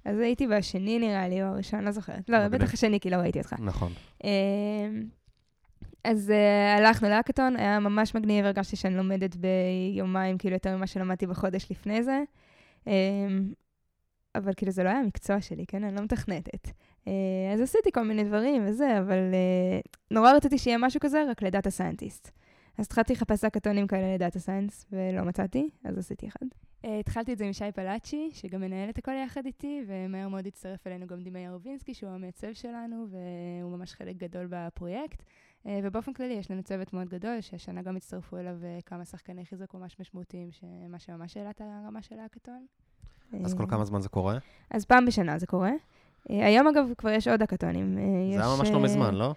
אז 0.06 0.20
הייתי 0.20 0.48
בשני 0.48 1.00
נראה 1.00 1.28
לי, 1.28 1.44
או 1.44 1.48
הראשון, 1.48 1.84
לא 1.84 1.92
זוכרת. 1.92 2.30
לא. 2.30 2.48
בטח 2.48 2.74
השני, 2.74 3.00
כי 3.00 3.10
לא 3.10 3.16
ראיתי 3.16 3.40
אותך. 3.40 3.54
נכון. 3.60 3.92
אז 6.06 6.30
uh, 6.30 6.80
הלכנו 6.80 7.10
להאקתון, 7.10 7.56
היה 7.58 7.80
ממש 7.80 8.16
מגניב, 8.16 8.46
הרגשתי 8.46 8.76
שאני 8.76 8.96
לומדת 8.96 9.36
ביומיים, 9.36 10.38
כאילו 10.38 10.56
יותר 10.56 10.78
ממה 10.78 10.88
שלמדתי 10.88 11.28
בחודש 11.28 11.72
לפני 11.72 12.04
זה. 12.04 12.24
אמ, 12.86 12.90
אבל 14.36 14.54
כאילו 14.58 14.72
זה 14.72 14.84
לא 14.84 14.90
היה 14.90 15.00
המקצוע 15.00 15.42
שלי, 15.42 15.66
כן? 15.68 15.84
אני 15.84 15.96
לא 15.96 16.02
מתכנתת. 16.02 16.68
אה, 16.68 17.10
אז 17.54 17.62
עשיתי 17.62 17.92
כל 17.92 18.04
מיני 18.04 18.24
דברים 18.24 18.64
וזה, 18.66 19.00
אבל 19.00 19.18
אה, 19.32 19.90
נורא 20.12 20.32
רציתי 20.32 20.58
שיהיה 20.58 20.78
משהו 20.78 21.00
כזה, 21.00 21.24
רק 21.32 21.42
ל 21.42 21.47
data 21.47 21.70
scientists. 21.70 22.32
אז 22.78 22.86
התחלתי 22.86 23.14
לחפש 23.14 23.44
האקתונים 23.44 23.88
כאלה 23.88 24.14
ל 24.16 24.21
data 24.21 24.40
science, 24.40 24.86
ולא 24.92 25.24
מצאתי, 25.24 25.70
אז 25.84 25.98
עשיתי 25.98 26.28
אחד. 26.28 26.46
אה, 26.86 26.88
התחלתי 27.00 27.34
את 27.34 27.38
זה 27.38 27.46
עם 27.46 27.54
שי 27.54 27.72
פלאצ'י, 27.76 28.30
שגם 28.34 28.62
מנהל 28.62 28.90
את 28.90 28.98
הכל 28.98 29.12
יחד 29.26 29.46
איתי, 29.46 29.84
ומהר 29.88 30.28
מאוד 30.28 30.48
הצטרף 30.48 30.88
אלינו 30.88 31.08
גם 31.08 31.24
דימי 31.24 31.40
ירובינסקי, 31.40 31.94
שהוא 31.94 32.10
המעצב 32.10 32.54
שלנו, 32.54 33.08
והוא 33.10 33.78
ממש 33.78 33.94
חלק 33.94 34.16
גדול 34.16 34.48
בפרויקט. 34.50 35.24
אה, 35.68 35.80
ובאופן 35.84 36.14
כללי 36.14 36.34
יש 36.34 36.52
לנו 36.52 36.64
צוות 36.64 36.94
מאוד 36.94 37.10
גדול, 37.10 37.42
שהשנה 37.42 37.82
גם 37.82 37.96
הצטרפו 37.96 38.38
אליו 38.38 38.56
אה, 38.64 38.80
כמה 38.86 39.06
שחקני 39.06 39.46
חיזוק 39.46 39.74
ממש 39.74 40.00
משמעותיים, 40.00 40.50
שמה 40.52 41.00
שממש 41.00 41.38
העלה 41.38 41.50
את 41.50 41.62
הרמה 41.62 42.02
של 42.02 42.20
ההאקתון. 42.20 42.66
אז 43.46 43.54
כל 43.54 43.64
אה, 43.64 43.68
כמה 43.68 43.86
זמן 43.86 44.02
זה 44.02 44.10
קורה? 44.10 44.38
אז 44.72 44.86
פעם 44.86 45.06
בשנה 45.06 45.40
זה 45.40 45.48
קורה. 45.48 45.72
היום 46.30 46.68
אגב 46.68 46.86
כבר 46.98 47.10
יש 47.10 47.28
עוד 47.28 47.42
האקתונים. 47.42 47.98
אה, 47.98 48.38
זה 48.38 48.46
היה 48.46 48.56
ממש 48.58 48.70
לא 48.70 48.80
מזמן, 48.80 49.16
לא? 49.16 49.36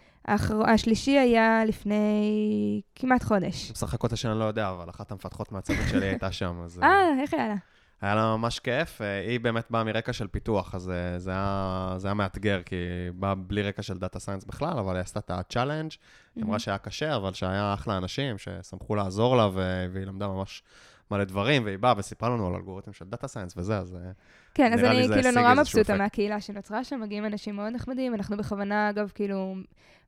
השלישי 0.67 1.19
היה 1.19 1.65
לפני 1.65 2.81
כמעט 2.95 3.23
חודש. 3.23 3.71
משחק 3.71 4.03
אותה 4.03 4.17
שאני 4.17 4.39
לא 4.39 4.45
יודע, 4.45 4.71
אבל 4.71 4.91
אחת 4.91 5.13
המפתחות 5.13 5.53
מהצוות 5.53 5.89
שלי 5.91 6.07
הייתה 6.07 6.33
שם, 6.33 6.61
אז... 6.65 6.81
אה, 6.83 7.21
איך 7.23 7.35
היה 7.35 7.49
לה? 7.49 7.57
היה 8.01 8.15
לה 8.15 8.37
ממש 8.37 8.59
כיף. 8.59 9.03
אה, 9.03 9.21
היא 9.21 9.41
באמת 9.41 9.65
באה 9.71 9.85
מרקע 9.85 10.13
של 10.13 10.27
פיתוח, 10.27 10.75
אז 10.75 10.91
אה, 10.91 11.19
זה 11.19 11.31
היה, 11.31 11.95
זה 11.97 12.09
היה 12.09 12.15
מאתגר, 12.15 12.63
כי 12.63 12.77
היא 12.77 13.13
באה 13.15 13.35
בלי 13.35 13.63
רקע 13.63 13.83
של 13.83 13.99
data 13.99 14.19
science 14.19 14.45
בכלל, 14.45 14.79
אבל 14.79 14.95
היא 14.95 15.03
עשתה 15.03 15.21
את 15.21 15.31
ה-challenge. 15.31 15.97
היא 16.37 16.45
אמרה 16.45 16.59
שהיה 16.59 16.79
קשה, 16.79 17.17
אבל 17.17 17.33
שהיה 17.35 17.75
אחלה 17.75 17.97
אנשים 17.97 18.37
ששמחו 18.39 18.95
לעזור 18.95 19.37
לה, 19.37 19.49
והיא 19.93 20.07
למדה 20.07 20.29
ממש 20.29 20.63
מלא 21.11 21.25
דברים, 21.25 21.65
והיא 21.65 21.79
באה 21.79 21.95
וסיפרה 21.97 22.29
לנו 22.29 22.47
על 22.47 22.55
אלגוריתם 22.55 22.93
של 22.93 23.05
data 23.05 23.29
science 23.29 23.55
וזה, 23.57 23.79
אז... 23.79 23.95
אה, 23.95 24.11
כן, 24.55 24.73
אז 24.73 24.85
אני 24.85 25.09
כאילו 25.09 25.31
נורא 25.31 25.55
מבסוטה. 25.55 25.97
מהקהילה 25.97 26.41
שנוצרה 26.41 26.85
שם, 26.85 27.01
מגיעים 27.01 27.27
אנשים 27.27 27.57
מאוד 27.57 27.73
נחמדים, 27.73 28.15
אנחנו 28.15 28.37
בכוונה, 28.37 28.91
אגב, 28.91 29.13
כאילו, 29.15 29.55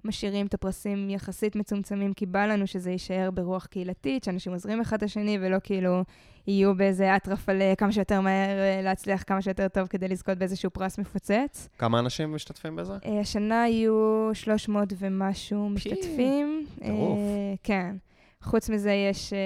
משאירים 0.05 0.47
את 0.47 0.55
הפרסים 0.55 1.11
יחסית 1.11 1.57
מצומצמים, 1.57 2.15
כי 2.15 2.27
בא 2.27 2.47
לנו 2.47 2.67
שזה 2.67 2.91
יישאר 2.91 3.31
ברוח 3.31 3.67
קהילתית, 3.67 4.25
שאנשים 4.25 4.53
עוזרים 4.53 4.81
אחד 4.81 4.97
את 4.97 5.03
השני, 5.03 5.39
ולא 5.41 5.57
כאילו 5.63 6.05
יהיו 6.47 6.75
באיזה 6.75 7.17
אטרף 7.17 7.49
על 7.49 7.63
אה, 7.63 7.75
כמה 7.79 7.93
שיותר 7.93 8.21
מהר 8.21 8.59
אה, 8.59 8.81
להצליח 8.83 9.23
כמה 9.27 9.43
שיותר 9.43 9.69
טוב 9.69 9.87
כדי 9.87 10.09
לזכות 10.09 10.39
באיזשהו 10.39 10.71
פרס 10.71 10.99
מפוצץ. 10.99 11.69
כמה 11.79 11.99
אנשים 11.99 12.35
משתתפים 12.35 12.77
בזה? 12.77 12.93
השנה 13.21 13.69
יהיו 13.69 14.31
300 14.33 14.93
ומשהו 14.99 15.69
משתתפים. 15.69 16.67
טירוף. 16.83 17.19
כן. 17.63 17.97
חוץ 18.43 18.71
מזה, 18.71 18.93
יש 18.93 19.33
אה, 19.33 19.39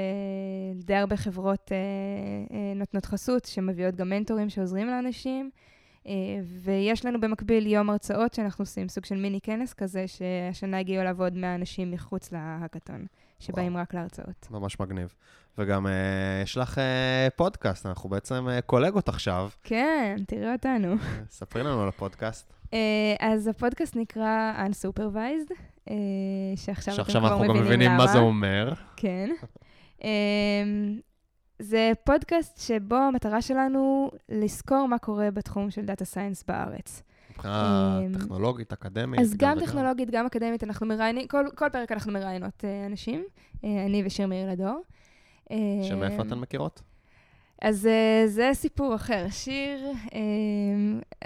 די 0.75 0.95
הרבה 0.95 1.17
חברות 1.17 1.73
אה, 1.73 1.77
אה, 2.57 2.75
נותנות 2.75 3.05
חסות, 3.05 3.45
שמביאות 3.45 3.97
גם 3.97 4.09
מנטורים 4.09 4.51
שעוזרים 4.51 4.87
לאנשים. 4.87 5.51
ויש 6.45 7.05
לנו 7.05 7.21
במקביל 7.21 7.67
יום 7.67 7.91
הרצאות 7.91 8.35
שאנחנו 8.35 8.63
עושים, 8.63 8.89
סוג 8.89 9.05
של 9.05 9.15
מיני 9.15 9.41
כנס 9.43 9.73
כזה, 9.73 10.05
שהשנה 10.09 10.79
הגיעו 10.79 11.05
עוד 11.19 11.37
100 11.37 11.55
אנשים 11.55 11.91
מחוץ 11.91 12.33
להאקתון, 12.33 13.07
שבאים 13.45 13.77
רק 13.77 13.95
להרצאות. 13.95 14.49
ממש 14.51 14.81
מגניב. 14.81 15.15
וגם 15.59 15.87
אה, 15.87 15.93
יש 16.43 16.57
לך 16.57 16.79
אה, 16.79 17.29
פודקאסט, 17.37 17.87
אנחנו 17.87 18.09
בעצם 18.09 18.49
אה, 18.49 18.61
קולגות 18.61 19.09
עכשיו. 19.09 19.49
כן, 19.63 20.17
תראו 20.27 20.53
אותנו. 20.53 20.93
אה, 20.93 20.97
ספרי 21.31 21.63
לנו 21.63 21.83
על 21.83 21.89
הפודקאסט. 21.89 22.53
אה, 22.73 22.79
אז 23.21 23.47
הפודקאסט 23.47 23.97
נקרא 23.97 24.53
Unsupervised, 24.67 25.53
אה, 25.91 25.95
שעכשיו 26.57 26.95
אתם 26.95 27.03
שעכשיו 27.05 27.21
כבר 27.21 27.31
אנחנו 27.31 27.45
גם 27.45 27.51
מבינים 27.51 27.67
מבינים 27.67 27.91
מה. 27.97 28.07
זה 28.07 28.19
אומר. 28.19 28.73
כן. 28.97 29.31
אמ, 30.05 30.09
זה 31.59 31.93
פודקאסט 32.05 32.61
שבו 32.61 32.97
המטרה 32.97 33.43
שלנו 33.43 34.11
לסקור 34.29 34.89
מה 34.89 34.99
קורה 34.99 35.31
בתחום 35.31 35.71
של 35.71 35.85
data 35.85 36.05
science 36.05 36.45
בארץ. 36.49 37.03
מבחינה 37.37 38.01
אמ, 38.07 38.15
טכנולוגית, 38.19 38.73
אקדמית. 38.73 39.21
אז 39.21 39.35
גם. 39.37 39.61
טכנולוגית, 39.61 40.11
גם 40.11 40.27
אקדמית, 40.27 40.65
אנחנו 40.65 40.87
מראיינים, 40.87 41.27
כל, 41.29 41.45
כל 41.55 41.69
פרק 41.73 41.93
אנחנו 41.93 42.13
מראיינות 42.13 42.65
אה, 42.65 42.87
אנשים, 42.87 43.25
אה, 43.65 43.85
אני 43.87 44.03
ושיר 44.07 44.27
מאיר 44.27 44.51
לדור. 44.51 44.83
שמאיפה 45.83 46.23
אמ, 46.23 46.27
אתן 46.29 46.39
מכירות? 46.39 46.83
אז 47.63 47.87
אה, 47.87 48.23
זה 48.27 48.51
סיפור 48.53 48.95
אחר. 48.95 49.27
שיר, 49.31 49.87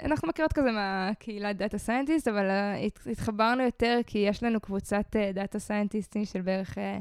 אנחנו 0.03 0.27
מכירות 0.27 0.53
כזה 0.53 0.71
מהקהילת 0.71 1.57
data 1.57 1.77
scientists, 1.77 2.27
אבל 2.27 2.49
אה, 2.49 2.85
הת- 2.85 3.07
התחברנו 3.11 3.63
יותר 3.63 3.99
כי 4.07 4.17
יש 4.19 4.43
לנו 4.43 4.59
קבוצת 4.59 5.15
data 5.33 5.59
scientistים 5.59 6.25
של 6.25 6.41
בערך 6.41 6.77
אה, 6.77 6.99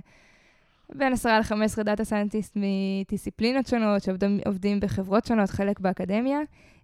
בין 0.95 1.13
10 1.13 1.39
ל-15 1.39 1.83
data 1.83 2.05
scientists 2.05 2.57
מדיסציפלינות 2.57 3.67
שונות, 3.67 4.03
שעובדים 4.03 4.81
בחברות 4.81 5.25
שונות, 5.27 5.51
חלק 5.51 5.81
באקדמיה, 5.81 6.39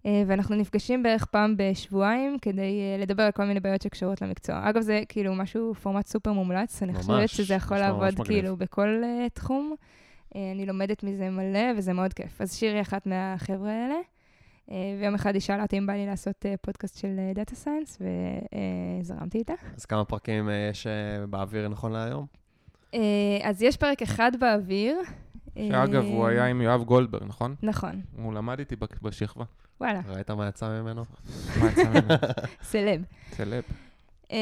אה, 0.07 0.23
ואנחנו 0.27 0.57
נפגשים 0.57 1.03
בערך 1.03 1.25
פעם 1.25 1.55
בשבועיים 1.57 2.39
כדי 2.43 2.81
אה, 2.81 3.03
לדבר 3.03 3.23
על 3.23 3.33
כל 3.33 3.45
מיני 3.45 3.61
בעיות 3.61 3.83
שקשורות 3.83 4.23
למקצוע. 4.23 4.71
אגב, 4.71 4.81
זה 4.81 5.03
כאילו 5.09 5.35
משהו, 5.35 5.75
פורמט 5.75 6.07
סופר 6.07 6.33
מומלץ, 6.33 6.83
אני 6.83 6.95
חושבת 6.95 7.29
שזה 7.29 7.55
יכול 7.55 7.77
לעבוד. 7.77 8.15
כאילו 8.25 8.57
בכל 8.57 9.03
אה, 9.05 9.27
תחום. 9.35 9.75
אה, 10.37 10.53
אני 10.53 10.67
לומדת 10.67 11.03
מזה 11.03 11.31
מלא, 11.31 11.79
וזה 11.79 11.93
מאוד 11.93 12.13
כיף. 12.13 12.41
אז 12.41 12.55
שירי 12.55 12.81
אחת 12.81 13.07
מהחבר'ה 13.07 13.73
האלה, 13.73 13.97
ויום 15.01 15.15
אחד 15.15 15.35
היא 15.35 15.41
שאלה 15.41 15.63
אותי 15.63 15.79
אם 15.79 15.87
בא 15.87 15.93
לי 15.93 16.07
לעשות 16.07 16.47
פודקאסט 16.63 16.99
של 16.99 17.17
data 17.35 17.55
science, 17.55 17.99
וזרמתי 19.01 19.39
איתה. 19.39 19.53
אז 19.77 19.85
כמה 19.85 20.05
פרקים 20.05 20.51
יש 20.71 20.87
באוויר 21.29 21.69
נכון 21.69 21.93
להיום? 21.93 22.44
אה, 22.95 23.01
אז 23.43 23.63
יש 23.63 23.77
פרק 23.77 24.03
אחד 24.03 24.33
באוויר. 24.41 24.97
שאגב, 25.59 26.03
הוא 26.05 26.25
אה, 26.25 26.31
היה 26.31 26.47
עם 26.47 26.61
יואב 26.61 26.83
גולדברג, 26.85 27.23
נכון? 27.27 27.55
נכון, 27.63 28.01
הוא 28.17 28.35
למד 28.35 28.59
איתי 28.59 28.77
בשכבה. 29.03 29.45
וואלה, 29.81 30.01
ראית 30.09 30.31
מה 30.31 30.49
יצא 30.49 30.69
ממנו? 30.69 31.05
מה 31.61 31.71
יצא 31.71 31.85
ממנו? 31.89 32.15
סלב. 32.63 33.03
סלב. 33.33 33.63
אמ, 34.31 34.37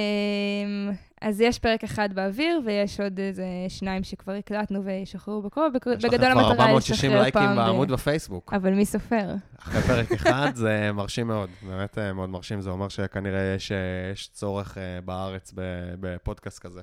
אז 1.21 1.41
יש 1.41 1.59
פרק 1.59 1.85
אחד 1.85 2.09
באוויר, 2.15 2.61
ויש 2.67 3.01
עוד 3.01 3.19
איזה 3.19 3.45
שניים 3.69 4.05
שכבר 4.05 4.33
הקלטנו 4.33 4.85
וישחררו 4.85 5.43
בקרוב. 5.43 5.73
בק- 5.75 5.87
יש 5.87 6.05
לכם 6.05 6.09
בגדול 6.17 6.31
כבר 6.33 6.41
המטרה 6.41 6.65
היא 6.67 6.75
460 6.75 7.11
לשחרר 7.11 7.23
לייקים 7.23 7.41
פעם. 7.43 7.57
ב- 7.57 7.61
בעמוד 7.61 7.93
בפייסבוק. 7.93 8.53
אבל 8.55 8.71
מי 8.75 8.87
סופר? 8.87 9.35
אחרי 9.59 9.83
פרק 9.83 10.13
אחד 10.13 10.51
זה 10.55 10.91
מרשים 10.95 11.27
מאוד, 11.27 11.51
באמת 11.69 11.99
אה, 11.99 12.13
מאוד 12.13 12.31
מרשים. 12.31 12.61
זה 12.61 12.71
אומר 12.71 12.89
שכנראה 12.89 13.55
יש, 13.57 13.73
יש 14.13 14.29
צורך 14.29 14.79
בארץ 15.05 15.53
ב- 15.55 15.61
בפודקאסט 16.01 16.59
כזה. 16.59 16.81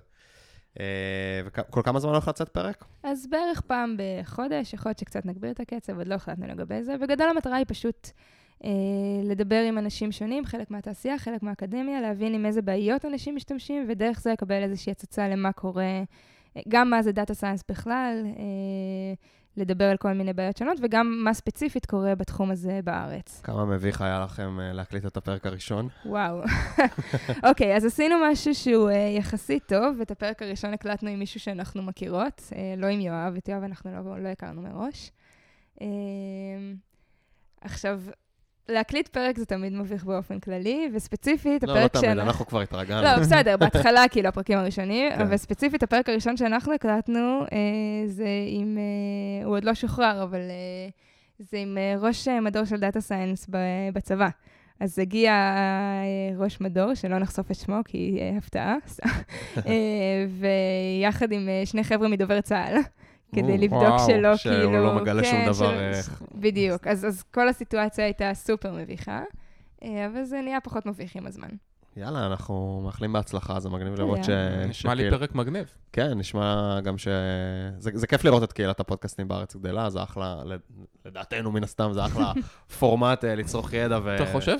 אה, 0.80 1.42
וכל 1.46 1.82
כמה 1.84 2.00
זמן 2.00 2.12
הולך 2.12 2.28
לצאת 2.28 2.50
פרק? 2.50 2.86
אז 3.04 3.28
בערך 3.28 3.62
פעם 3.62 3.98
בחודש, 3.98 4.74
יכול 4.74 4.90
להיות 4.90 5.00
שקצת 5.00 5.26
נגביר 5.26 5.52
את 5.52 5.60
הקצב, 5.60 5.98
עוד 5.98 6.08
לא 6.08 6.16
החלטנו 6.16 6.48
לגבי 6.48 6.84
זה. 6.84 6.98
בגדול 6.98 7.30
המטרה 7.30 7.56
היא 7.56 7.66
פשוט 7.68 8.10
אה, 8.64 8.70
לדבר 9.24 9.64
עם 9.68 9.78
אנשים 9.78 10.12
שונים, 10.12 10.46
חלק 10.46 10.72
מהתעשייה, 10.72 11.18
חלק 11.18 11.44
מהאקדמיה, 11.44 12.02
להבין 12.02 12.34
עם 12.34 12.46
איזה 12.46 12.62
בעיות 12.62 13.06
אנשים 13.06 13.36
משתמשים, 13.36 13.86
ודרך 13.90 14.20
זה 14.22 14.32
לקבל 14.32 14.64
איזושהי 14.64 14.92
הצצה 14.92 15.28
למה 15.28 15.52
קורה, 15.52 16.04
אה, 16.58 16.62
גם 16.68 16.90
מה 16.90 17.02
זה 17.02 17.12
data 17.12 17.34
science 17.34 17.64
בכלל, 17.70 18.24
אה, 18.26 19.14
לדבר 19.60 19.86
על 19.86 19.98
כל 19.98 20.14
מיני 20.14 20.34
בעיות 20.34 20.58
שונות, 20.58 20.78
וגם 20.82 21.22
מה 21.24 21.34
ספציפית 21.34 21.86
קורה 21.86 22.16
בתחום 22.16 22.52
הזה 22.52 22.80
בארץ. 22.84 23.42
כמה 23.44 23.66
מביך 23.66 24.02
היה 24.02 24.20
לכם 24.20 24.60
אה, 24.60 24.74
להקליט 24.74 25.06
את 25.06 25.18
הפרק 25.18 25.46
הראשון? 25.46 25.88
וואו. 26.06 26.42
אוקיי, 27.50 27.76
אז 27.76 27.86
עשינו 27.86 28.16
משהו 28.32 28.56
שהוא 28.56 28.90
uh, 28.90 28.94
יחסית 28.94 29.64
טוב. 29.68 30.02
את 30.02 30.12
הפרק 30.12 30.42
הראשון 30.42 30.74
הקלטנו 30.74 31.10
עם 31.10 31.20
מישהו 31.20 31.40
שאנחנו 31.40 31.84
מכירות, 31.84 32.42
uh, 32.50 32.56
לא 32.78 32.88
עם 32.88 33.00
יואב, 33.00 33.36
את 33.38 33.50
יואב 33.50 33.64
אנחנו 33.64 33.92
לא, 33.92 34.24
לא 34.24 34.30
הכרנו 34.30 34.62
מראש. 34.62 35.12
Uh, 35.76 35.82
עכשיו, 37.62 38.02
להקליט 38.70 39.08
פרק 39.08 39.38
זה 39.38 39.46
תמיד 39.46 39.74
מביך 39.74 40.04
באופן 40.04 40.40
כללי, 40.40 40.90
וספציפית, 40.94 41.64
לא, 41.64 41.74
לא 41.74 41.80
הפרק 41.80 41.92
תמיד, 41.92 42.04
שאנחנו... 42.06 42.22
אנחנו 42.22 42.46
כבר 42.46 42.62
התרגלנו. 42.62 43.04
לא, 43.04 43.20
בסדר, 43.20 43.58
בהתחלה, 43.62 44.08
כאילו, 44.12 44.28
הפרקים 44.30 44.58
הראשונים, 44.58 45.12
כן. 45.12 45.22
אבל 45.22 45.38
ספציפית, 45.38 45.84
הפרק 45.84 46.10
הראשון 46.10 46.38
שאנחנו 46.38 46.74
הקלטנו, 46.74 47.42
אה, 47.42 47.58
זה 48.08 48.28
עם, 48.48 48.78
אה, 48.78 49.46
הוא 49.46 49.56
עוד 49.56 49.64
לא 49.64 49.74
שוחרר, 49.74 50.24
אבל 50.24 50.40
אה, 50.40 50.90
זה 51.40 51.58
עם 51.58 51.78
אה, 51.78 51.96
ראש 52.08 52.28
אה, 52.28 52.42
מדור 52.42 52.66
של 52.66 52.80
data 52.80 53.02
science 53.02 53.50
בצבא. 53.94 54.30
אז 54.80 55.00
הגיע 55.00 55.32
אה, 55.32 56.38
ראש 56.38 56.62
מדור, 56.62 56.94
שלא 56.94 57.20
נחשוף 57.20 57.52
את 57.52 57.56
שמו, 57.56 57.78
כי 57.86 58.18
אה, 58.22 58.38
הפתעה, 58.38 58.76
ויחד 61.00 61.32
עם 61.32 61.50
שני 61.66 61.84
חבר'ה 61.84 62.08
מדובר 62.08 62.42
צה"ל, 62.42 62.76
כדי 63.36 63.52
או, 63.52 63.58
לבדוק 63.58 63.82
וואו, 63.82 64.00
שלא, 64.08 64.36
שהוא 64.36 64.54
כאילו... 64.56 64.72
לא 64.86 64.96
מגלה 64.96 65.24
שום 65.24 65.32
כן, 65.34 65.46
דבר, 65.46 65.54
שלא- 65.54 65.80
אה, 65.80 66.02
בדיוק, 66.36 66.88
אז, 66.88 67.06
אז 67.06 67.24
כל 67.24 67.50
הסיטואציה 67.50 68.06
הייתה 68.06 68.32
סופר 68.34 68.74
מביכה, 68.74 69.22
אה, 69.84 70.06
אבל 70.06 70.24
זה 70.24 70.42
נהיה 70.42 70.62
פחות 70.62 70.86
מביך 70.86 71.16
עם 71.16 71.28
הזמן. 71.28 71.48
יאללה, 71.98 72.26
אנחנו 72.26 72.82
מאחלים 72.86 73.14
בהצלחה, 73.14 73.60
זה 73.60 73.70
מגניב 73.70 73.94
לראות 74.00 74.24
ש... 74.24 74.26
תודה. 74.26 74.66
נשמע 74.68 74.94
לי 74.94 75.10
פרק 75.10 75.36
מגניב. 75.36 75.72
כן, 75.94 76.18
נשמע 76.18 76.80
גם 76.84 76.98
ש... 76.98 77.08
זה, 77.78 77.92
זה 77.94 78.08
כיף 78.08 78.24
לראות 78.24 78.44
את 78.44 78.54
קהילת 78.54 78.80
הפודקאסטים 78.80 79.28
בארץ 79.28 79.56
גדלה, 79.56 79.90
זה 79.90 80.04
אחלה, 80.04 80.36
לד- 80.46 80.60
לדעתנו 81.06 81.52
מן 81.52 81.64
הסתם, 81.64 81.90
זה 81.94 82.06
אחלה 82.06 82.34
פורמט 82.80 83.26
אה, 83.26 83.36
לצרוך 83.36 83.74
ידע. 83.74 84.00
ו... 84.04 84.16
אתה 84.16 84.26
חושב? 84.32 84.58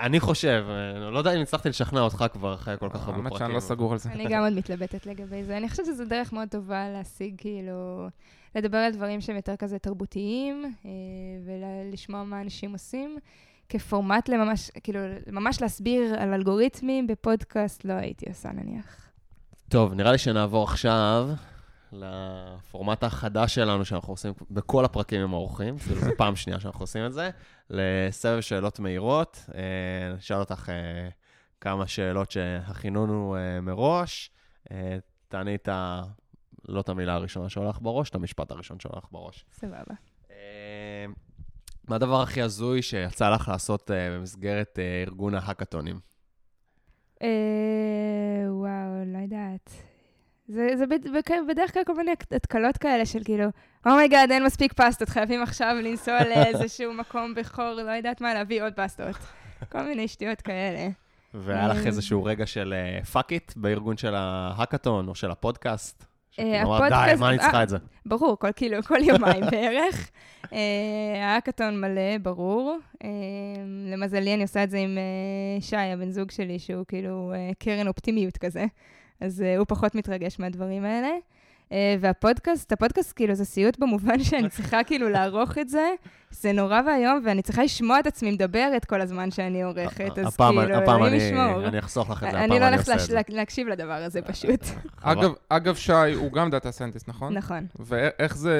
אני 0.00 0.20
חושב, 0.20 0.64
אה, 0.68 1.10
לא 1.10 1.18
יודע 1.18 1.34
אם 1.34 1.40
הצלחתי 1.40 1.68
לשכנע 1.68 2.00
אותך 2.00 2.24
כבר 2.32 2.54
אחרי 2.54 2.74
כל 2.78 2.88
כך 2.88 3.08
הרבה 3.08 3.12
פרקים. 3.12 3.26
האמת 3.26 3.38
שאני 3.38 3.54
לא 3.54 3.60
סגור 3.60 3.92
על 3.92 3.98
זה. 3.98 4.10
אני 4.10 4.26
גם 4.28 4.44
עוד 4.44 4.52
מתלבטת 4.52 5.06
לגבי 5.06 5.44
זה. 5.44 5.56
אני 5.56 5.68
חושבת 5.68 5.86
שזו 5.86 6.04
דרך 6.04 6.32
מאוד 6.32 6.48
טובה 6.48 6.88
להשיג, 6.88 7.34
כאילו, 7.38 8.06
לדבר 8.54 8.78
על 8.78 8.92
דברים 8.92 9.20
שהם 9.20 9.36
יותר 9.36 9.56
כזה 9.56 9.78
תרבותיים, 9.78 10.74
אה, 10.84 10.90
ולשמוע 11.46 12.24
מה 12.24 12.40
אנשים 12.40 12.72
עושים. 12.72 13.18
כפורמט 13.68 14.28
לממש, 14.28 14.70
כאילו, 14.82 15.00
ממש 15.32 15.62
להסביר 15.62 16.14
על 16.18 16.32
אלגוריתמים 16.32 17.06
בפודקאסט 17.06 17.84
לא 17.84 17.92
הייתי 17.92 18.28
עושה 18.28 18.48
נניח. 18.52 19.10
טוב, 19.68 19.94
נראה 19.94 20.12
לי 20.12 20.18
שנעבור 20.18 20.64
עכשיו 20.64 21.28
לפורמט 21.92 23.04
החדש 23.04 23.54
שלנו 23.54 23.84
שאנחנו 23.84 24.12
עושים 24.12 24.32
בכל 24.50 24.84
הפרקים 24.84 25.20
עם 25.20 25.34
האורחים, 25.34 25.74
אפילו 25.74 26.00
זו 26.00 26.10
פעם 26.16 26.36
שנייה 26.36 26.60
שאנחנו 26.60 26.80
עושים 26.80 27.06
את 27.06 27.12
זה, 27.12 27.30
לסבב 27.70 28.40
שאלות 28.40 28.80
מהירות. 28.80 29.44
אה, 29.54 30.14
נשאל 30.16 30.36
אותך 30.36 30.68
אה, 30.68 31.08
כמה 31.60 31.86
שאלות 31.86 32.30
שהכינונו 32.30 33.36
אה, 33.36 33.60
מראש. 33.60 34.30
תעני 35.28 35.54
את 35.54 35.68
ה... 35.68 36.02
לא 36.68 36.80
את 36.80 36.88
המילה 36.88 37.14
הראשונה 37.14 37.48
שעולה 37.48 37.70
לך 37.70 37.78
בראש, 37.80 38.10
את 38.10 38.14
המשפט 38.14 38.50
הראשון 38.50 38.80
שעולה 38.80 38.98
לך 38.98 39.08
בראש. 39.10 39.44
סבבה. 39.52 39.94
מה 41.88 41.96
הדבר 41.96 42.22
הכי 42.22 42.42
הזוי 42.42 42.82
שיצא 42.82 43.30
לך 43.30 43.48
לעשות 43.48 43.90
במסגרת 43.94 44.78
ארגון 45.06 45.34
ההאקתונים? 45.34 46.00
וואו, 48.48 49.04
לא 49.06 49.18
יודעת. 49.18 49.91
זה, 50.48 50.68
זה 50.76 50.84
בדרך 51.48 51.74
כלל 51.74 51.84
כל 51.84 51.94
מיני 51.94 52.12
התקלות 52.30 52.76
כאלה 52.76 53.06
של 53.06 53.24
כאילו, 53.24 53.44
oh 53.86 53.97
my 53.97 54.08
god, 54.08 54.30
אין 54.30 54.44
מספיק 54.44 54.72
פסטות, 54.72 55.08
חייבים 55.08 55.42
עכשיו 55.42 55.76
לנסוע 55.82 56.24
לאיזשהו 56.30 56.92
מקום 56.92 57.34
בחור, 57.34 57.72
לא 57.72 57.90
יודעת 57.90 58.20
מה, 58.20 58.34
להביא 58.34 58.62
עוד 58.62 58.72
פסטות. 58.72 59.16
כל 59.68 59.82
מיני 59.82 60.08
שטויות 60.08 60.40
כאלה. 60.40 60.88
והיה 61.34 61.68
לך 61.68 61.78
אה, 61.78 61.86
איזשהו 61.86 62.24
רגע 62.24 62.46
של 62.46 62.74
fuck 63.12 63.32
it 63.32 63.52
בארגון 63.56 63.96
של 63.96 64.14
ההאקתון 64.14 65.08
או 65.08 65.14
של 65.14 65.30
הפודקאסט? 65.30 66.04
אה, 66.38 66.62
אמרת, 66.62 66.92
די, 66.92 67.20
מה 67.20 67.28
אני 67.28 67.38
צריכה 67.38 67.58
אה, 67.58 67.62
את 67.62 67.68
זה? 67.68 67.76
ברור, 68.06 68.38
כל, 68.38 68.52
כאילו, 68.56 68.82
כל 68.82 68.98
יומיים 69.02 69.44
בערך. 69.50 70.10
אה, 70.52 70.58
ההאקתון 71.20 71.80
מלא, 71.80 72.18
ברור. 72.22 72.78
אה, 73.04 73.08
למזלי, 73.92 74.34
אני 74.34 74.42
עושה 74.42 74.64
את 74.64 74.70
זה 74.70 74.78
עם 74.78 74.98
אה, 74.98 75.60
שי, 75.60 75.76
הבן 75.76 76.10
זוג 76.10 76.30
שלי, 76.30 76.58
שהוא 76.58 76.84
כאילו 76.88 77.32
אה, 77.34 77.50
קרן 77.58 77.88
אופטימיות 77.88 78.36
כזה. 78.38 78.64
אז 79.22 79.42
אה, 79.42 79.56
הוא 79.56 79.66
פחות 79.68 79.94
מתרגש 79.94 80.38
מהדברים 80.38 80.84
האלה. 80.84 81.10
אה, 81.72 81.96
והפודקאסט, 82.00 82.72
הפודקאסט 82.72 83.12
כאילו 83.16 83.34
זה 83.34 83.44
סיוט 83.44 83.78
במובן 83.78 84.24
שאני 84.24 84.48
צריכה 84.48 84.84
כאילו 84.84 85.08
לערוך 85.08 85.58
את 85.58 85.68
זה. 85.68 85.88
זה 86.32 86.52
נורא 86.52 86.80
ואיום, 86.86 87.20
ואני 87.24 87.42
צריכה 87.42 87.62
לשמוע 87.64 88.00
את 88.00 88.06
עצמי 88.06 88.30
מדברת 88.30 88.84
כל 88.84 89.00
הזמן 89.00 89.30
שאני 89.30 89.62
עורכת, 89.62 90.18
אז 90.18 90.36
כאילו, 90.36 90.74
הפעם 90.76 90.98
אלוהים 90.98 91.04
אני- 91.04 91.16
ישמור. 91.22 91.66
אני 91.66 91.78
אחסוך 91.78 92.10
לך 92.10 92.24
את 92.24 92.30
זה, 92.30 92.36
אני 92.38 92.44
הפעם 92.44 92.50
לא 92.50 92.66
אני 92.66 92.74
הולכת 92.74 92.88
עושה 92.88 93.20
את 93.20 93.26
זה. 93.26 93.34
להקשיב 93.36 93.68
לדבר 93.68 93.92
הזה 93.92 94.22
פשוט. 94.22 94.60
אגב, 95.02 95.32
אגב, 95.48 95.74
שי 95.74 95.92
הוא 96.14 96.32
גם 96.32 96.50
data 96.50 96.70
scientist, 96.72 97.08
נכון? 97.08 97.32
נכון. 97.34 97.66
ואיך 97.80 98.36
זה, 98.36 98.56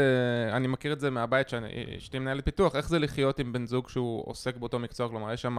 אני 0.53 0.67
מכיר 0.67 0.93
את 0.93 1.01
זה 1.01 1.11
מהבית 1.11 1.49
שאשתי 1.49 2.19
מנהלת 2.19 2.45
פיתוח, 2.45 2.77
איך 2.77 2.89
זה 2.89 2.99
לחיות 2.99 3.39
עם 3.39 3.53
בן 3.53 3.67
זוג 3.67 3.89
שהוא 3.89 4.23
עוסק 4.27 4.57
באותו 4.57 4.79
מקצוע, 4.79 5.09
כלומר, 5.09 5.33
יש 5.33 5.43
שם... 5.43 5.57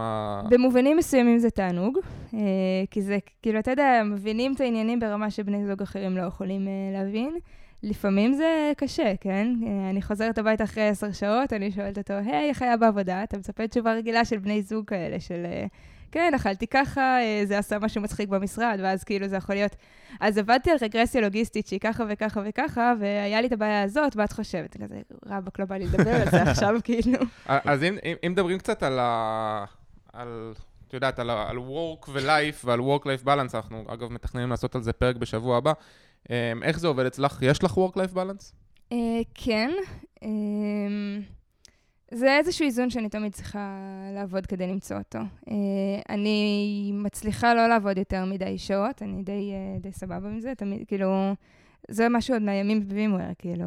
במובנים 0.50 0.96
מסוימים 0.96 1.38
זה 1.38 1.50
תענוג, 1.50 1.98
אה, 2.34 2.38
כי 2.90 3.02
זה, 3.02 3.18
כאילו, 3.42 3.58
אתה 3.58 3.70
יודע, 3.70 4.02
מבינים 4.04 4.52
את 4.54 4.60
העניינים 4.60 5.00
ברמה 5.00 5.30
שבני 5.30 5.66
זוג 5.66 5.82
אחרים 5.82 6.16
לא 6.16 6.22
יכולים 6.22 6.68
אה, 6.68 6.72
להבין. 6.98 7.36
לפעמים 7.84 8.34
זה 8.34 8.72
קשה, 8.76 9.12
כן? 9.20 9.54
אה, 9.66 9.90
אני 9.90 10.02
חוזרת 10.02 10.38
הביתה 10.38 10.64
אחרי 10.64 10.88
עשר 10.88 11.12
שעות, 11.12 11.52
אני 11.52 11.72
שואלת 11.72 11.98
אותו, 11.98 12.14
היי, 12.14 12.48
איך 12.48 12.62
היה 12.62 12.76
בעבודה? 12.76 13.22
אתה 13.24 13.38
מצפה 13.38 13.68
תשובה 13.68 13.94
רגילה 13.94 14.24
של 14.24 14.38
בני 14.38 14.62
זוג 14.62 14.88
כאלה, 14.88 15.20
של... 15.20 15.42
אה, 15.44 15.66
כן, 16.12 16.32
אכלתי 16.36 16.66
ככה, 16.66 17.00
אה, 17.00 17.42
זה 17.44 17.58
עשה 17.58 17.78
משהו 17.78 18.02
מצחיק 18.02 18.28
במשרד, 18.28 18.78
ואז 18.82 19.04
כאילו 19.04 19.28
זה 19.28 19.36
יכול 19.36 19.54
להיות... 19.54 19.76
אז 20.20 20.38
עבדתי 20.38 20.70
על 20.70 20.76
רגרסיה 20.82 21.20
לוגיסטית 21.20 21.66
שהיא 21.66 21.80
ככה 21.80 22.04
וככה 22.08 22.40
וככה, 22.44 22.92
והיה 23.00 23.40
לי 23.40 23.46
את 23.46 23.52
הבעיה 23.52 23.82
הזאת, 23.82 24.16
מה 24.16 24.24
את 24.24 24.32
חושבת? 24.32 24.76
כזה, 24.76 25.00
רבאק, 25.26 25.58
לא 25.58 25.64
בא 25.64 25.76
לי 25.76 25.84
לדבר 25.84 26.10
על 26.10 26.30
זה 26.30 26.42
עכשיו, 26.50 26.74
כאילו. 26.84 27.18
אז 27.46 27.82
אם, 27.82 27.96
אם, 28.22 28.32
מדברים 28.32 28.58
קצת 28.58 28.82
על 28.82 28.98
ה... 28.98 29.64
על... 30.12 30.54
את 30.88 30.94
יודעת, 30.94 31.18
על, 31.18 31.30
על 31.30 31.56
work 31.56 32.08
ו-life 32.08 32.64
ועל 32.64 32.80
work-life 32.80 33.26
balance, 33.26 33.54
אנחנו 33.54 33.84
אגב 33.88 34.12
מתכננים 34.12 34.50
לעשות 34.50 34.74
על 34.74 34.82
זה 34.82 34.92
פרק 34.92 35.16
בשבוע 35.16 35.56
הבא. 35.56 35.72
אמ, 36.30 36.62
איך 36.62 36.78
זה 36.80 36.86
עובד 36.88 37.06
אצלך? 37.06 37.38
יש 37.42 37.64
לך 37.64 37.78
work-life 37.78 38.14
balance? 38.16 38.52
אה, 38.92 39.20
כן. 39.34 39.70
אה, 40.22 40.28
זה 42.14 42.36
איזשהו 42.38 42.64
איזון 42.66 42.90
שאני 42.90 43.08
תמיד 43.08 43.32
צריכה 43.32 43.78
לעבוד 44.14 44.46
כדי 44.46 44.66
למצוא 44.66 44.96
אותו. 44.98 45.18
אה, 45.50 45.54
אני 46.08 46.90
מצליחה 46.94 47.54
לא 47.54 47.66
לעבוד 47.66 47.98
יותר 47.98 48.24
מדי 48.24 48.58
שעות, 48.58 49.02
אני 49.02 49.22
די, 49.22 49.52
אה, 49.52 49.78
די 49.80 49.92
סבבה 49.92 50.28
עם 50.28 50.40
זה, 50.40 50.52
תמיד, 50.54 50.84
כאילו, 50.88 51.32
זה 51.88 52.08
משהו 52.08 52.34
עוד 52.34 52.42
מהימים 52.42 52.88
בווימוור, 52.88 53.26
כאילו, 53.38 53.64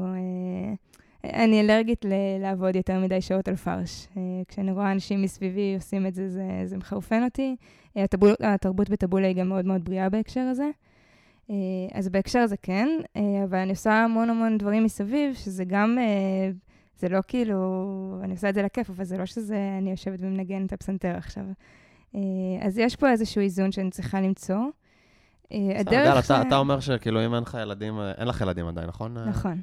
אני 1.24 1.62
אלרגית 1.62 2.06
ל- 2.06 2.38
לעבוד 2.42 2.76
יותר 2.76 3.00
מדי 3.00 3.22
שעות 3.22 3.48
על 3.48 3.56
פרש. 3.56 4.08
כשאני 4.48 4.72
רואה 4.72 4.92
אנשים 4.92 5.22
מסביבי 5.22 5.74
עושים 5.76 6.06
את 6.08 6.14
זה, 6.16 6.30
זה, 6.30 6.44
זה 6.66 6.78
מחרפן 6.78 7.24
אותי. 7.24 7.56
הטבול, 7.96 8.34
התרבות 8.40 8.90
בטבולה 8.90 9.28
היא 9.28 9.36
גם 9.36 9.50
מאוד 9.50 9.66
מאוד 9.66 9.86
בריאה 9.86 10.10
בהקשר 10.10 10.40
הזה. 10.42 10.70
אה, 11.50 11.56
אז 11.94 12.10
בהקשר 12.10 12.40
הזה 12.40 12.56
כן, 12.62 12.90
אה, 13.18 13.22
אבל 13.44 13.58
אני 13.58 13.70
עושה 13.70 13.94
המון 14.04 14.30
המון 14.30 14.58
דברים 14.58 14.84
מסביב, 14.84 15.34
שזה 15.36 15.64
גם, 15.66 15.98
אה, 16.00 16.52
זה 17.00 17.10
לא 17.10 17.20
כאילו, 17.28 17.58
אני 18.24 18.32
עושה 18.32 18.50
את 18.50 18.56
זה 18.56 18.62
לכיף, 18.62 18.90
אבל 18.90 19.04
זה 19.04 19.18
לא 19.18 19.26
שזה, 19.26 19.58
אני 19.78 19.92
יושבת 19.92 20.20
ומנגנת 20.22 20.68
את 20.68 20.74
הפסנתר 20.74 21.16
עכשיו. 21.18 21.44
אז 22.62 22.78
יש 22.78 22.96
פה 22.96 23.10
איזשהו 23.12 23.42
איזון 23.42 23.72
שאני 23.72 23.90
צריכה 23.90 24.22
למצוא. 24.22 24.56
גל, 25.92 26.20
אתה- 26.20 26.48
אתה 26.48 26.58
אומר 26.58 26.80
שכאילו 26.80 27.26
אם 27.26 27.36
אין 27.36 27.44
לך 27.44 27.58
ילדים, 27.62 27.94
אין 28.18 28.28
לך 28.28 28.42
ילדים 28.42 28.68
עדיין, 28.68 28.88
נכון? 28.88 29.18
נכון. 29.18 29.62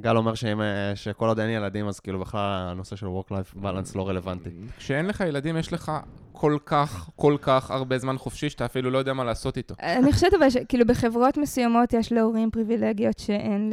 גל 0.00 0.16
אומר 0.16 0.34
שאם, 0.34 0.60
אה, 0.60 0.92
שכל 0.94 1.28
עוד 1.28 1.40
אין 1.40 1.50
ילדים, 1.50 1.88
אז 1.88 2.00
כאילו 2.00 2.20
בכלל 2.20 2.68
הנושא 2.70 2.96
של 2.96 3.06
Work-Life 3.06 3.56
Balance 3.62 3.92
לא 3.94 4.08
רלוונטי. 4.08 4.50
כשאין 4.76 5.06
לך 5.06 5.20
ילדים, 5.20 5.56
יש 5.56 5.72
לך 5.72 5.92
כל 6.32 6.58
כך, 6.66 7.10
כל 7.16 7.36
כך 7.42 7.70
הרבה 7.70 7.98
זמן 7.98 8.18
חופשי, 8.18 8.50
שאתה 8.50 8.64
אפילו 8.64 8.90
לא 8.90 8.98
יודע 8.98 9.12
מה 9.12 9.24
לעשות 9.24 9.56
איתו. 9.56 9.74
אני 9.80 10.12
חושבת 10.12 10.34
אבל 10.34 10.50
שכאילו 10.50 10.86
בחברות 10.86 11.36
מסוימות 11.36 11.92
יש 11.92 12.12
להורים 12.12 12.50
פריבילגיות 12.50 13.18
שאין 13.18 13.72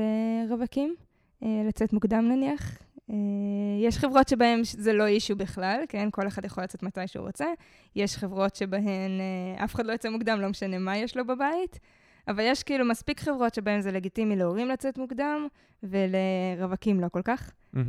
לרווקים, 0.49 0.95
אה, 1.43 1.61
לצאת 1.67 1.93
מוקדם 1.93 2.29
נניח. 2.29 2.77
אה, 3.09 3.15
יש 3.79 3.97
חברות 3.97 4.29
שבהן 4.29 4.61
זה 4.63 4.93
לא 4.93 5.05
אישו 5.05 5.35
בכלל, 5.35 5.83
כן? 5.89 6.09
כל 6.11 6.27
אחד 6.27 6.45
יכול 6.45 6.63
לצאת 6.63 6.83
מתי 6.83 7.07
שהוא 7.07 7.25
רוצה. 7.25 7.45
יש 7.95 8.17
חברות 8.17 8.55
שבהן 8.55 9.11
אף 9.63 9.75
אחד 9.75 9.85
לא 9.85 9.91
יוצא 9.91 10.09
מוקדם, 10.09 10.41
לא 10.41 10.49
משנה 10.49 10.77
מה 10.77 10.97
יש 10.97 11.17
לו 11.17 11.27
בבית. 11.27 11.79
אבל 12.27 12.43
יש 12.43 12.63
כאילו 12.63 12.85
מספיק 12.85 13.19
חברות 13.19 13.53
שבהן 13.53 13.81
זה 13.81 13.91
לגיטימי 13.91 14.35
להורים 14.35 14.67
לצאת 14.67 14.97
מוקדם, 14.97 15.47
ולרווקים 15.83 16.99
לא 16.99 17.07
כל 17.11 17.21
כך. 17.21 17.51
אה, 17.75 17.81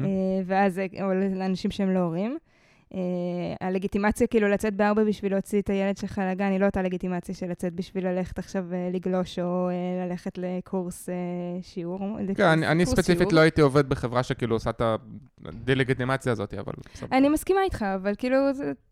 ואז, 0.47 0.81
או 1.03 1.13
לאנשים 1.35 1.71
שהם 1.71 1.91
לא 1.91 1.99
הורים. 1.99 2.39
אה, 2.95 2.99
הלגיטימציה 3.61 4.27
כאילו 4.27 4.49
לצאת 4.49 4.75
בארבע 4.75 5.05
בשביל 5.05 5.33
להוציא 5.33 5.61
את 5.61 5.71
הילד 5.71 5.97
שלך 5.97 6.21
לגן, 6.31 6.51
היא 6.51 6.61
לא 6.61 6.67
אותה 6.67 6.83
לגיטימציה 6.83 7.35
של 7.35 7.51
לצאת 7.51 7.73
בשביל 7.73 8.09
ללכת 8.09 8.39
עכשיו 8.39 8.65
אה, 8.73 8.89
לגלוש, 8.93 9.39
או 9.39 9.69
ללכת 10.07 10.39
לקורס 10.39 11.09
שיעור. 11.63 11.99
כן, 12.37 12.45
אני, 12.45 12.67
אני 12.67 12.87
ספציפית 12.87 13.19
שיעור. 13.19 13.33
לא 13.33 13.41
הייתי 13.41 13.61
עובד 13.61 13.89
בחברה 13.89 14.23
שכאילו 14.23 14.57
עושה 14.57 14.71
את 14.71 14.83
הדה-לגיטימציה 15.45 16.33
הזאת, 16.33 16.55
אבל 16.55 16.73
בסדר. 16.95 17.17
אני 17.17 17.29
מסכימה 17.29 17.61
איתך, 17.65 17.83
אבל 17.83 18.13
כאילו, 18.19 18.37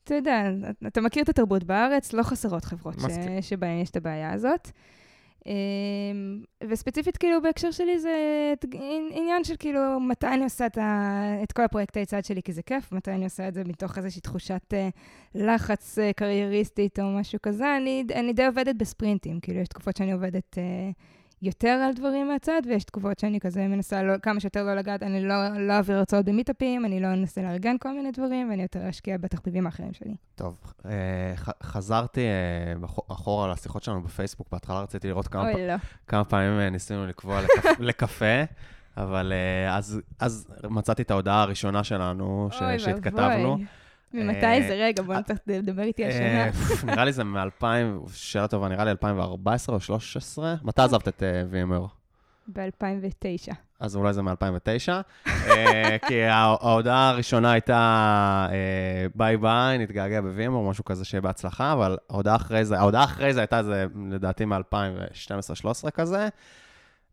אתה 0.05 0.15
יודע, 0.15 0.51
אתה 0.87 1.01
מכיר 1.01 1.23
את 1.23 1.29
התרבות 1.29 1.65
בארץ, 1.65 2.13
לא 2.13 2.23
חסרות 2.23 2.65
חברות 2.65 3.01
ש-. 3.01 3.05
שבהן 3.49 3.79
יש 3.79 3.91
את 3.91 3.97
הבעיה 3.97 4.33
הזאת. 4.33 4.71
אמ, 5.47 6.43
וספציפית, 6.69 7.17
כאילו, 7.17 7.43
בהקשר 7.43 7.71
שלי 7.71 7.99
זה 7.99 8.15
עניין 9.11 9.45
של 9.45 9.55
כאילו, 9.59 10.01
מתי 10.01 10.27
אני 10.27 10.45
עושה 10.45 10.67
את, 10.67 10.79
ה, 10.79 11.43
את 11.43 11.53
כל 11.53 11.63
הפרויקטי 11.63 12.07
צד 12.07 12.25
שלי, 12.25 12.43
כי 12.43 12.53
זה 12.53 12.63
כיף, 12.63 12.93
מתי 12.93 13.11
אני 13.11 13.25
עושה 13.25 13.49
את 13.49 13.55
זה 13.55 13.65
מתוך 13.65 13.99
איזושהי 13.99 14.21
תחושת 14.21 14.75
אה, 14.75 14.89
לחץ 15.35 15.99
אה, 15.99 16.13
קרייריסטית 16.13 16.99
או 16.99 17.05
משהו 17.05 17.39
כזה. 17.43 17.77
אני, 17.77 18.05
אני 18.15 18.33
די 18.33 18.47
עובדת 18.47 18.77
בספרינטים, 18.77 19.41
כאילו, 19.41 19.61
יש 19.61 19.69
תקופות 19.69 19.97
שאני 19.97 20.13
עובדת 20.13 20.59
אה, 20.59 20.91
יותר 21.43 21.69
על 21.69 21.93
דברים 21.95 22.29
מהצד, 22.29 22.63
ויש 22.69 22.85
תקופות 22.85 23.19
שאני 23.19 23.41
כזה 23.41 23.69
מנסה 23.69 24.03
לא, 24.03 24.19
כמה 24.23 24.41
שיותר 24.41 24.65
לא 24.65 24.75
לגעת, 24.75 25.03
אני 25.03 25.25
לא, 25.25 25.35
לא 25.59 25.73
אעביר 25.73 25.97
הרצאות 25.99 26.25
במיטאפים, 26.25 26.85
אני 26.85 27.01
לא 27.01 27.07
אנסה 27.07 27.43
לארגן 27.43 27.77
כל 27.81 27.93
מיני 27.93 28.11
דברים, 28.11 28.51
ואני 28.51 28.63
יותר 28.63 28.89
אשקיע 28.91 29.19
בתחביבים 29.19 29.67
האחרים 29.67 29.93
שלי. 29.93 30.15
טוב, 30.35 30.57
אה, 30.87 30.91
חזרתי 31.63 32.21
אה, 32.21 32.75
אחורה 33.13 33.49
לשיחות 33.53 33.83
שלנו 33.83 34.03
בפייסבוק, 34.03 34.49
בהתחלה 34.53 34.81
רציתי 34.83 35.09
לראות 35.09 35.29
כמה 35.29 35.43
פ- 35.53 35.55
אוי, 35.55 35.67
לא. 35.67 35.75
כמה 36.07 36.25
פעמים 36.25 36.61
אה, 36.61 36.71
ניסינו 36.71 37.07
לקבוע 37.07 37.41
לקפ- 37.43 37.69
לקפה, 37.89 38.43
אבל 38.97 39.33
אז 39.71 40.01
אז 40.21 40.49
מצאתי 40.71 41.03
את 41.03 41.11
ההודעה 41.11 41.43
הראשונה 41.43 41.85
שלנו 41.85 42.49
ש- 42.53 42.63
אוי 42.63 42.79
שהתכתבנו. 42.79 43.51
ואבוי. 43.51 43.65
ממתי 44.15 44.47
אה, 44.47 44.69
זה? 44.69 44.75
רגע, 44.75 45.03
בוא 45.03 45.15
נצטרך 45.15 45.39
לדבר 45.47 45.83
איתי 45.83 46.05
על 46.05 46.13
שנה. 46.13 46.45
אה, 46.47 46.51
נראה 46.85 47.05
לי 47.05 47.13
זה 47.13 47.25
מ-2000, 47.25 47.65
שאלה 48.13 48.49
טובה, 48.49 48.69
נראה 48.69 48.85
לי 48.85 48.91
2014 48.91 49.73
או 49.73 49.77
2013. 49.77 50.55
מתי 50.63 50.83
עזבת 50.83 51.09
את 51.09 51.23
אה, 51.23 51.43
VMware? 51.53 51.89
ב-2009. 52.53 53.55
אז 53.81 53.97
אולי 53.97 54.13
זה 54.13 54.23
מ-2009, 54.23 54.93
כי 56.09 56.23
הה- 56.25 56.35
ההודעה 56.61 57.09
הראשונה 57.09 57.53
הייתה 57.53 57.77
אה, 58.53 59.07
ביי 59.15 59.37
ביי, 59.37 59.79
נתגעגע 59.79 60.21
ב-VMware, 60.21 60.51
או 60.53 60.71
משהו 60.71 60.85
כזה 60.85 61.05
שיהיה 61.05 61.21
בהצלחה, 61.21 61.73
אבל 61.73 61.97
ההודעה 62.11 62.37
אחרי 62.37 62.65
זה, 62.65 62.79
ההודעה 62.79 63.05
אחרי 63.05 63.35
זה 63.35 63.41
הייתה 63.41 63.63
זה, 63.63 63.87
לדעתי 64.11 64.45
מ-2012-2013 64.45 65.91
כזה. 65.91 66.29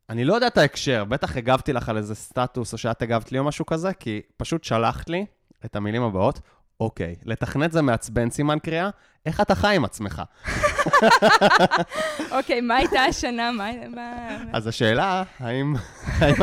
אני 0.09 0.25
לא 0.25 0.33
יודע 0.33 0.47
את 0.47 0.57
ההקשר, 0.57 1.03
בטח 1.05 1.37
הגבתי 1.37 1.73
לך 1.73 1.89
על 1.89 1.97
איזה 1.97 2.15
סטטוס, 2.15 2.73
או 2.73 2.77
שאת 2.77 3.01
הגבת 3.01 3.31
לי 3.31 3.39
או 3.39 3.43
משהו 3.43 3.65
כזה, 3.65 3.93
כי 3.93 4.21
פשוט 4.37 4.63
שלחת 4.63 5.09
לי 5.09 5.25
את 5.65 5.75
המילים 5.75 6.03
הבאות, 6.03 6.39
אוקיי, 6.79 7.15
לתכנת 7.25 7.71
זה 7.71 7.81
מעצבן 7.81 8.29
סימן 8.29 8.59
קריאה, 8.59 8.89
איך 9.25 9.41
אתה 9.41 9.55
חי 9.55 9.75
עם 9.75 9.85
עצמך? 9.85 10.21
אוקיי, 12.37 12.61
מה 12.61 12.75
הייתה 12.75 13.01
השנה? 13.01 13.51
מה... 13.51 13.69
אז 14.53 14.67
השאלה, 14.67 15.23
האם, 15.39 15.73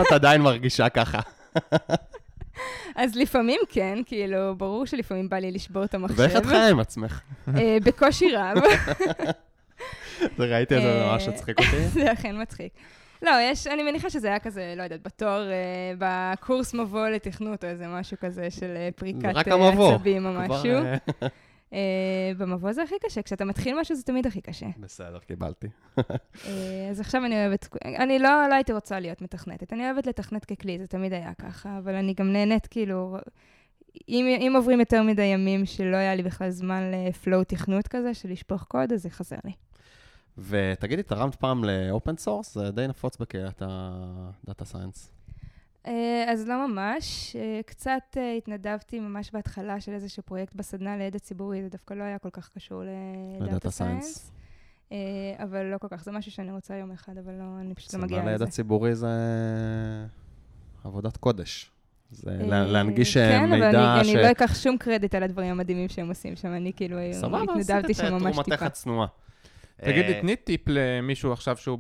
את 0.03 0.13
עדיין 0.13 0.41
מרגישה 0.43 0.89
ככה? 0.89 1.21
אז 2.97 3.17
לפעמים 3.17 3.61
כן, 3.69 3.99
כאילו, 4.07 4.57
ברור 4.57 4.87
שלפעמים 4.87 5.29
בא 5.29 5.37
לי 5.37 5.51
לשבור 5.51 5.85
את 5.85 5.95
המחשב. 5.95 6.19
ואיך 6.19 6.37
את 6.37 6.47
חיה 6.47 6.69
עם 6.69 6.81
עצמך? 6.81 7.21
אה, 7.57 7.77
בקושי 7.85 8.37
רב. 8.37 8.57
זה 10.39 10.45
ראיתי 10.45 10.75
זה, 10.75 11.03
אה, 11.03 11.13
ממש 11.13 11.29
הצחיק 11.29 11.59
אותי. 11.59 11.89
זה 11.89 12.13
אכן 12.13 12.43
מצחיק. 12.43 12.73
לא, 13.25 13.31
יש, 13.41 13.67
אני 13.67 13.83
מניחה 13.83 14.11
שזה 14.11 14.29
היה 14.29 14.39
כזה, 14.39 14.75
לא 14.77 14.83
יודעת, 14.83 15.03
בתואר, 15.03 15.51
אה, 15.51 15.93
בקורס 15.99 16.75
מבוא 16.75 17.09
לתכנות, 17.09 17.65
או 17.65 17.69
איזה 17.69 17.89
משהו 17.89 18.17
כזה 18.21 18.51
של 18.51 18.77
אה, 18.77 18.89
פריקת 18.97 19.25
אה. 19.25 19.31
עצבים 19.31 20.27
או 20.27 20.31
כבר, 20.33 20.57
משהו. 20.57 20.75
אה, 20.75 20.97
אה, 21.73 22.33
במבוא 22.39 22.73
זה 22.73 22.83
הכי 22.83 22.95
קשה, 23.07 23.23
כשאתה 23.23 23.45
מתחיל 23.45 23.81
משהו 23.81 23.97
זה 23.97 24.03
תמיד 24.03 24.27
הכי 24.27 24.41
קשה. 24.41 24.67
בסדר, 24.79 25.19
קיבלתי. 25.19 25.67
אה, 25.99 26.89
אז 26.91 27.01
עכשיו 27.01 27.25
אני 27.25 27.47
אוהבת, 27.47 27.69
אני 27.85 28.19
לא, 28.19 28.49
לא 28.49 28.55
הייתי 28.55 28.73
רוצה 28.73 29.01
להיות 29.01 29.23
מתכנתת, 29.23 29.73
אני 29.73 29.91
אוהבת 29.91 30.07
לתכנת 30.07 30.45
ככלי, 30.45 30.79
זה 30.79 30.87
תמיד 30.87 31.13
היה 31.13 31.35
ככה, 31.35 31.79
אבל 31.79 31.95
אני 31.95 32.15
גם 32.15 32.33
נהנית, 32.33 32.67
כאילו, 32.67 33.17
אם, 34.09 34.27
אם 34.41 34.53
עוברים 34.57 34.81
יותר 34.81 35.03
מדי 35.03 35.23
ימים 35.23 35.67
שלא 35.67 35.97
היה 35.97 36.15
לי 36.15 36.23
בכלל 36.23 36.51
זמן 36.51 36.91
ל 36.93 37.03
flow 37.03 37.45
תכנות 37.45 37.89
כזה, 37.89 38.15
של 38.15 38.31
לשפוך 38.31 38.65
קוד, 38.65 38.93
אז 38.93 39.03
זה 39.03 39.11
חסר 39.11 39.37
לי. 39.45 39.53
ותגידי, 40.39 41.03
תרמת 41.03 41.35
פעם 41.35 41.65
ל 41.65 41.75
open 41.75 42.17
source? 42.17 42.55
זה 42.55 42.71
די 42.71 42.87
נפוץ 42.89 43.17
בקהילת 43.17 43.63
ה 43.67 43.86
data 43.86 44.65
science. 44.65 45.11
אז 46.27 46.49
לא 46.49 46.69
ממש, 46.69 47.37
אה, 47.37 47.61
קצת 47.67 48.03
אה, 48.17 48.33
התנדבתי 48.33 49.01
ממש 49.01 49.31
בהתחלה 49.33 49.81
של 49.81 49.93
איזשהו 49.93 50.23
פרויקט 50.23 50.55
בסדנה 50.55 50.97
לידע 50.97 51.19
ציבורי, 51.19 51.63
זה 51.63 51.69
דווקא 51.69 51.95
לא 51.95 52.03
היה 52.05 52.19
כל 52.19 52.31
כך 52.33 52.49
קשור 52.55 52.83
ל 53.41 53.47
data 53.47 53.71
science. 53.71 54.31
אבל 55.39 55.63
לא 55.63 55.79
כל 55.79 55.87
כך, 55.91 56.05
זה 56.05 56.13
משהו 56.13 56.33
שאני 56.33 56.53
רוצה 56.53 56.75
יום 56.77 56.91
אחד, 56.93 57.13
אבל 57.19 57.33
לא, 57.33 57.45
אני 57.61 57.75
פשוט 57.75 57.95
לא 57.95 58.01
מגיעה 58.01 58.21
סדנה 58.21 58.35
לזה. 58.35 58.45
לידע 58.45 58.53
ציבורי 58.53 58.95
זה 58.95 59.09
עבודת 60.85 61.17
קודש. 61.17 61.71
זה 62.11 62.31
אה, 62.41 62.47
לה- 62.47 62.65
להנגיש 62.67 63.17
כן, 63.19 63.51
מידע 63.51 63.69
אבל 63.69 63.77
אני, 63.77 64.05
ש... 64.05 64.09
אני 64.15 64.23
לא 64.23 64.31
אקח 64.31 64.55
שום 64.55 64.77
קרדיט 64.79 65.15
על 65.15 65.23
הדברים 65.23 65.51
המדהימים 65.51 65.89
שהם 65.89 66.09
עושים 66.09 66.37
שם, 66.37 66.49
אני 66.55 66.73
כאילו 66.77 66.97
סבבה, 67.13 67.43
התנדבתי 67.43 67.73
עשית 67.73 67.91
את 67.91 67.97
שם 67.97 68.13
ממש 68.15 68.23
תרומתך 68.33 68.53
טיפה. 68.53 68.67
הצנועה. 68.67 69.07
תגידי, 69.85 70.15
אה, 70.15 70.21
תני 70.21 70.37
טיפ 70.37 70.61
למישהו 70.67 71.33
עכשיו 71.33 71.57
שהוא 71.57 71.79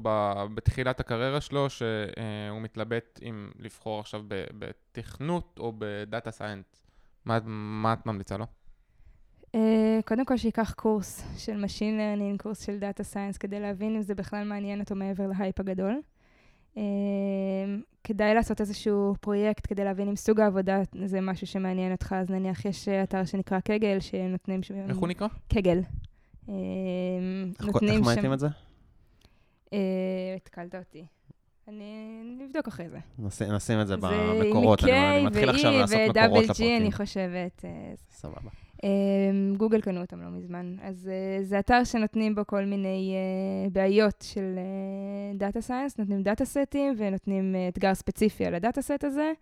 בתחילת 0.54 1.00
הקריירה 1.00 1.40
שלו, 1.40 1.70
שהוא 1.70 2.60
מתלבט 2.60 3.20
אם 3.22 3.50
לבחור 3.58 4.00
עכשיו 4.00 4.22
בתכנות 4.58 5.58
או 5.58 5.72
ב 5.78 5.89
data 5.89 6.30
science. 6.30 6.66
מה 7.24 7.38
מה 7.46 7.92
את 7.92 8.06
ממליצה 8.06 8.36
לו? 8.36 8.46
אה, 9.54 10.00
קודם 10.04 10.24
כל 10.24 10.36
שייקח 10.36 10.72
קורס 10.72 11.24
של 11.36 11.64
Machine 11.64 11.98
Learning, 11.98 12.42
קורס 12.42 12.66
של 12.66 12.78
Data 12.80 13.14
Science, 13.14 13.38
כדי 13.40 13.60
להבין 13.60 13.96
אם 13.96 14.02
זה 14.02 14.14
בכלל 14.14 14.44
מעניין 14.44 14.80
אותו 14.80 14.94
מעבר 14.94 15.26
להייפ 15.26 15.60
הגדול. 15.60 16.00
אה, 16.76 16.82
כדאי 18.04 18.34
לעשות 18.34 18.60
איזשהו 18.60 19.14
פרויקט 19.20 19.66
כדי 19.68 19.84
להבין 19.84 20.08
אם 20.08 20.16
סוג 20.16 20.40
העבודה 20.40 20.80
זה 21.04 21.20
משהו 21.20 21.46
שמעניין 21.46 21.92
אותך, 21.92 22.14
אז 22.18 22.30
נניח 22.30 22.64
יש 22.64 22.88
אתר 22.88 23.24
שנקרא 23.24 23.60
קגל, 23.60 24.00
שנותנים... 24.00 24.60
איך 24.88 24.96
הוא 24.96 25.08
נקרא? 25.08 25.26
קגל. 25.48 25.80
אה, 26.48 26.54
איך 27.58 27.66
נותנים 27.66 27.90
איך 27.90 27.98
שם... 27.98 28.04
מאייתים 28.04 28.32
את 28.32 28.38
זה? 28.38 28.46
אה, 29.72 29.78
התקלת 30.36 30.74
אותי. 30.74 31.04
אני 31.68 32.20
נבדוק 32.40 32.68
אחרי 32.68 32.88
זה. 32.88 32.98
נשים- 33.18 33.52
נשים 33.52 33.80
את 33.80 33.86
זה 33.86 33.94
זה 33.94 34.06
במקורות. 34.40 34.84
אני 34.84 34.92
אני 34.92 35.18
עם 35.20 35.26
מתחיל 35.26 35.50
K 35.50 35.52
עכשיו 35.54 35.72
לעשות 35.72 35.96
ו-E 35.96 36.10
מקורות 36.10 36.36
ו-WG, 36.44 36.44
לפרקים. 36.44 36.82
אני 36.82 36.92
חושבת. 36.92 37.64
אה, 37.64 37.92
סבבה. 38.10 38.50
גוגל 39.56 39.80
קנו 39.80 40.00
אותם 40.00 40.20
לא 40.22 40.30
מזמן. 40.30 40.76
אז 40.82 41.10
זה 41.42 41.58
אתר 41.58 41.84
שנותנים 41.84 42.34
בו 42.34 42.42
כל 42.46 42.64
מיני 42.64 43.14
בעיות 43.72 44.24
של 44.28 44.58
דאטה 45.34 45.60
סיינס, 45.60 45.98
נותנים 45.98 46.22
דאטה 46.22 46.44
סטים 46.44 46.94
ונותנים 46.98 47.54
אתגר 47.68 47.94
ספציפי 47.94 48.46
על 48.46 48.54
הדאטה 48.54 48.82
סט 48.82 49.04
הזה, 49.04 49.32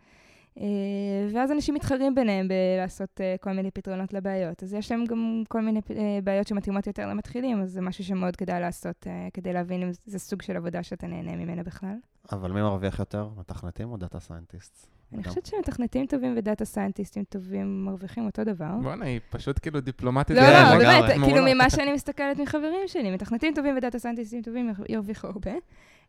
ואז 1.32 1.52
אנשים 1.52 1.74
מתחרים 1.74 2.14
ביניהם 2.14 2.48
בלעשות 2.48 3.20
uh, 3.20 3.38
כל 3.40 3.52
מיני 3.52 3.70
פתרונות 3.70 4.12
לבעיות. 4.12 4.62
אז 4.62 4.74
יש 4.74 4.92
להם 4.92 5.04
גם 5.04 5.42
כל 5.48 5.60
מיני 5.60 5.80
uh, 5.80 5.92
בעיות 6.24 6.46
שמתאימות 6.46 6.86
יותר 6.86 7.06
למתחילים, 7.06 7.62
אז 7.62 7.72
זה 7.72 7.80
משהו 7.80 8.04
שמאוד 8.04 8.36
כדאי 8.36 8.60
לעשות 8.60 9.06
כדי 9.34 9.52
להבין 9.52 9.82
אם 9.82 9.90
זה 10.04 10.18
סוג 10.18 10.42
של 10.42 10.56
עבודה 10.56 10.82
שאתה 10.82 11.06
נהנה 11.06 11.36
ממנה 11.36 11.62
בכלל. 11.62 11.96
אבל 12.32 12.52
מי 12.52 12.62
מרוויח 12.62 12.98
יותר, 12.98 13.28
מתכנתים 13.36 13.90
או 13.90 13.96
data 13.96 14.20
scientist? 14.20 14.86
אני 15.14 15.24
חושבת 15.24 15.46
שמתכנתים 15.46 16.06
טובים 16.06 16.34
ו 16.36 16.42
data 16.42 16.64
סיינטיסטים 16.64 17.24
טובים 17.24 17.84
מרוויחים 17.84 18.26
אותו 18.26 18.44
דבר. 18.44 18.70
בואנה, 18.82 19.04
היא 19.04 19.20
פשוט 19.30 19.58
כאילו 19.62 19.80
דיפלומטית. 19.80 20.36
לא, 20.36 20.42
לא. 20.42 20.78
באמת. 20.78 21.24
כאילו 21.24 21.44
ממה 21.46 21.70
שאני 21.70 21.92
מסתכלת 21.92 22.38
מחברים 22.38 22.80
שלי, 22.86 23.10
מתכנתים 23.10 23.54
טובים 23.54 23.76
ו 23.76 23.81
data 23.81 23.98
סיינטיסטים 23.98 24.42
טובים 24.42 24.72
ירוויחו 24.88 25.26
הרבה. 25.26 25.52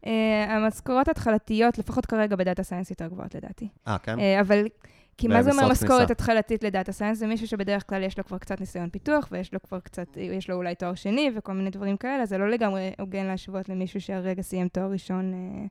אה, 0.06 0.56
המשכורות 0.56 1.08
התחלתיות, 1.08 1.78
לפחות 1.78 2.06
כרגע 2.06 2.36
ב 2.36 2.41
data 2.41 2.64
science 2.64 2.90
יותר 2.90 3.08
גבוהות 3.08 3.36
לדעתי. 3.36 3.68
אה, 3.88 3.98
כן? 3.98 4.20
אה, 4.20 4.42
אבל, 4.42 4.66
כי 5.18 5.28
מה 5.28 5.44
זה 5.44 5.52
אומר 5.52 5.70
משכורת. 5.72 6.12
התחלתית 6.12 6.64
ל 6.64 6.70
data 6.70 6.92
science? 6.92 7.18
זה 7.18 7.28
מישהו 7.28 7.48
שבדרך 7.48 7.90
כלל 7.90 8.04
יש 8.04 8.18
לו 8.18 8.24
כבר 8.26 8.38
קצת 8.38 8.60
ניסיון 8.60 8.90
פיתוח, 8.90 9.28
ויש 9.32 9.54
לו 9.54 9.62
כבר 9.62 9.80
קצת, 9.80 10.18
יש 10.18 10.50
לו 10.50 10.56
אולי 10.56 10.76
תואר 10.76 10.96
שני 10.96 11.32
וכל 11.36 11.54
מיני 11.54 11.70
דברים 11.70 11.98
כאלה, 11.98 12.26
זה 12.26 12.38
לא 12.38 12.50
לגמרי 12.50 12.92
הוגן 13.00 13.26
להשוות 13.26 13.70
למישהו 13.70 14.02
שהרגע 14.02 14.42
סיים 14.42 14.68
תואר 14.68 14.92
ראשון 14.92 15.34
אה, 15.34 15.66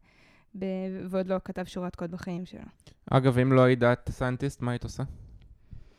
ב- 0.55 1.07
ועוד 1.09 1.27
לא 1.27 1.37
כתב 1.45 1.65
שורת 1.65 1.97
קוד 1.97 2.11
בחיים 2.11 2.45
שלו. 2.45 2.61
אגב, 3.11 3.39
אם 3.39 3.53
לא 3.53 3.63
היית 3.63 3.79
data 3.79 4.13
scientist, 4.13 4.63
מה 4.63 4.71
היית 4.71 4.85
עושה? 4.85 5.03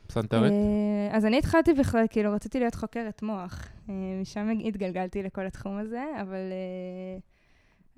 פסנתרית? 0.06 0.52
אה, 0.52 1.16
אז 1.16 1.24
אני 1.26 1.38
התחלתי 1.38 1.72
בכלל, 1.74 2.04
כאילו, 2.10 2.32
רציתי 2.32 2.58
להיות 2.58 2.74
חוקרת 2.74 3.22
מוח. 3.22 3.68
משם 4.20 4.48
התגלגלתי 4.64 5.22
לכל 5.22 5.46
התחום 5.46 5.78
הזה, 5.78 6.04
אבל 6.20 6.36
אה, 6.52 7.18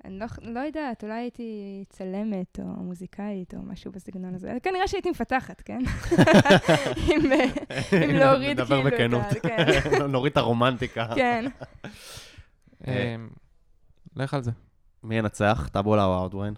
אני 0.05 0.19
לא, 0.19 0.25
לא 0.41 0.59
יודעת, 0.59 1.03
אולי 1.03 1.13
הייתי 1.15 1.83
צלמת 1.89 2.59
או 2.59 2.65
מוזיקאית 2.65 3.53
או 3.53 3.59
משהו 3.61 3.91
בסגנון 3.91 4.35
הזה. 4.35 4.53
כנראה 4.63 4.87
שהייתי 4.87 5.09
מפתחת, 5.09 5.61
כן? 5.61 5.79
אם, 7.07 7.31
אה, 7.31 7.45
אם 8.05 8.15
להוריד 8.19 8.59
נדבר 8.59 8.89
כאילו 8.89 9.19
את 9.19 9.25
בכנות. 9.25 9.45
ה- 9.45 9.89
כן. 9.89 10.01
נוריד 10.11 10.31
את 10.31 10.37
הרומנטיקה. 10.37 11.07
כן. 11.15 11.45
אה, 12.87 13.15
אמ, 13.15 13.29
לך 14.15 14.33
על 14.33 14.43
זה. 14.43 14.51
מי 15.03 15.15
ינצח, 15.17 15.69
טאבולה 15.73 16.05
או 16.05 16.17
אאוטוויין? 16.19 16.53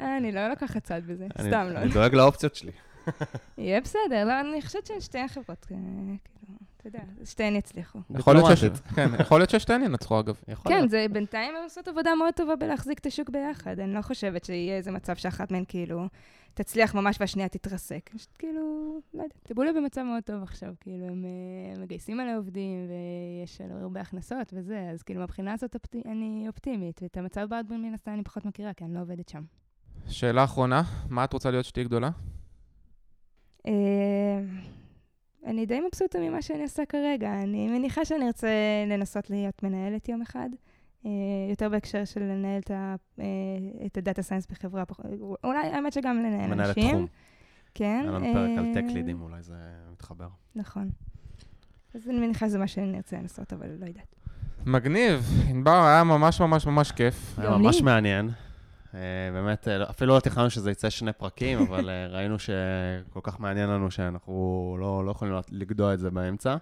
אה, 0.00 0.16
אני 0.16 0.32
לא 0.32 0.48
לוקחת 0.48 0.84
צד 0.84 1.02
בזה, 1.06 1.26
אני- 1.38 1.48
סתם 1.48 1.66
לא. 1.72 1.78
אני 1.78 1.90
דואג 1.92 2.14
לאופציות 2.14 2.54
שלי. 2.54 2.72
יהיה 3.58 3.80
בסדר, 3.80 4.24
לא, 4.24 4.40
אני 4.40 4.62
חושבת 4.62 4.86
שהן 4.86 5.00
שתי 5.00 5.28
חברות, 5.28 5.66
אה, 5.72 5.76
כאילו, 6.24 6.41
אתה 6.86 6.88
יודע, 6.88 7.24
שתיהן 7.24 7.56
יצליחו. 7.56 7.98
יכול 8.10 8.34
להיות. 8.34 8.58
כן, 8.94 9.08
יכול 9.20 9.40
להיות 9.40 9.50
ששתיהן 9.50 9.82
ינצחו 9.82 10.20
אגב. 10.20 10.40
כן. 10.64 10.88
זה 10.88 11.06
בינתיים 11.12 11.56
הן 11.56 11.62
עושות 11.62 11.88
עבודה 11.88 12.14
מאוד 12.14 12.34
טובה 12.34 12.56
בלהחזיק 12.56 12.98
את 12.98 13.06
השוק 13.06 13.30
ביחד. 13.30 13.80
אני 13.80 13.94
לא 13.94 14.02
חושבת 14.02 14.44
שיהיה 14.44 14.76
איזה 14.76 14.90
מצב 14.90 15.16
שאחת 15.16 15.50
מהן 15.52 15.64
כאילו 15.68 16.08
תצליח 16.54 16.94
ממש 16.94 17.16
והשנייה 17.20 17.48
תתרסק. 17.48 18.10
פשוט 18.14 18.36
כאילו, 18.38 18.60
לא 19.14 19.22
יודעת, 19.22 19.38
טיבולה 19.42 19.72
במצב 19.72 20.02
מאוד 20.02 20.22
טוב 20.22 20.42
עכשיו, 20.42 20.74
כאילו, 20.80 21.06
הם 21.06 21.24
אה, 21.24 21.82
מגייסים 21.82 22.20
עליה 22.20 22.36
עובדים 22.36 22.88
ויש 22.88 23.60
הרבה 23.60 24.00
הכנסות 24.00 24.52
וזה, 24.52 24.88
אז 24.92 25.02
כאילו, 25.02 25.20
מהבחינה 25.20 25.52
הזאת 25.52 25.76
אני 26.06 26.44
אופטימית, 26.48 27.02
ואת 27.02 27.16
המצב 27.16 27.46
באדבון 27.50 27.82
מן 27.82 27.94
הסתם 27.94 28.12
אני 28.12 28.22
פחות 28.22 28.44
מכירה, 28.44 28.72
כי 28.72 28.84
אני 28.84 28.94
לא 28.94 29.00
עובדת 29.00 29.28
שם. 29.28 29.42
שאלה 30.08 30.44
אחרונה, 30.44 30.82
מה 31.08 31.24
את 31.24 31.32
רוצה 31.32 31.50
להיות 31.50 31.64
שתהיי 31.64 31.84
גדולה? 31.84 32.10
אה, 35.46 35.50
אני 35.50 35.66
די 35.66 35.80
מבסוטה 35.80 36.18
ממה 36.18 36.42
שאני 36.42 36.62
עושה 36.62 36.82
כרגע. 36.88 37.42
אני 37.42 37.68
מניחה 37.68 38.04
שאני 38.04 38.26
ארצה 38.26 38.48
לנסות 38.86 39.30
להיות 39.30 39.62
מנהלת 39.62 40.08
יום 40.08 40.22
אחד. 40.22 40.48
אה, 41.06 41.10
יותר 41.50 41.68
בהקשר 41.68 42.04
של 42.04 42.20
לנהל 42.22 42.60
את 42.60 42.70
אה, 43.20 43.98
הדאטה 43.98 44.22
סיינס 44.22 44.46
בחברה, 44.46 44.84
פח- 44.84 45.00
אולי 45.44 45.58
האמת 45.58 45.92
שגם 45.92 46.16
לנהל 46.18 46.50
מנהלת 46.50 46.78
אנשים. 46.78 46.90
תחום. 46.90 47.06
כן. 47.74 48.00
היה 48.02 48.12
לנו 48.12 48.26
פרק 48.32 48.58
על 48.58 48.64
אה, 48.66 48.72
טק 48.74 48.94
לידים, 48.94 49.22
אולי 49.22 49.42
זה 49.42 49.54
מתחבר. 49.92 50.28
נכון. 50.54 50.90
אז 51.94 52.08
אני 52.08 52.18
מניחה 52.20 52.46
שזה 52.46 52.58
מה 52.58 52.66
שאני 52.66 52.96
ארצה 52.96 53.16
לנסות, 53.16 53.52
אבל 53.52 53.66
לא 53.80 53.86
יודעת. 53.86 54.14
מגניב, 54.66 55.20
ענבר, 55.48 55.82
היה 55.84 56.04
ממש 56.04 56.40
ממש 56.40 56.66
ממש 56.66 56.92
כיף. 56.92 57.38
היה 57.38 57.50
ממש. 57.50 57.82
מעניין. 57.82 58.30
אה, 58.94 59.00
באמת, 59.32 59.68
אה, 59.68 59.90
אפילו 59.90 60.14
לא 60.14 60.20
תכננו 60.20 60.50
שזה 60.50 60.70
יצא 60.70 60.90
שני 60.90 61.12
פרקים, 61.12 61.58
אבל 61.68 61.90
אה, 61.90 62.06
ראינו 62.06 62.38
שכל 62.38 63.20
כך 63.22 63.40
מעניין 63.40 63.68
לנו 63.68 63.90
שאנחנו 63.90 64.76
לא, 64.80 65.04
לא 65.04 65.10
יכולים 65.10 65.34
לגדוע 65.50 65.94
את 65.94 65.98
זה 65.98 66.10
באמצע. 66.10 66.56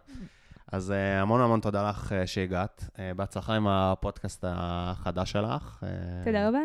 אז 0.72 0.93
המון 1.20 1.41
המון 1.41 1.61
תודה 1.61 1.91
לך 1.91 2.12
שהגעת. 2.26 2.91
בהצלחה 3.16 3.55
עם 3.55 3.66
הפודקאסט 3.66 4.45
החדש 4.49 5.33
שלך. 5.33 5.85
תודה 6.24 6.49
רבה. 6.49 6.59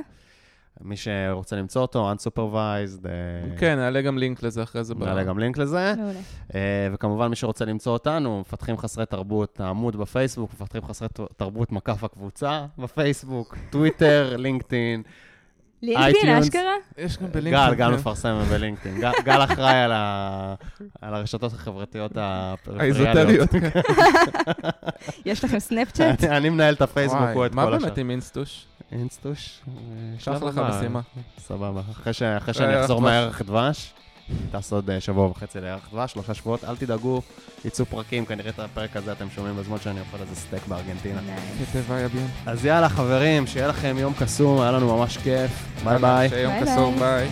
מי 0.82 0.98
שרוצה 0.98 1.56
למצוא 1.56 1.82
אותו, 1.82 2.14
Unsupervised. 2.14 3.08
כן, 3.58 3.76
נעלה 3.76 4.02
גם 4.02 4.18
לינק 4.18 4.44
לזה 4.44 4.64
אחרי 4.64 4.84
זה. 4.84 4.96
נעלה 4.96 5.24
גם 5.24 5.40
לינק 5.40 5.58
לזה. 5.58 5.94
מעולה. 5.98 6.20
וכמובן, 6.94 7.28
מי 7.28 7.36
שרוצה 7.36 7.66
למצוא 7.66 7.94
אותנו, 7.94 8.40
מפתחים 8.40 8.78
חסרי 8.78 9.06
תרבות, 9.06 9.60
העמוד 9.60 9.96
בפייסבוק, 9.96 10.52
מפתחים 10.54 10.86
חסרי 10.86 11.08
תרבות 11.38 11.72
מקף 11.72 12.04
הקבוצה 12.04 12.66
בפייסבוק, 12.78 13.56
טוויטר, 13.72 14.36
לינקדאין. 14.38 15.04
לינקדאין, 15.82 16.38
אשכרה? 16.38 16.74
יש 16.98 17.18
גם 17.18 17.32
בלינקדאין. 17.32 17.70
גל, 17.70 17.76
גל 17.76 17.90
מפרסם 17.90 18.44
בלינקדאין. 18.50 19.02
גל 19.24 19.44
אחראי 19.44 19.84
על 21.02 21.14
הרשתות 21.14 21.54
החברתיות 21.54 22.12
הפריפריאליות. 22.16 23.54
האיזוטריות. 23.54 23.76
יש 25.26 25.44
לכם 25.44 25.60
סנאפצ'אט? 25.60 26.24
אני 26.38 26.50
מנהל 26.50 26.74
את 26.74 26.82
הפייסבוק, 26.82 27.22
הוא 27.34 27.46
את 27.46 27.52
כל 27.54 27.60
השאר. 27.60 27.72
מה 27.72 27.80
באמת 27.80 27.98
עם 27.98 28.12
אינסטוש? 28.12 28.66
אינסטוש? 28.92 29.60
שלח 30.20 30.44
לך 30.44 30.62
משימה. 30.70 31.02
סבבה. 31.40 31.82
אחרי 31.92 32.14
שאני 32.54 32.82
אחזור 32.82 33.02
מהירח 33.02 33.42
דבש, 33.42 33.94
טס 34.52 34.74
עוד 34.74 34.90
אה, 34.90 35.02
שבוע 35.02 35.28
וחצי 35.28 35.60
דבש, 35.92 36.12
שלושה 36.12 36.34
שבועות, 36.34 36.64
אל 36.64 36.76
תדאגו, 36.76 37.22
יצאו 37.66 37.86
פרקים, 37.86 38.26
כנראה 38.26 38.50
את 38.50 38.60
הפרק 38.60 38.98
הזה 38.98 39.12
אתם 39.12 39.30
שומעים 39.36 39.56
בזמן 39.58 39.78
שאני 39.84 40.00
אוכל 40.00 40.18
איזה 40.22 40.36
סטייק 40.36 40.68
בארגנטינה. 40.68 41.22
אז 42.46 42.66
יאללה 42.66 42.90
חברים, 42.90 43.48
שיהיה 43.48 43.68
לכם 43.68 43.96
יום 44.00 44.14
קסום, 44.20 44.62
היה 44.62 44.72
לנו 44.72 44.98
ממש 44.98 45.18
כיף. 45.18 45.52
ביי 45.84 46.00
ביי. 46.00 46.30
שיהיה 46.30 46.44
יום 46.44 46.54
קסום, 46.66 47.00
ביי. 47.00 47.30